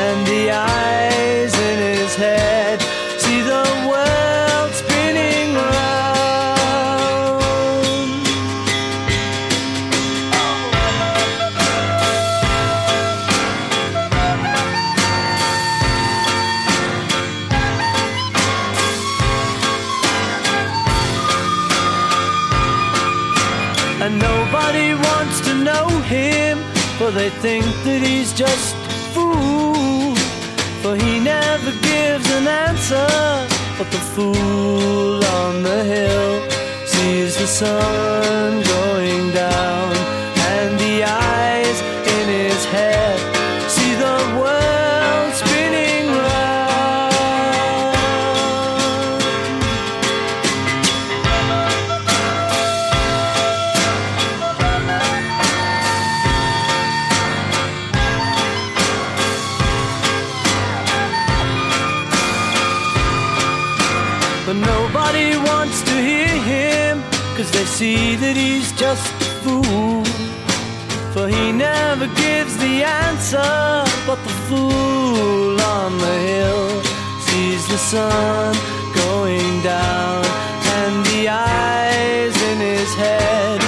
and 0.00 0.26
the 0.26 0.52
eyes 0.52 1.52
in 1.52 1.98
his 1.98 2.14
head 2.16 2.95
they 27.26 27.40
think 27.40 27.66
that 27.84 28.02
he's 28.02 28.32
just 28.32 28.76
a 28.76 28.92
fool. 29.14 30.14
For 30.82 30.94
he 30.94 31.18
never 31.18 31.72
gives 31.82 32.30
an 32.38 32.46
answer, 32.46 33.08
but 33.78 33.88
the 33.90 34.02
fool 34.14 35.24
on 35.42 35.62
the 35.64 35.82
hill 35.82 36.34
sees 36.86 37.36
the 37.36 37.48
sun 37.48 38.65
cause 67.36 67.50
they 67.50 67.66
see 67.66 68.16
that 68.16 68.34
he's 68.34 68.72
just 68.72 69.12
a 69.20 69.28
fool. 69.44 70.02
For 71.12 71.28
he 71.28 71.52
never 71.52 72.06
gives 72.24 72.56
the 72.56 72.82
answer, 72.82 73.84
but 74.06 74.18
the 74.26 74.34
fool 74.48 75.60
on 75.60 75.98
the 75.98 76.16
hill 76.30 76.82
sees 77.28 77.62
the 77.68 77.76
sun 77.76 78.54
going 78.94 79.62
down, 79.62 80.24
and 80.78 81.04
the 81.12 81.28
eyes 81.28 82.34
in 82.50 82.58
his 82.58 82.94
head 82.94 83.65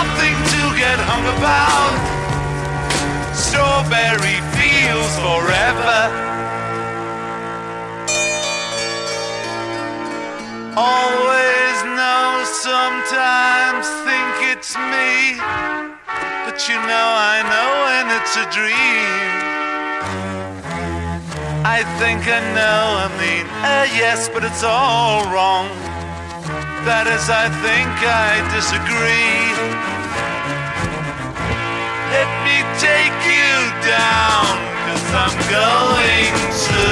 nothing 0.00 0.36
to 0.54 0.62
get 0.80 0.98
hung 1.10 1.26
about. 1.36 1.92
Strawberry 3.36 4.38
fields 4.56 5.14
forever. 5.26 6.00
Always 10.74 11.76
know, 11.98 12.28
sometimes 12.64 13.84
think 14.08 14.34
it's 14.52 14.72
me. 14.92 15.36
But 16.44 16.56
you 16.68 16.78
know, 16.90 17.08
I 17.32 17.36
know 17.52 17.68
when 17.86 18.04
it's 18.16 18.34
a 18.44 18.46
dream. 18.56 19.28
I 21.76 21.80
think 22.00 22.20
I 22.38 22.40
know, 22.56 22.82
I 23.04 23.08
mean, 23.20 23.46
uh, 23.72 23.86
yes, 24.02 24.30
but 24.32 24.44
it's 24.44 24.64
all 24.64 25.24
wrong. 25.32 25.68
That 26.88 27.06
is, 27.06 27.28
I 27.28 27.46
think 27.60 27.92
I 28.00 28.40
disagree. 28.56 29.89
Let 32.10 32.26
me 32.42 32.58
take 32.82 33.18
you 33.22 33.54
down, 33.86 34.50
cause 34.82 35.06
I'm 35.14 35.36
going 35.46 36.34
to 36.66 36.82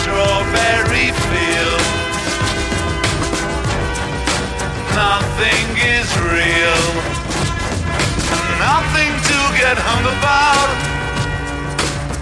Strawberry 0.00 1.12
Fields. 1.28 1.92
Nothing 4.96 5.68
is 5.84 6.08
real, 6.24 6.84
nothing 8.56 9.12
to 9.28 9.38
get 9.60 9.76
hung 9.76 10.04
about. 10.16 10.70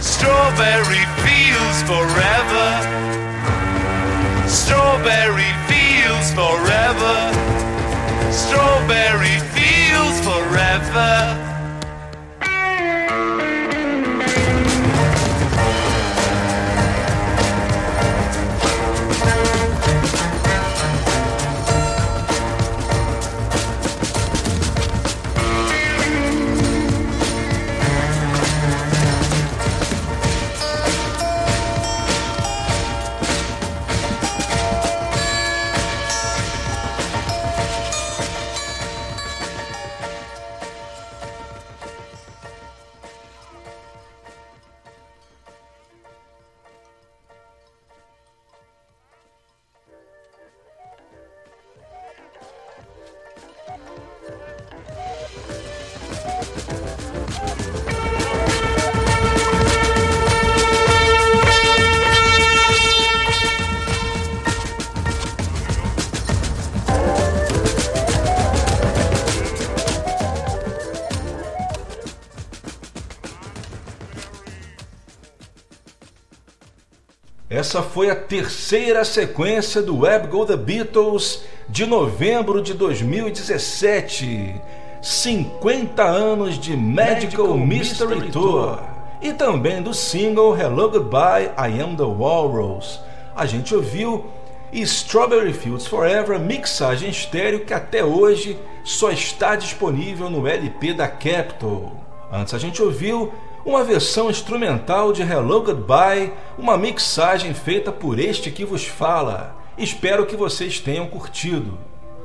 Strawberry 0.02 1.06
fields 1.22 1.82
forever. 1.86 2.68
Strawberry 4.48 5.52
fields 5.70 6.34
forever. 6.34 7.16
Strawberry 8.32 9.38
fields 9.54 10.18
forever. 10.26 11.45
Essa 77.76 77.84
foi 77.84 78.08
a 78.08 78.16
terceira 78.16 79.04
sequência 79.04 79.82
do 79.82 79.98
Web 79.98 80.28
Go 80.28 80.46
The 80.46 80.56
Beatles 80.56 81.42
de 81.68 81.84
novembro 81.84 82.62
de 82.62 82.72
2017. 82.72 84.58
50 85.02 86.02
anos 86.02 86.58
de 86.58 86.74
Magical, 86.74 87.48
Magical 87.48 87.58
Mystery, 87.58 88.14
Mystery 88.14 88.32
Tour. 88.32 88.78
E 89.20 89.30
também 89.34 89.82
do 89.82 89.92
single 89.92 90.56
Hello 90.58 90.88
Goodbye, 90.88 91.50
I 91.58 91.82
Am 91.82 91.94
The 91.94 92.04
Walrus. 92.04 92.98
A 93.34 93.44
gente 93.44 93.74
ouviu 93.74 94.24
Strawberry 94.72 95.52
Fields 95.52 95.86
Forever, 95.86 96.40
mixagem 96.40 97.10
estéreo 97.10 97.66
que 97.66 97.74
até 97.74 98.02
hoje 98.02 98.58
só 98.84 99.10
está 99.10 99.54
disponível 99.54 100.30
no 100.30 100.48
LP 100.48 100.94
da 100.94 101.08
Capitol. 101.08 101.92
Antes 102.32 102.54
a 102.54 102.58
gente 102.58 102.82
ouviu 102.82 103.34
uma 103.66 103.82
versão 103.82 104.30
instrumental 104.30 105.12
de 105.12 105.22
Hello 105.22 105.60
Goodbye, 105.60 106.32
uma 106.56 106.78
mixagem 106.78 107.52
feita 107.52 107.90
por 107.90 108.16
este 108.20 108.48
que 108.48 108.64
vos 108.64 108.86
fala. 108.86 109.56
Espero 109.76 110.24
que 110.24 110.36
vocês 110.36 110.78
tenham 110.78 111.08
curtido. 111.08 111.76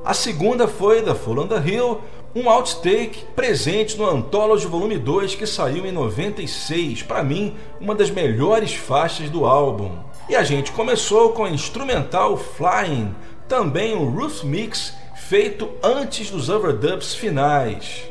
A 0.06 0.14
segunda 0.14 0.68
foi 0.68 1.02
The 1.02 1.16
Full 1.16 1.40
on 1.40 1.48
the 1.48 1.58
Hill, 1.58 2.00
um 2.36 2.48
outtake 2.48 3.26
presente 3.36 3.98
no 3.98 4.08
Anthology 4.08 4.68
Volume 4.68 5.00
2 5.00 5.34
que 5.34 5.48
saiu 5.48 5.84
em 5.84 5.92
96, 5.92 7.02
para 7.02 7.24
mim, 7.24 7.56
uma 7.80 7.96
das 7.96 8.12
melhores 8.12 8.76
faixas 8.76 9.28
do 9.28 9.44
álbum. 9.44 9.98
E 10.30 10.36
a 10.36 10.44
gente 10.44 10.72
começou 10.72 11.32
com 11.32 11.44
a 11.44 11.50
instrumental 11.50 12.38
Flying, 12.38 13.16
também 13.48 13.96
um 13.96 14.12
Roof 14.12 14.44
Mix 14.44 14.94
feito 15.16 15.68
antes 15.84 16.30
dos 16.30 16.50
overdubs 16.50 17.16
finais. 17.16 18.11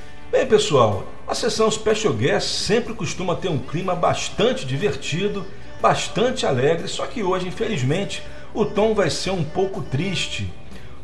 Bem, 0.31 0.45
pessoal, 0.45 1.05
a 1.27 1.35
sessão 1.35 1.69
Special 1.69 2.13
Guest 2.13 2.47
sempre 2.47 2.93
costuma 2.93 3.35
ter 3.35 3.49
um 3.49 3.57
clima 3.57 3.93
bastante 3.93 4.65
divertido, 4.65 5.45
bastante 5.81 6.45
alegre, 6.45 6.87
só 6.87 7.05
que 7.05 7.21
hoje, 7.21 7.49
infelizmente, 7.49 8.23
o 8.53 8.63
tom 8.63 8.93
vai 8.93 9.09
ser 9.09 9.31
um 9.31 9.43
pouco 9.43 9.81
triste. 9.81 10.49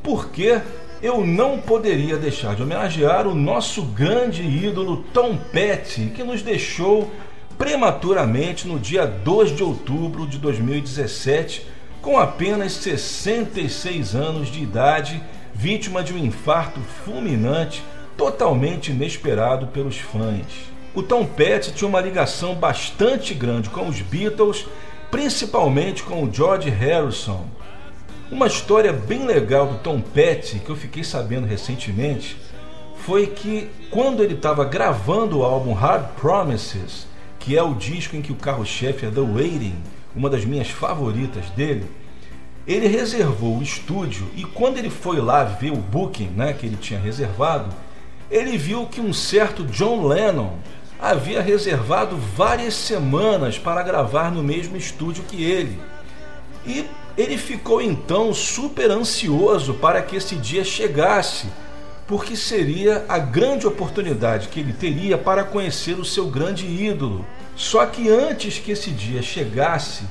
Porque 0.01 0.61
eu 1.01 1.25
não 1.25 1.59
poderia 1.59 2.15
deixar 2.15 2.55
de 2.55 2.63
homenagear 2.63 3.27
o 3.27 3.35
nosso 3.35 3.81
grande 3.81 4.43
ídolo 4.43 5.03
Tom 5.13 5.35
Petty, 5.35 6.05
que 6.15 6.23
nos 6.23 6.41
deixou 6.41 7.11
prematuramente 7.57 8.65
no 8.65 8.79
dia 8.79 9.05
2 9.05 9.57
de 9.57 9.61
outubro 9.61 10.25
de 10.25 10.37
2017, 10.37 11.67
com 12.01 12.17
apenas 12.17 12.71
66 12.71 14.15
anos 14.15 14.47
de 14.49 14.63
idade, 14.63 15.21
vítima 15.53 16.01
de 16.01 16.13
um 16.13 16.17
infarto 16.17 16.79
fulminante 17.03 17.83
totalmente 18.17 18.91
inesperado 18.91 19.67
pelos 19.67 19.97
fãs. 19.97 20.45
O 20.93 21.03
Tom 21.03 21.25
Petty 21.25 21.71
tinha 21.71 21.87
uma 21.87 22.01
ligação 22.01 22.55
bastante 22.55 23.33
grande 23.33 23.69
com 23.69 23.87
os 23.87 24.01
Beatles, 24.01 24.65
principalmente 25.11 26.01
com 26.01 26.23
o 26.23 26.33
George 26.33 26.69
Harrison. 26.69 27.45
Uma 28.31 28.47
história 28.47 28.91
bem 28.91 29.25
legal 29.25 29.67
do 29.67 29.77
Tom 29.77 30.01
Petty 30.01 30.59
que 30.59 30.69
eu 30.69 30.75
fiquei 30.75 31.03
sabendo 31.03 31.45
recentemente 31.45 32.35
foi 32.97 33.27
que 33.27 33.69
quando 33.91 34.23
ele 34.23 34.33
estava 34.33 34.65
gravando 34.65 35.39
o 35.39 35.43
álbum 35.43 35.71
Hard 35.73 36.07
Promises, 36.19 37.07
que 37.39 37.55
é 37.55 37.63
o 37.63 37.75
disco 37.75 38.15
em 38.15 38.21
que 38.21 38.31
o 38.31 38.35
carro-chefe 38.35 39.05
é 39.05 39.11
The 39.11 39.21
Waiting, 39.21 39.75
uma 40.15 40.29
das 40.29 40.43
minhas 40.43 40.69
favoritas 40.69 41.49
dele, 41.51 41.85
ele 42.67 42.87
reservou 42.87 43.57
o 43.57 43.63
estúdio 43.63 44.27
e 44.35 44.43
quando 44.43 44.77
ele 44.77 44.89
foi 44.89 45.21
lá 45.21 45.43
ver 45.43 45.71
o 45.71 45.77
booking 45.77 46.31
né, 46.35 46.51
que 46.51 46.65
ele 46.65 46.75
tinha 46.75 46.99
reservado, 46.99 47.73
ele 48.29 48.57
viu 48.57 48.85
que 48.85 48.99
um 48.99 49.13
certo 49.13 49.63
John 49.63 50.05
Lennon 50.05 50.53
havia 50.99 51.41
reservado 51.41 52.17
várias 52.17 52.73
semanas 52.73 53.57
para 53.57 53.83
gravar 53.83 54.31
no 54.31 54.43
mesmo 54.43 54.75
estúdio 54.75 55.23
que 55.23 55.43
ele. 55.43 55.79
E 56.65 56.85
ele 57.17 57.37
ficou 57.37 57.81
então 57.81 58.33
super 58.33 58.91
ansioso 58.91 59.75
para 59.75 60.01
que 60.01 60.15
esse 60.15 60.35
dia 60.35 60.63
chegasse, 60.63 61.47
porque 62.05 62.35
seria 62.35 63.05
a 63.07 63.17
grande 63.17 63.65
oportunidade 63.65 64.49
que 64.49 64.59
ele 64.59 64.73
teria 64.73 65.17
para 65.17 65.43
conhecer 65.43 65.99
o 65.99 66.05
seu 66.05 66.27
grande 66.27 66.65
ídolo. 66.65 67.25
Só 67.55 67.85
que 67.85 68.09
antes 68.09 68.59
que 68.59 68.71
esse 68.71 68.91
dia 68.91 69.21
chegasse, 69.21 70.03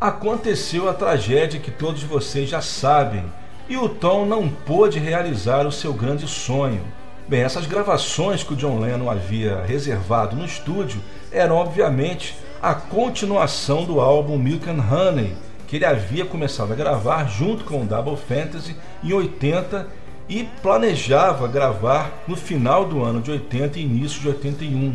aconteceu 0.00 0.88
a 0.88 0.94
tragédia 0.94 1.60
que 1.60 1.70
todos 1.70 2.02
vocês 2.02 2.48
já 2.48 2.60
sabem, 2.60 3.24
e 3.68 3.76
o 3.76 3.88
Tom 3.88 4.26
não 4.26 4.48
pôde 4.48 4.98
realizar 4.98 5.66
o 5.66 5.72
seu 5.72 5.92
grande 5.92 6.26
sonho. 6.28 6.82
Bem, 7.28 7.42
essas 7.42 7.66
gravações 7.66 8.42
que 8.42 8.52
o 8.52 8.56
John 8.56 8.80
Lennon 8.80 9.08
havia 9.08 9.62
reservado 9.64 10.34
no 10.34 10.44
estúdio 10.44 11.00
eram 11.30 11.56
obviamente 11.56 12.36
a 12.60 12.74
continuação 12.74 13.84
do 13.84 14.00
álbum 14.00 14.36
Milk 14.36 14.68
and 14.68 14.82
Honey, 14.82 15.36
que 15.66 15.76
ele 15.76 15.84
havia 15.84 16.24
começado 16.24 16.72
a 16.72 16.76
gravar 16.76 17.26
junto 17.26 17.64
com 17.64 17.82
o 17.82 17.86
Double 17.86 18.16
Fantasy 18.16 18.76
em 19.02 19.12
80 19.12 19.86
e 20.28 20.44
planejava 20.62 21.46
gravar 21.46 22.10
no 22.26 22.36
final 22.36 22.84
do 22.84 23.02
ano 23.02 23.20
de 23.20 23.30
80 23.30 23.78
e 23.78 23.82
início 23.82 24.20
de 24.20 24.28
81. 24.28 24.94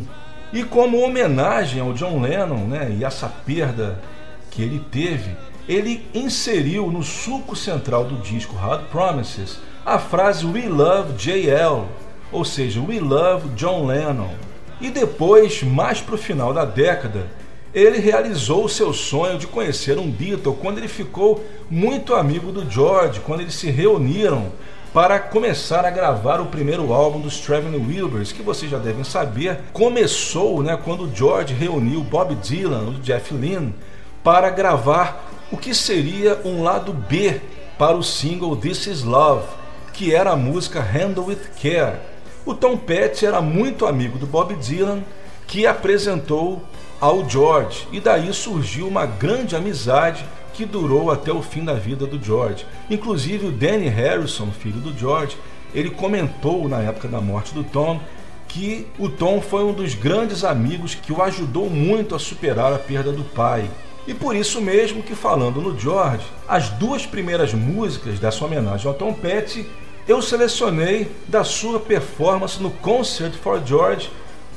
E 0.52 0.64
como 0.64 1.02
homenagem 1.02 1.82
ao 1.82 1.94
John 1.94 2.22
Lennon 2.22 2.66
né, 2.68 2.96
e 2.98 3.04
essa 3.04 3.28
perda 3.28 4.00
que 4.52 4.62
ele 4.62 4.80
teve, 4.92 5.36
ele 5.68 6.06
inseriu 6.14 6.92
no 6.92 7.04
suco 7.04 7.56
central 7.56 8.06
do 8.06 8.18
disco 8.18 8.56
Hard 8.56 8.84
Promises 8.86 9.60
a 9.86 9.98
frase 9.98 10.46
We 10.46 10.68
Love 10.68 11.14
JL, 11.14 11.88
ou 12.32 12.44
seja, 12.46 12.82
We 12.82 13.00
Love 13.00 13.50
John 13.50 13.86
Lennon. 13.86 14.30
E 14.80 14.90
depois, 14.90 15.64
mais 15.64 16.02
para 16.02 16.16
o 16.16 16.18
final 16.18 16.54
da 16.54 16.66
década, 16.66 17.28
ele 17.74 18.00
realizou 18.00 18.66
o 18.66 18.70
seu 18.70 18.94
sonho 18.94 19.38
de 19.38 19.48
conhecer 19.48 19.98
um 19.98 20.10
Beatle 20.10 20.56
quando 20.56 20.78
ele 20.78 20.88
ficou 20.88 21.44
muito 21.70 22.16
amigo 22.16 22.52
do 22.52 22.70
George, 22.70 23.20
quando 23.20 23.42
eles 23.42 23.56
se 23.56 23.70
reuniram 23.70 24.52
para 24.94 25.20
começar 25.20 25.86
a 25.86 25.92
gravar 25.92 26.40
o 26.42 26.48
primeiro 26.48 26.92
álbum 26.94 27.20
dos 27.20 27.40
Traveling 27.40 27.86
Wilburys, 27.86 28.32
que 28.32 28.42
vocês 28.42 28.72
já 28.72 28.80
devem 28.80 29.04
saber, 29.04 29.60
começou 29.74 30.64
né, 30.64 30.80
quando 30.84 31.04
o 31.04 31.16
George 31.16 31.54
reuniu 31.54 32.02
Bob 32.02 32.34
Dylan, 32.36 32.90
o 32.90 32.94
Jeff 32.94 33.34
Lynne, 33.34 33.76
para 34.24 34.50
gravar 34.50 35.30
o 35.52 35.58
que 35.58 35.76
seria 35.76 36.40
um 36.44 36.64
lado 36.64 36.94
B 36.94 37.40
para 37.78 37.96
o 37.96 38.04
single 38.04 38.56
This 38.56 38.88
Is 38.88 39.04
Love, 39.04 39.46
que 39.94 40.16
era 40.16 40.32
a 40.32 40.36
música 40.36 40.82
Handle 40.82 41.26
With 41.26 41.52
Care. 41.62 42.00
O 42.48 42.56
Tom 42.56 42.78
Petty 42.78 43.26
era 43.26 43.42
muito 43.42 43.86
amigo 43.86 44.18
do 44.18 44.26
Bob 44.26 44.56
Dylan, 44.56 45.04
que 45.46 45.68
apresentou 45.68 46.64
ao 46.98 47.30
George, 47.30 47.86
e 47.92 48.00
daí 48.00 48.34
surgiu 48.34 48.88
uma 48.88 49.06
grande 49.06 49.54
amizade 49.54 50.24
que 50.54 50.66
durou 50.66 51.12
até 51.12 51.30
o 51.30 51.42
fim 51.42 51.66
da 51.66 51.74
vida 51.74 52.06
do 52.06 52.24
George. 52.24 52.66
Inclusive 52.90 53.48
o 53.48 53.52
Danny 53.52 53.90
Harrison, 53.90 54.50
filho 54.50 54.80
do 54.80 54.98
George, 54.98 55.36
ele 55.76 55.90
comentou 55.90 56.70
na 56.70 56.80
época 56.80 57.10
da 57.10 57.20
morte 57.20 57.54
do 57.54 57.66
Tom 57.66 58.00
que 58.48 58.88
o 58.98 59.10
Tom 59.10 59.42
foi 59.42 59.66
um 59.66 59.74
dos 59.74 59.94
grandes 59.94 60.46
amigos 60.46 60.96
que 60.96 61.12
o 61.12 61.22
ajudou 61.22 61.70
muito 61.70 62.16
a 62.16 62.20
superar 62.20 62.72
a 62.72 62.80
perda 62.80 63.12
do 63.12 63.26
pai. 63.26 63.70
E 64.08 64.14
por 64.14 64.34
isso 64.34 64.62
mesmo 64.62 65.04
que 65.04 65.16
falando 65.16 65.60
no 65.60 65.78
George, 65.78 66.26
as 66.48 66.70
duas 66.70 67.06
primeiras 67.06 67.54
músicas 67.54 68.20
dessa 68.20 68.46
homenagem 68.46 68.88
ao 68.88 68.94
Tom 68.94 69.12
Petty 69.12 69.68
eu 70.08 70.22
selecionei 70.22 71.12
da 71.28 71.44
sua 71.44 71.80
performance 71.80 72.64
no 72.64 72.72
Concert 72.72 73.34
for 73.34 73.62
George 73.66 74.10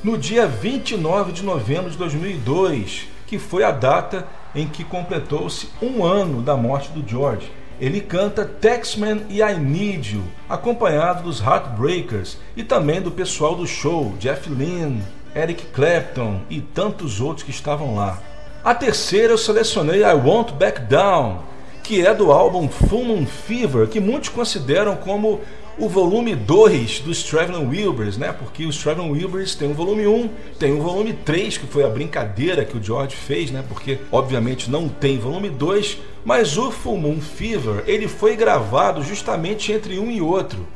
no 0.02 0.16
dia 0.16 0.46
29 0.46 1.32
de 1.32 1.42
novembro 1.42 1.90
de 1.90 1.98
2002, 1.98 3.08
que 3.26 3.38
foi 3.38 3.64
a 3.64 3.72
data 3.72 4.26
em 4.54 4.68
que 4.68 4.84
completou-se 4.84 5.68
um 5.82 6.04
ano 6.04 6.40
da 6.40 6.56
morte 6.56 6.90
do 6.90 7.06
George. 7.06 7.50
Ele 7.80 8.00
canta 8.00 8.44
Taxman 8.44 9.22
e 9.28 9.42
I 9.42 9.58
Need 9.58 10.14
You, 10.14 10.22
acompanhado 10.48 11.24
dos 11.24 11.40
Heartbreakers 11.40 12.38
e 12.56 12.62
também 12.62 13.00
do 13.00 13.10
pessoal 13.10 13.56
do 13.56 13.66
show, 13.66 14.14
Jeff 14.20 14.48
Lynne, 14.48 15.02
Eric 15.34 15.66
Clapton 15.66 16.42
e 16.48 16.60
tantos 16.60 17.20
outros 17.20 17.42
que 17.42 17.50
estavam 17.50 17.96
lá. 17.96 18.22
A 18.62 18.74
terceira 18.74 19.32
eu 19.32 19.38
selecionei 19.38 20.02
I 20.02 20.12
Won't 20.12 20.52
Back 20.52 20.82
Down, 20.82 21.38
que 21.82 22.04
é 22.04 22.14
do 22.14 22.30
álbum 22.30 22.68
Full 22.68 23.04
Moon 23.04 23.26
Fever, 23.26 23.88
que 23.88 24.00
muitos 24.00 24.28
consideram 24.28 24.96
como 24.96 25.40
o 25.78 25.88
volume 25.88 26.34
2 26.34 27.00
dos 27.00 27.22
Traveling 27.22 27.66
Wilburys, 27.66 28.18
né? 28.18 28.32
Porque 28.32 28.66
os 28.66 28.76
Traveling 28.76 29.10
Wilburys 29.10 29.54
tem 29.54 29.70
o 29.70 29.74
volume 29.74 30.06
1, 30.06 30.28
tem 30.58 30.72
o 30.72 30.82
volume 30.82 31.14
3, 31.14 31.56
que 31.56 31.66
foi 31.66 31.84
a 31.84 31.88
brincadeira 31.88 32.64
que 32.66 32.76
o 32.76 32.82
George 32.82 33.16
fez, 33.16 33.50
né? 33.50 33.64
Porque 33.66 33.98
obviamente 34.12 34.70
não 34.70 34.88
tem 34.88 35.18
volume 35.18 35.48
2, 35.48 35.98
mas 36.22 36.58
o 36.58 36.70
Full 36.70 36.98
Moon 36.98 37.20
Fever, 37.20 37.82
ele 37.86 38.08
foi 38.08 38.36
gravado 38.36 39.02
justamente 39.02 39.72
entre 39.72 39.98
um 39.98 40.10
e 40.10 40.20
outro. 40.20 40.66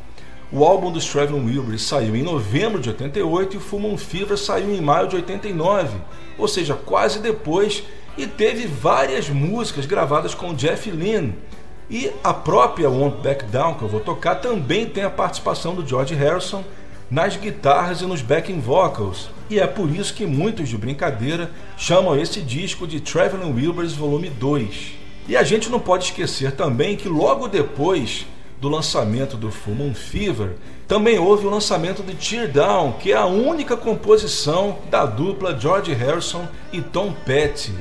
O 0.51 0.65
álbum 0.65 0.91
dos 0.91 1.05
Traveling 1.05 1.45
Wilburys 1.45 1.83
saiu 1.83 2.17
em 2.17 2.23
novembro 2.23 2.81
de 2.81 2.89
88 2.89 3.55
e 3.55 3.57
o 3.59 3.61
Full 3.61 3.81
Moon 3.81 3.99
Fever 3.99 4.39
saiu 4.39 4.75
em 4.75 4.81
maio 4.81 5.09
de 5.09 5.17
89, 5.17 5.99
ou 6.39 6.49
seja, 6.49 6.75
quase 6.75 7.19
depois 7.19 7.83
e 8.17 8.27
teve 8.27 8.67
várias 8.67 9.29
músicas 9.29 9.87
gravadas 9.87 10.35
com 10.35 10.55
Jeff 10.55 10.91
Lynne. 10.91 11.35
E 11.91 12.11
a 12.23 12.33
própria 12.33 12.89
Won't 12.89 13.23
Back 13.23 13.45
Down, 13.47 13.75
que 13.75 13.83
eu 13.83 13.89
vou 13.89 14.01
tocar, 14.01 14.37
também 14.37 14.87
tem 14.87 15.05
a 15.05 15.11
participação 15.11 15.75
do 15.75 15.87
George 15.87 16.15
Harrison 16.15 16.65
nas 17.11 17.37
guitarras 17.37 18.01
e 18.01 18.07
nos 18.07 18.23
backing 18.23 18.61
vocals. 18.61 19.31
E 19.51 19.61
é 19.61 19.67
por 19.67 19.91
isso 19.95 20.15
que 20.15 20.27
muitos 20.27 20.69
de 20.69 20.79
brincadeira 20.79 21.51
chamam 21.77 22.19
esse 22.19 22.41
disco 22.41 22.87
de 22.87 23.01
Traveling 23.01 23.53
Wilburys 23.53 23.93
Volume 23.93 24.31
2. 24.31 24.93
E 25.29 25.37
a 25.37 25.43
gente 25.43 25.71
não 25.71 25.79
pode 25.79 26.05
esquecer 26.05 26.53
também 26.53 26.97
que 26.97 27.09
logo 27.09 27.49
depois 27.49 28.27
do 28.61 28.69
lançamento 28.69 29.37
do 29.37 29.51
Full 29.51 29.75
Moon 29.75 29.95
Fever, 29.95 30.53
também 30.89 31.19
houve 31.19 31.47
o 31.47 31.51
lançamento 31.51 32.03
de 32.03 32.15
Tear 32.15 32.51
Down, 32.51 32.93
que 32.93 33.13
é 33.13 33.17
a 33.17 33.27
única 33.27 33.77
composição 33.77 34.79
da 34.91 35.05
dupla 35.05 35.59
George 35.59 35.93
Harrison 35.93 36.49
e 36.73 36.81
Tom 36.81 37.13
Petty. 37.13 37.75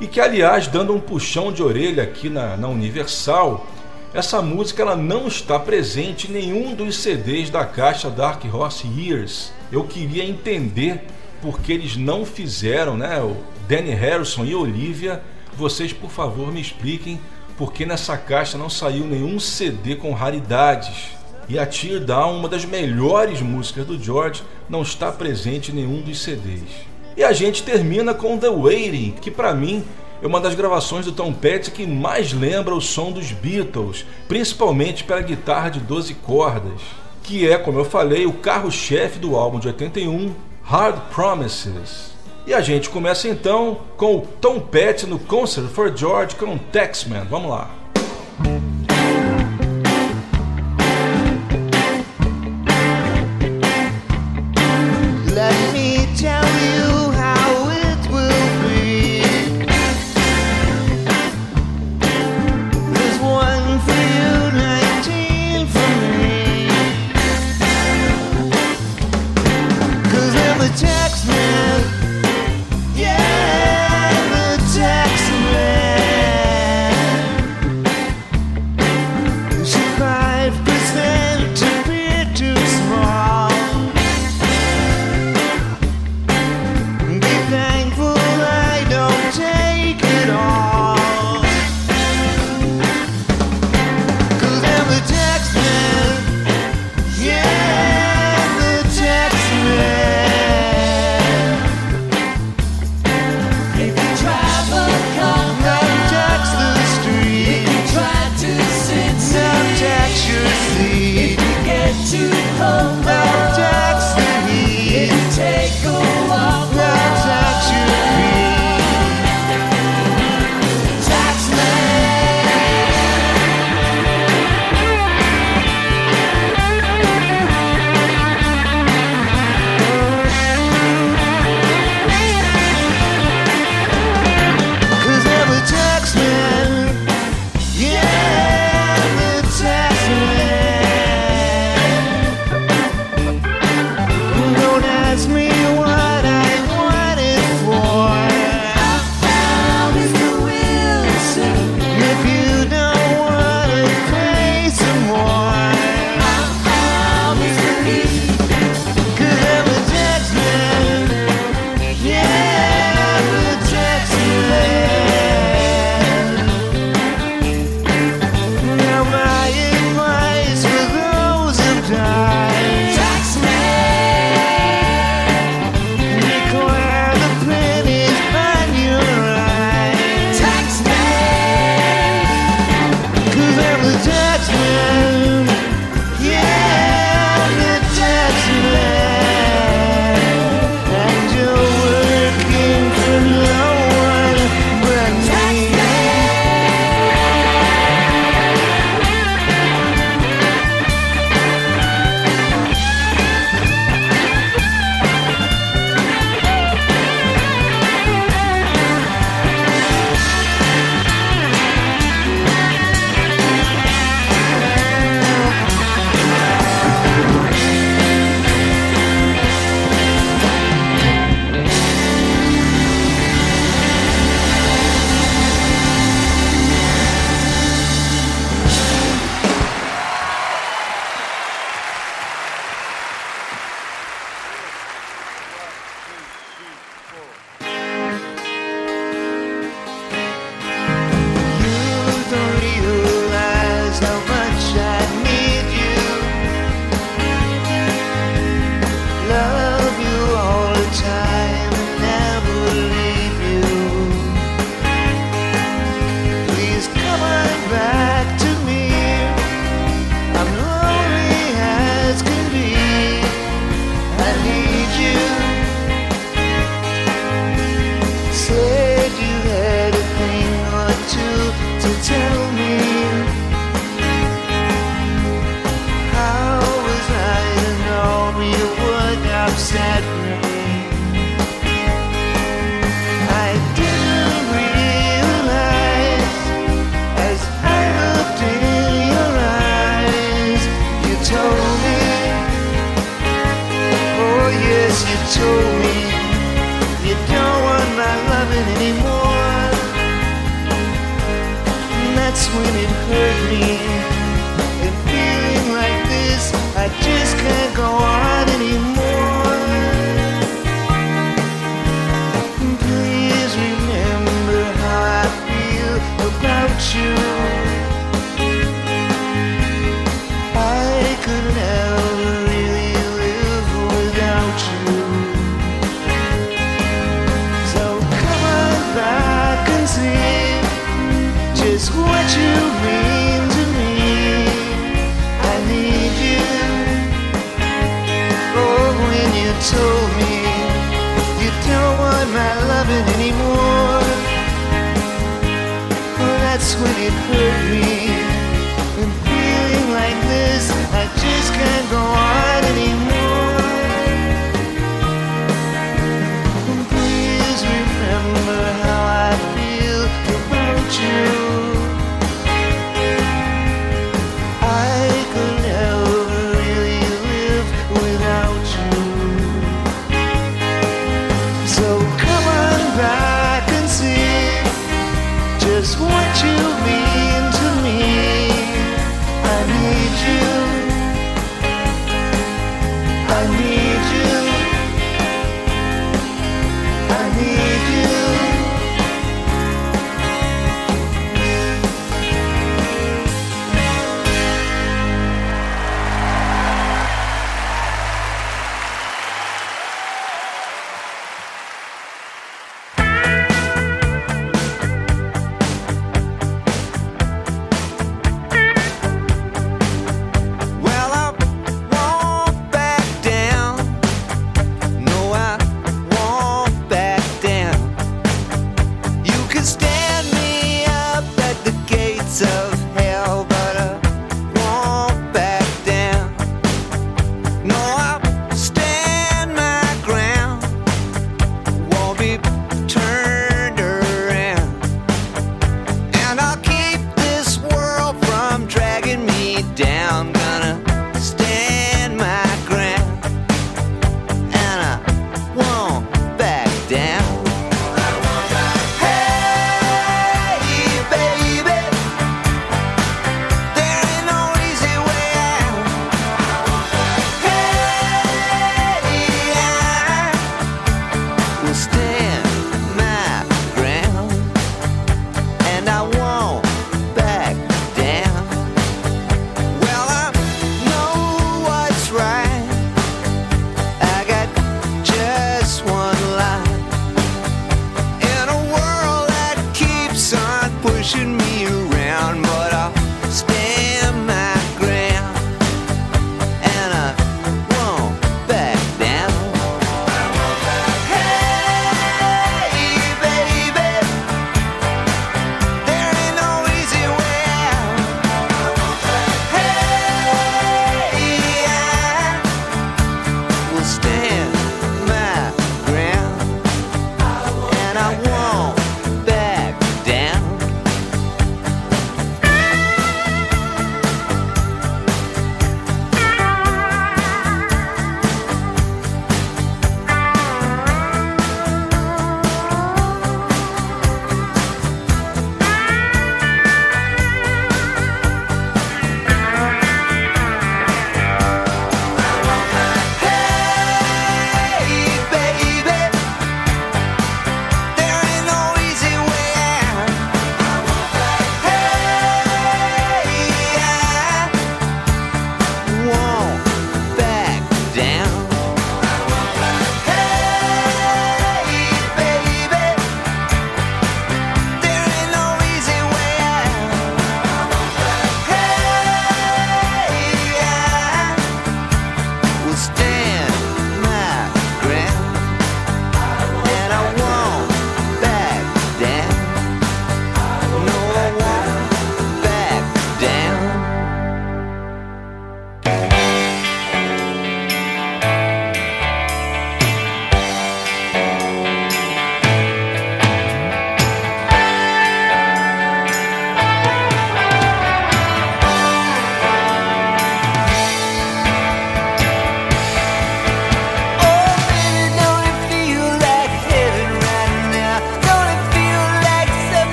E 0.00 0.06
que, 0.06 0.20
aliás, 0.20 0.66
dando 0.66 0.94
um 0.94 1.00
puxão 1.00 1.50
de 1.50 1.62
orelha 1.62 2.02
aqui 2.02 2.28
na, 2.28 2.56
na 2.56 2.68
Universal, 2.68 3.66
essa 4.12 4.42
música 4.42 4.82
ela 4.82 4.96
não 4.96 5.26
está 5.26 5.58
presente 5.58 6.28
em 6.28 6.32
nenhum 6.32 6.74
dos 6.74 6.96
CDs 6.96 7.50
da 7.50 7.64
caixa 7.64 8.10
Dark 8.10 8.42
Horse 8.52 8.86
Years. 8.86 9.52
Eu 9.72 9.84
queria 9.84 10.24
entender 10.24 11.02
por 11.40 11.60
que 11.60 11.72
eles 11.72 11.96
não 11.96 12.24
fizeram, 12.24 12.96
né? 12.96 13.20
O 13.20 13.36
Danny 13.68 13.92
Harrison 13.92 14.44
e 14.44 14.54
Olivia, 14.54 15.22
vocês 15.56 15.92
por 15.92 16.10
favor 16.10 16.52
me 16.52 16.60
expliquem 16.60 17.20
por 17.56 17.72
que 17.72 17.86
nessa 17.86 18.16
caixa 18.18 18.58
não 18.58 18.68
saiu 18.68 19.06
nenhum 19.06 19.40
CD 19.40 19.96
com 19.96 20.12
raridades. 20.12 21.16
E 21.48 21.58
a 21.58 21.64
Tear 21.64 22.00
Down, 22.00 22.38
uma 22.38 22.48
das 22.48 22.64
melhores 22.64 23.40
músicas 23.40 23.86
do 23.86 24.02
George, 24.02 24.42
não 24.68 24.82
está 24.82 25.10
presente 25.12 25.70
em 25.70 25.74
nenhum 25.74 26.02
dos 26.02 26.22
CDs. 26.22 26.68
E 27.16 27.24
a 27.24 27.32
gente 27.32 27.62
termina 27.62 28.12
com 28.12 28.36
The 28.36 28.50
Waiting, 28.50 29.14
que 29.20 29.30
para 29.30 29.54
mim 29.54 29.82
é 30.22 30.26
uma 30.26 30.40
das 30.40 30.54
gravações 30.54 31.06
do 31.06 31.12
Tom 31.12 31.32
Petty 31.32 31.70
que 31.70 31.86
mais 31.86 32.32
lembra 32.32 32.74
o 32.74 32.80
som 32.80 33.10
dos 33.10 33.32
Beatles, 33.32 34.04
principalmente 34.28 35.04
pela 35.04 35.22
guitarra 35.22 35.70
de 35.70 35.80
12 35.80 36.14
cordas, 36.14 36.80
que 37.22 37.48
é, 37.48 37.56
como 37.56 37.78
eu 37.78 37.84
falei, 37.84 38.26
o 38.26 38.34
carro-chefe 38.34 39.18
do 39.18 39.34
álbum 39.34 39.58
de 39.58 39.68
81, 39.68 40.34
Hard 40.62 41.00
Promises. 41.14 42.14
E 42.46 42.52
a 42.54 42.60
gente 42.60 42.90
começa 42.90 43.28
então 43.28 43.78
com 43.96 44.16
o 44.16 44.20
Tom 44.20 44.60
Petty 44.60 45.06
no 45.06 45.18
Concert 45.18 45.68
for 45.68 45.96
George 45.96 46.36
com 46.36 46.56
Taxman. 46.56 47.24
Vamos 47.28 47.50
lá. 47.50 47.70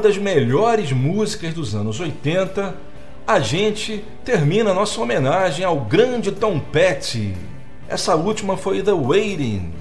Das 0.00 0.18
melhores 0.18 0.90
músicas 0.90 1.54
dos 1.54 1.74
anos 1.74 2.00
80, 2.00 2.74
a 3.26 3.38
gente 3.38 4.04
termina 4.24 4.74
nossa 4.74 5.00
homenagem 5.00 5.64
ao 5.64 5.80
grande 5.80 6.32
Tom 6.32 6.58
Petty. 6.58 7.36
Essa 7.88 8.16
última 8.16 8.56
foi 8.56 8.82
The 8.82 8.92
Waiting. 8.92 9.72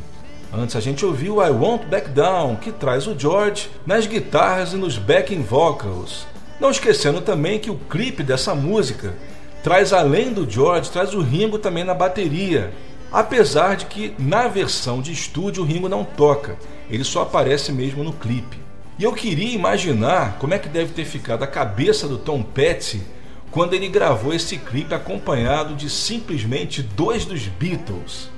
Antes 0.53 0.75
a 0.75 0.79
gente 0.79 1.05
ouviu 1.05 1.43
I 1.43 1.49
Won't 1.49 1.85
Back 1.85 2.09
Down, 2.09 2.57
que 2.57 2.71
traz 2.71 3.07
o 3.07 3.17
George 3.17 3.69
nas 3.85 4.05
guitarras 4.05 4.73
e 4.73 4.75
nos 4.75 4.97
backing 4.97 5.41
vocals. 5.41 6.27
Não 6.59 6.69
esquecendo 6.69 7.21
também 7.21 7.57
que 7.57 7.71
o 7.71 7.79
clipe 7.89 8.21
dessa 8.21 8.53
música 8.53 9.15
traz 9.63 9.93
além 9.93 10.33
do 10.33 10.49
George, 10.49 10.91
traz 10.91 11.13
o 11.13 11.21
Ringo 11.21 11.57
também 11.57 11.83
na 11.83 11.93
bateria. 11.93 12.73
Apesar 13.11 13.75
de 13.75 13.85
que 13.85 14.13
na 14.19 14.47
versão 14.47 15.01
de 15.01 15.11
estúdio 15.11 15.63
o 15.63 15.65
Ringo 15.65 15.89
não 15.89 16.03
toca, 16.03 16.57
ele 16.89 17.03
só 17.03 17.23
aparece 17.23 17.71
mesmo 17.71 18.03
no 18.03 18.13
clipe. 18.13 18.68
E 18.99 19.03
eu 19.05 19.13
queria 19.13 19.55
imaginar 19.55 20.37
como 20.39 20.53
é 20.53 20.59
que 20.59 20.67
deve 20.67 20.91
ter 20.91 21.05
ficado 21.05 21.41
a 21.41 21.47
cabeça 21.47 22.05
do 22.05 22.17
Tom 22.17 22.43
Petty 22.43 23.01
quando 23.49 23.73
ele 23.73 23.87
gravou 23.87 24.33
esse 24.33 24.57
clipe 24.57 24.93
acompanhado 24.93 25.73
de 25.73 25.89
simplesmente 25.89 26.83
dois 26.83 27.23
dos 27.23 27.47
Beatles. 27.47 28.29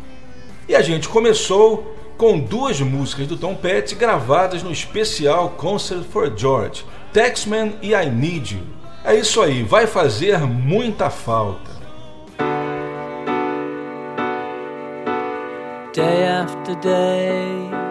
E 0.69 0.75
a 0.75 0.83
gente 0.83 1.09
começou 1.09 1.97
com 2.15 2.39
duas 2.39 2.79
músicas 2.79 3.25
do 3.25 3.35
Tom 3.35 3.55
Petty 3.55 3.95
gravadas 3.95 4.61
no 4.61 4.71
especial 4.71 5.49
Concert 5.57 6.03
for 6.03 6.31
George, 6.37 6.85
Taxman 7.11 7.73
e 7.81 7.95
I 7.95 8.05
Need 8.11 8.55
You. 8.55 8.61
É 9.03 9.15
isso 9.15 9.41
aí, 9.41 9.63
vai 9.63 9.87
fazer 9.87 10.41
muita 10.41 11.09
falta. 11.09 11.71
Day 15.91 16.23
after 16.23 16.75
day, 16.75 17.90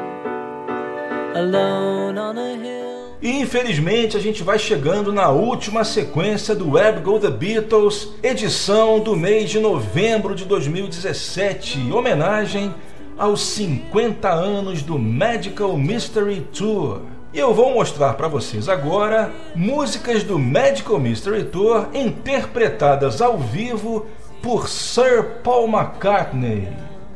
alone 1.34 2.18
on 2.18 2.34
hill. 2.62 3.16
E 3.22 3.40
infelizmente 3.40 4.16
a 4.16 4.20
gente 4.20 4.42
vai 4.42 4.58
chegando 4.58 5.12
na 5.12 5.28
última 5.28 5.84
sequência 5.84 6.54
do 6.54 6.72
Web 6.72 7.00
Go 7.00 7.18
The 7.18 7.30
Beatles, 7.30 8.08
edição 8.22 8.98
do 8.98 9.14
mês 9.14 9.50
de 9.50 9.60
novembro 9.60 10.34
de 10.34 10.46
2017, 10.46 11.92
homenagem 11.92 12.74
aos 13.18 13.42
50 13.42 14.30
anos 14.30 14.82
do 14.82 14.98
Magical 14.98 15.76
Mystery 15.76 16.46
Tour. 16.52 17.02
E 17.32 17.38
eu 17.38 17.52
vou 17.52 17.74
mostrar 17.74 18.14
para 18.14 18.26
vocês 18.26 18.68
agora 18.70 19.30
músicas 19.54 20.24
do 20.24 20.38
Magical 20.38 20.98
Mystery 20.98 21.44
Tour 21.44 21.88
interpretadas 21.92 23.20
ao 23.20 23.36
vivo 23.36 24.06
por 24.42 24.66
Sir 24.66 25.42
Paul 25.44 25.68
McCartney. 25.68 26.68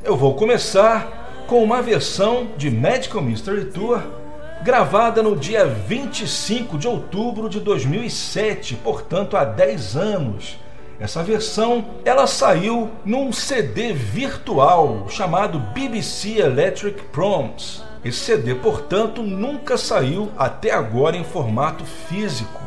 Eu 0.04 0.16
vou 0.16 0.34
começar 0.34 1.23
com 1.46 1.62
uma 1.62 1.82
versão 1.82 2.48
de 2.56 2.70
Magical 2.70 3.22
Mystery 3.22 3.66
Tour 3.66 4.02
gravada 4.62 5.22
no 5.22 5.36
dia 5.36 5.66
25 5.66 6.78
de 6.78 6.88
outubro 6.88 7.48
de 7.48 7.60
2007, 7.60 8.76
portanto 8.76 9.36
há 9.36 9.44
10 9.44 9.96
anos. 9.96 10.58
Essa 10.98 11.22
versão 11.22 11.84
ela 12.04 12.26
saiu 12.26 12.90
num 13.04 13.32
CD 13.32 13.92
virtual 13.92 15.06
chamado 15.08 15.58
BBC 15.58 16.38
Electric 16.38 17.02
Proms. 17.04 17.82
Esse 18.04 18.18
CD, 18.18 18.54
portanto, 18.54 19.22
nunca 19.22 19.76
saiu 19.76 20.30
até 20.38 20.70
agora 20.70 21.16
em 21.16 21.24
formato 21.24 21.84
físico. 21.84 22.60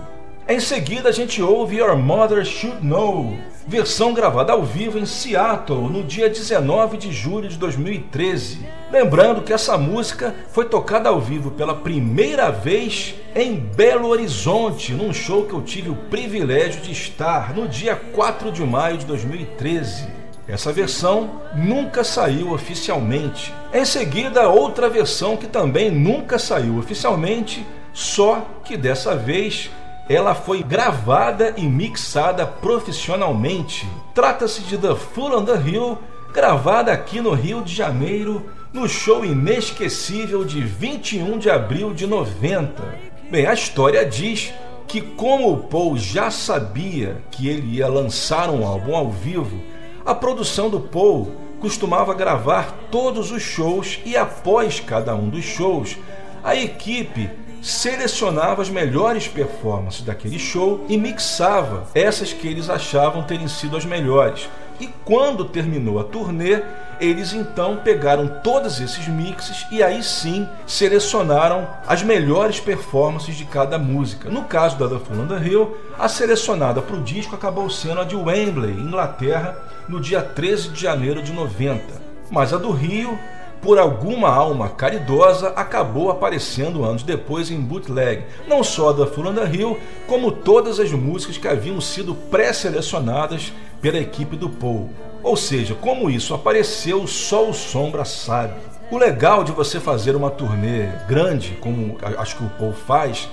Em 0.47 0.59
seguida, 0.59 1.09
a 1.09 1.11
gente 1.11 1.41
ouve 1.41 1.77
Your 1.77 1.95
Mother 1.95 2.43
Should 2.43 2.81
Know, 2.81 3.37
versão 3.67 4.13
gravada 4.13 4.53
ao 4.53 4.63
vivo 4.63 4.97
em 4.97 5.05
Seattle 5.05 5.89
no 5.89 6.01
dia 6.01 6.29
19 6.29 6.97
de 6.97 7.11
julho 7.11 7.49
de 7.49 7.57
2013. 7.57 8.65
Lembrando 8.89 9.41
que 9.41 9.51
essa 9.51 9.77
música 9.77 10.33
foi 10.51 10.65
tocada 10.65 11.09
ao 11.09 11.19
vivo 11.19 11.51
pela 11.51 11.75
primeira 11.75 12.49
vez 12.49 13.15
em 13.35 13.55
Belo 13.55 14.07
Horizonte, 14.07 14.93
num 14.93 15.13
show 15.13 15.45
que 15.45 15.53
eu 15.53 15.61
tive 15.61 15.89
o 15.89 15.95
privilégio 15.95 16.81
de 16.81 16.93
estar 16.93 17.53
no 17.53 17.67
dia 17.67 17.95
4 17.95 18.53
de 18.53 18.63
maio 18.63 18.97
de 18.97 19.05
2013. 19.05 20.07
Essa 20.47 20.71
versão 20.71 21.41
nunca 21.53 22.05
saiu 22.05 22.53
oficialmente. 22.53 23.53
Em 23.73 23.83
seguida, 23.83 24.47
outra 24.47 24.89
versão 24.89 25.35
que 25.35 25.45
também 25.45 25.91
nunca 25.91 26.39
saiu 26.39 26.77
oficialmente, 26.77 27.67
só 27.91 28.47
que 28.63 28.77
dessa 28.77 29.13
vez 29.13 29.69
ela 30.09 30.33
foi 30.33 30.63
gravada 30.63 31.53
e 31.57 31.63
mixada 31.63 32.45
profissionalmente. 32.45 33.87
Trata-se 34.13 34.61
de 34.61 34.77
The 34.77 34.95
Full 34.95 35.37
on 35.37 35.45
the 35.45 35.57
Hill, 35.57 35.97
gravada 36.33 36.93
aqui 36.93 37.19
no 37.19 37.33
Rio 37.33 37.61
de 37.61 37.73
Janeiro, 37.73 38.45
no 38.71 38.87
show 38.87 39.25
inesquecível 39.25 40.45
de 40.45 40.61
21 40.61 41.37
de 41.37 41.49
abril 41.49 41.93
de 41.93 42.07
90. 42.07 42.83
Bem, 43.29 43.45
a 43.45 43.53
história 43.53 44.05
diz 44.05 44.53
que, 44.87 45.01
como 45.01 45.51
o 45.51 45.57
Paul 45.57 45.97
já 45.97 46.31
sabia 46.31 47.21
que 47.29 47.49
ele 47.49 47.77
ia 47.77 47.87
lançar 47.87 48.49
um 48.49 48.65
álbum 48.65 48.95
ao 48.95 49.11
vivo, 49.11 49.61
a 50.05 50.15
produção 50.15 50.69
do 50.69 50.79
Paul 50.79 51.31
costumava 51.59 52.13
gravar 52.13 52.73
todos 52.89 53.31
os 53.31 53.41
shows 53.41 53.99
e, 54.05 54.15
após 54.15 54.79
cada 54.79 55.13
um 55.15 55.27
dos 55.27 55.43
shows, 55.43 55.97
a 56.43 56.55
equipe 56.55 57.29
selecionava 57.61 58.61
as 58.61 58.69
melhores 58.69 59.27
performances 59.27 60.01
daquele 60.01 60.39
show 60.39 60.85
e 60.87 60.97
mixava 60.97 61.87
essas 61.93 62.33
que 62.33 62.47
eles 62.47 62.69
achavam 62.69 63.23
terem 63.23 63.47
sido 63.47 63.77
as 63.77 63.85
melhores. 63.85 64.49
E 64.79 64.87
quando 65.03 65.45
terminou 65.45 65.99
a 65.99 66.03
turnê, 66.03 66.61
eles 66.99 67.33
então 67.33 67.77
pegaram 67.77 68.27
todos 68.43 68.79
esses 68.79 69.07
mixes 69.07 69.65
e 69.71 69.83
aí 69.83 70.03
sim 70.03 70.47
selecionaram 70.65 71.67
as 71.87 72.03
melhores 72.03 72.59
performances 72.59 73.35
de 73.35 73.45
cada 73.45 73.77
música. 73.77 74.29
No 74.29 74.43
caso 74.43 74.77
da 74.77 74.87
The 74.87 75.03
Full 75.03 75.21
on 75.21 75.27
the 75.27 75.47
Hill, 75.47 75.77
a 75.97 76.07
selecionada 76.07 76.81
para 76.81 76.95
o 76.95 77.03
disco 77.03 77.35
acabou 77.35 77.69
sendo 77.69 78.01
a 78.01 78.03
de 78.03 78.15
Wembley, 78.15 78.71
Inglaterra, 78.71 79.57
no 79.87 79.99
dia 79.99 80.21
13 80.21 80.69
de 80.69 80.81
janeiro 80.81 81.21
de 81.21 81.31
90. 81.31 81.83
Mas 82.29 82.53
a 82.53 82.57
do 82.57 82.71
Rio 82.71 83.17
por 83.61 83.77
alguma 83.77 84.29
alma 84.29 84.69
caridosa, 84.69 85.49
acabou 85.49 86.09
aparecendo 86.09 86.83
anos 86.83 87.03
depois 87.03 87.51
em 87.51 87.59
bootleg, 87.59 88.23
não 88.47 88.63
só 88.63 88.93
da 88.93 89.05
the 89.05 89.55
Hill, 89.55 89.79
como 90.07 90.31
todas 90.31 90.79
as 90.79 90.91
músicas 90.91 91.37
que 91.37 91.47
haviam 91.47 91.81
sido 91.81 92.15
pré-selecionadas 92.15 93.51
pela 93.81 93.99
equipe 93.99 94.35
do 94.35 94.49
Paul. 94.49 94.89
Ou 95.23 95.35
seja, 95.35 95.75
como 95.75 96.09
isso 96.09 96.33
apareceu, 96.33 97.05
só 97.07 97.49
o 97.49 97.53
Sombra 97.53 98.05
sabe. 98.05 98.53
O 98.89 98.97
legal 98.97 99.43
de 99.43 99.51
você 99.51 99.79
fazer 99.79 100.15
uma 100.15 100.29
turnê 100.29 100.87
grande, 101.07 101.57
como 101.59 101.97
acho 102.17 102.37
que 102.37 102.43
o 102.43 102.49
Paul 102.51 102.73
faz, 102.73 103.27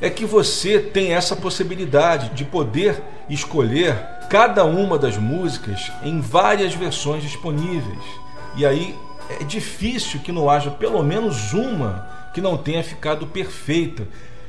é 0.00 0.08
que 0.08 0.24
você 0.24 0.78
tem 0.78 1.12
essa 1.12 1.34
possibilidade 1.34 2.30
de 2.30 2.44
poder 2.44 3.02
escolher 3.28 3.96
cada 4.30 4.64
uma 4.64 4.96
das 4.96 5.16
músicas 5.16 5.90
em 6.02 6.20
várias 6.20 6.72
versões 6.72 7.22
disponíveis. 7.22 8.04
E 8.56 8.64
aí 8.64 8.96
é 9.40 9.44
difícil 9.44 10.20
que 10.20 10.32
não 10.32 10.48
haja 10.48 10.70
pelo 10.70 11.02
menos 11.02 11.52
uma 11.52 12.08
que 12.34 12.40
não 12.40 12.56
tenha 12.56 12.82
ficado 12.82 13.26
perfeita. 13.26 14.06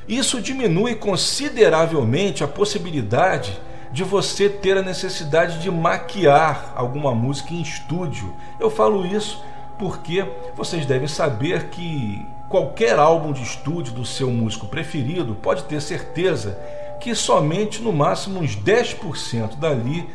Isso 0.08 0.42
diminui 0.42 0.96
consideravelmente 0.96 2.44
a 2.44 2.48
possibilidade 2.48 3.60
de 3.92 4.04
você 4.04 4.50
ter 4.50 4.78
a 4.78 4.82
necessidade 4.82 5.60
de 5.60 5.70
maquiar 5.70 6.74
alguma 6.76 7.14
música 7.14 7.54
em 7.54 7.62
estúdio. 7.62 8.34
Eu 8.60 8.70
falo 8.70 9.06
isso 9.06 9.44
porque 9.78 10.26
vocês 10.56 10.86
devem 10.86 11.08
saber 11.08 11.70
que 11.70 12.26
qualquer 12.48 13.00
álbum 13.00 13.32
de 13.32 13.42
estúdio 13.42 13.94
do 13.94 14.06
seu 14.06 14.30
músico 14.30 14.68
preferido 14.68 15.36
pode 15.36 15.64
ter 15.64 15.82
certeza 15.82 16.58
que 17.00 17.16
somente 17.16 17.82
no 17.82 17.92
máximo 17.92 18.40
uns 18.40 18.56
10% 18.56 19.56
dali 19.58 20.08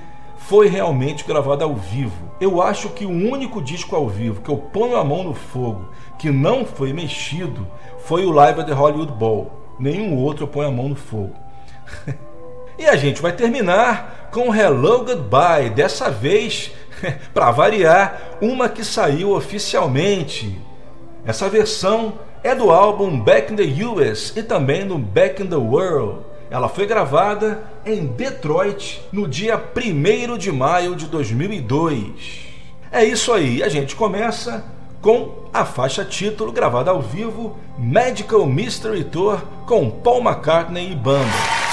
foi 0.48 0.68
realmente 0.68 1.24
gravado 1.24 1.64
ao 1.64 1.74
vivo. 1.74 2.30
Eu 2.40 2.62
acho 2.62 2.90
que 2.90 3.04
o 3.04 3.10
único 3.10 3.60
disco 3.60 3.96
ao 3.96 4.08
vivo 4.08 4.42
que 4.42 4.50
eu 4.50 4.56
ponho 4.56 4.96
a 4.96 5.02
mão 5.02 5.24
no 5.24 5.34
fogo 5.34 5.88
que 6.18 6.30
não 6.30 6.64
foi 6.64 6.92
mexido 6.92 7.66
foi 7.98 8.24
o 8.24 8.30
Live 8.30 8.60
at 8.60 8.66
the 8.66 8.72
Hollywood 8.72 9.12
Bowl. 9.12 9.50
Nenhum 9.78 10.16
outro 10.16 10.44
eu 10.44 10.48
ponho 10.48 10.68
a 10.68 10.70
mão 10.70 10.88
no 10.88 10.94
fogo. 10.94 11.34
e 12.78 12.86
a 12.86 12.94
gente 12.94 13.20
vai 13.20 13.32
terminar 13.32 14.28
com 14.32 14.54
Hello 14.54 15.04
Goodbye, 15.04 15.70
dessa 15.70 16.10
vez, 16.10 16.70
para 17.34 17.50
variar, 17.50 18.36
uma 18.40 18.68
que 18.68 18.84
saiu 18.84 19.32
oficialmente. 19.32 20.60
Essa 21.24 21.48
versão 21.48 22.14
é 22.44 22.54
do 22.54 22.70
álbum 22.70 23.18
Back 23.18 23.52
in 23.52 23.56
the 23.56 23.84
US 23.84 24.32
e 24.36 24.42
também 24.42 24.84
no 24.84 24.96
Back 24.96 25.42
in 25.42 25.46
the 25.48 25.56
World. 25.56 26.25
Ela 26.50 26.68
foi 26.68 26.86
gravada 26.86 27.64
em 27.84 28.06
Detroit 28.06 29.02
no 29.12 29.26
dia 29.26 29.56
1 29.56 30.38
de 30.38 30.52
maio 30.52 30.94
de 30.94 31.06
2002. 31.06 32.46
É 32.92 33.04
isso 33.04 33.32
aí, 33.32 33.62
a 33.62 33.68
gente 33.68 33.96
começa 33.96 34.64
com 35.02 35.48
a 35.52 35.64
faixa 35.64 36.04
título 36.04 36.52
gravada 36.52 36.90
ao 36.90 37.02
vivo 37.02 37.56
Medical 37.78 38.46
Mystery 38.46 39.04
Tour 39.04 39.40
com 39.66 39.90
Paul 39.90 40.22
McCartney 40.22 40.92
e 40.92 40.94
banda. 40.94 41.65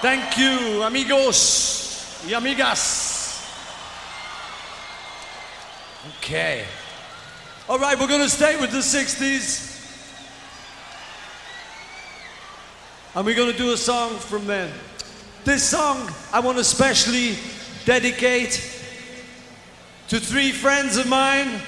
Thank 0.00 0.38
you, 0.38 0.82
amigos 0.84 2.22
y 2.24 2.32
amigas. 2.32 3.42
Okay. 6.18 6.64
All 7.68 7.80
right, 7.80 7.98
we're 7.98 8.06
going 8.06 8.22
to 8.22 8.28
stay 8.28 8.56
with 8.60 8.70
the 8.70 8.78
60s. 8.78 9.74
And 13.16 13.26
we're 13.26 13.34
going 13.34 13.50
to 13.50 13.58
do 13.58 13.72
a 13.72 13.76
song 13.76 14.16
from 14.18 14.46
them. 14.46 14.70
This 15.44 15.64
song 15.64 16.08
I 16.32 16.38
want 16.38 16.58
to 16.58 16.64
specially 16.64 17.36
dedicate 17.84 18.52
to 20.08 20.20
three 20.20 20.52
friends 20.52 20.96
of 20.96 21.08
mine 21.08 21.60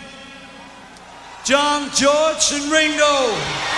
John, 1.44 1.90
George, 1.94 2.52
and 2.52 2.70
Ringo. 2.70 3.69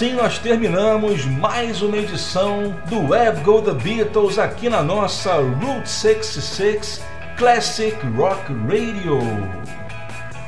assim 0.00 0.14
nós 0.14 0.38
terminamos 0.38 1.26
mais 1.26 1.82
uma 1.82 1.98
edição 1.98 2.74
do 2.86 3.10
Web 3.10 3.42
Go 3.42 3.60
The 3.60 3.74
Beatles 3.74 4.38
aqui 4.38 4.70
na 4.70 4.82
nossa 4.82 5.34
Route 5.34 5.90
66 5.90 7.02
Classic 7.36 7.94
Rock 8.16 8.50
Radio. 8.66 9.18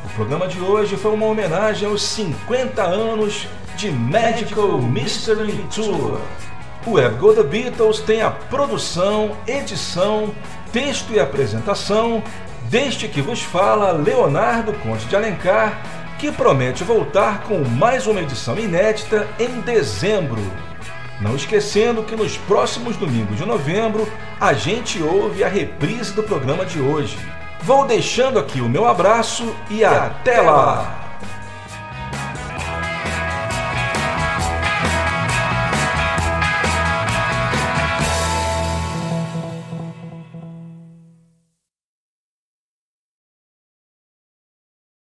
O 0.07 0.09
programa 0.16 0.49
de 0.49 0.59
hoje 0.59 0.97
foi 0.97 1.12
uma 1.12 1.27
homenagem 1.27 1.87
aos 1.87 2.03
50 2.03 2.83
anos 2.83 3.47
de 3.77 3.91
Magical 3.91 4.81
Mystery 4.81 5.62
Tour. 5.74 6.19
O 6.87 6.93
Web 6.93 7.16
Go 7.16 7.35
The 7.35 7.43
Beatles 7.43 8.01
tem 8.01 8.23
a 8.23 8.31
produção, 8.31 9.37
edição, 9.47 10.35
texto 10.73 11.12
e 11.12 11.20
apresentação 11.20 12.23
deste 12.70 13.07
que 13.07 13.20
vos 13.20 13.43
fala 13.43 13.93
Leonardo 13.93 14.73
Conte 14.73 15.05
de 15.05 15.15
Alencar 15.15 15.79
que 16.23 16.31
promete 16.31 16.85
voltar 16.85 17.43
com 17.43 17.65
mais 17.65 18.07
uma 18.07 18.20
edição 18.20 18.57
inédita 18.57 19.27
em 19.40 19.61
dezembro. 19.61 20.40
Não 21.20 21.35
esquecendo 21.35 22.05
que 22.05 22.15
nos 22.15 22.39
próximos 22.39 22.97
domingos 22.97 23.36
de 23.39 23.44
novembro 23.44 24.07
a 24.40 24.53
gente 24.53 25.03
ouve 25.03 25.43
a 25.43 25.49
reprise 25.49 26.12
do 26.12 26.23
programa 26.23 26.65
de 26.65 26.81
hoje. 26.81 27.19
Vou 27.62 27.85
deixando 27.85 28.39
aqui 28.39 28.61
o 28.61 28.69
meu 28.69 28.86
abraço 28.86 29.53
e, 29.69 29.78
e 29.78 29.85
até 29.85 30.40
lá! 30.40 31.02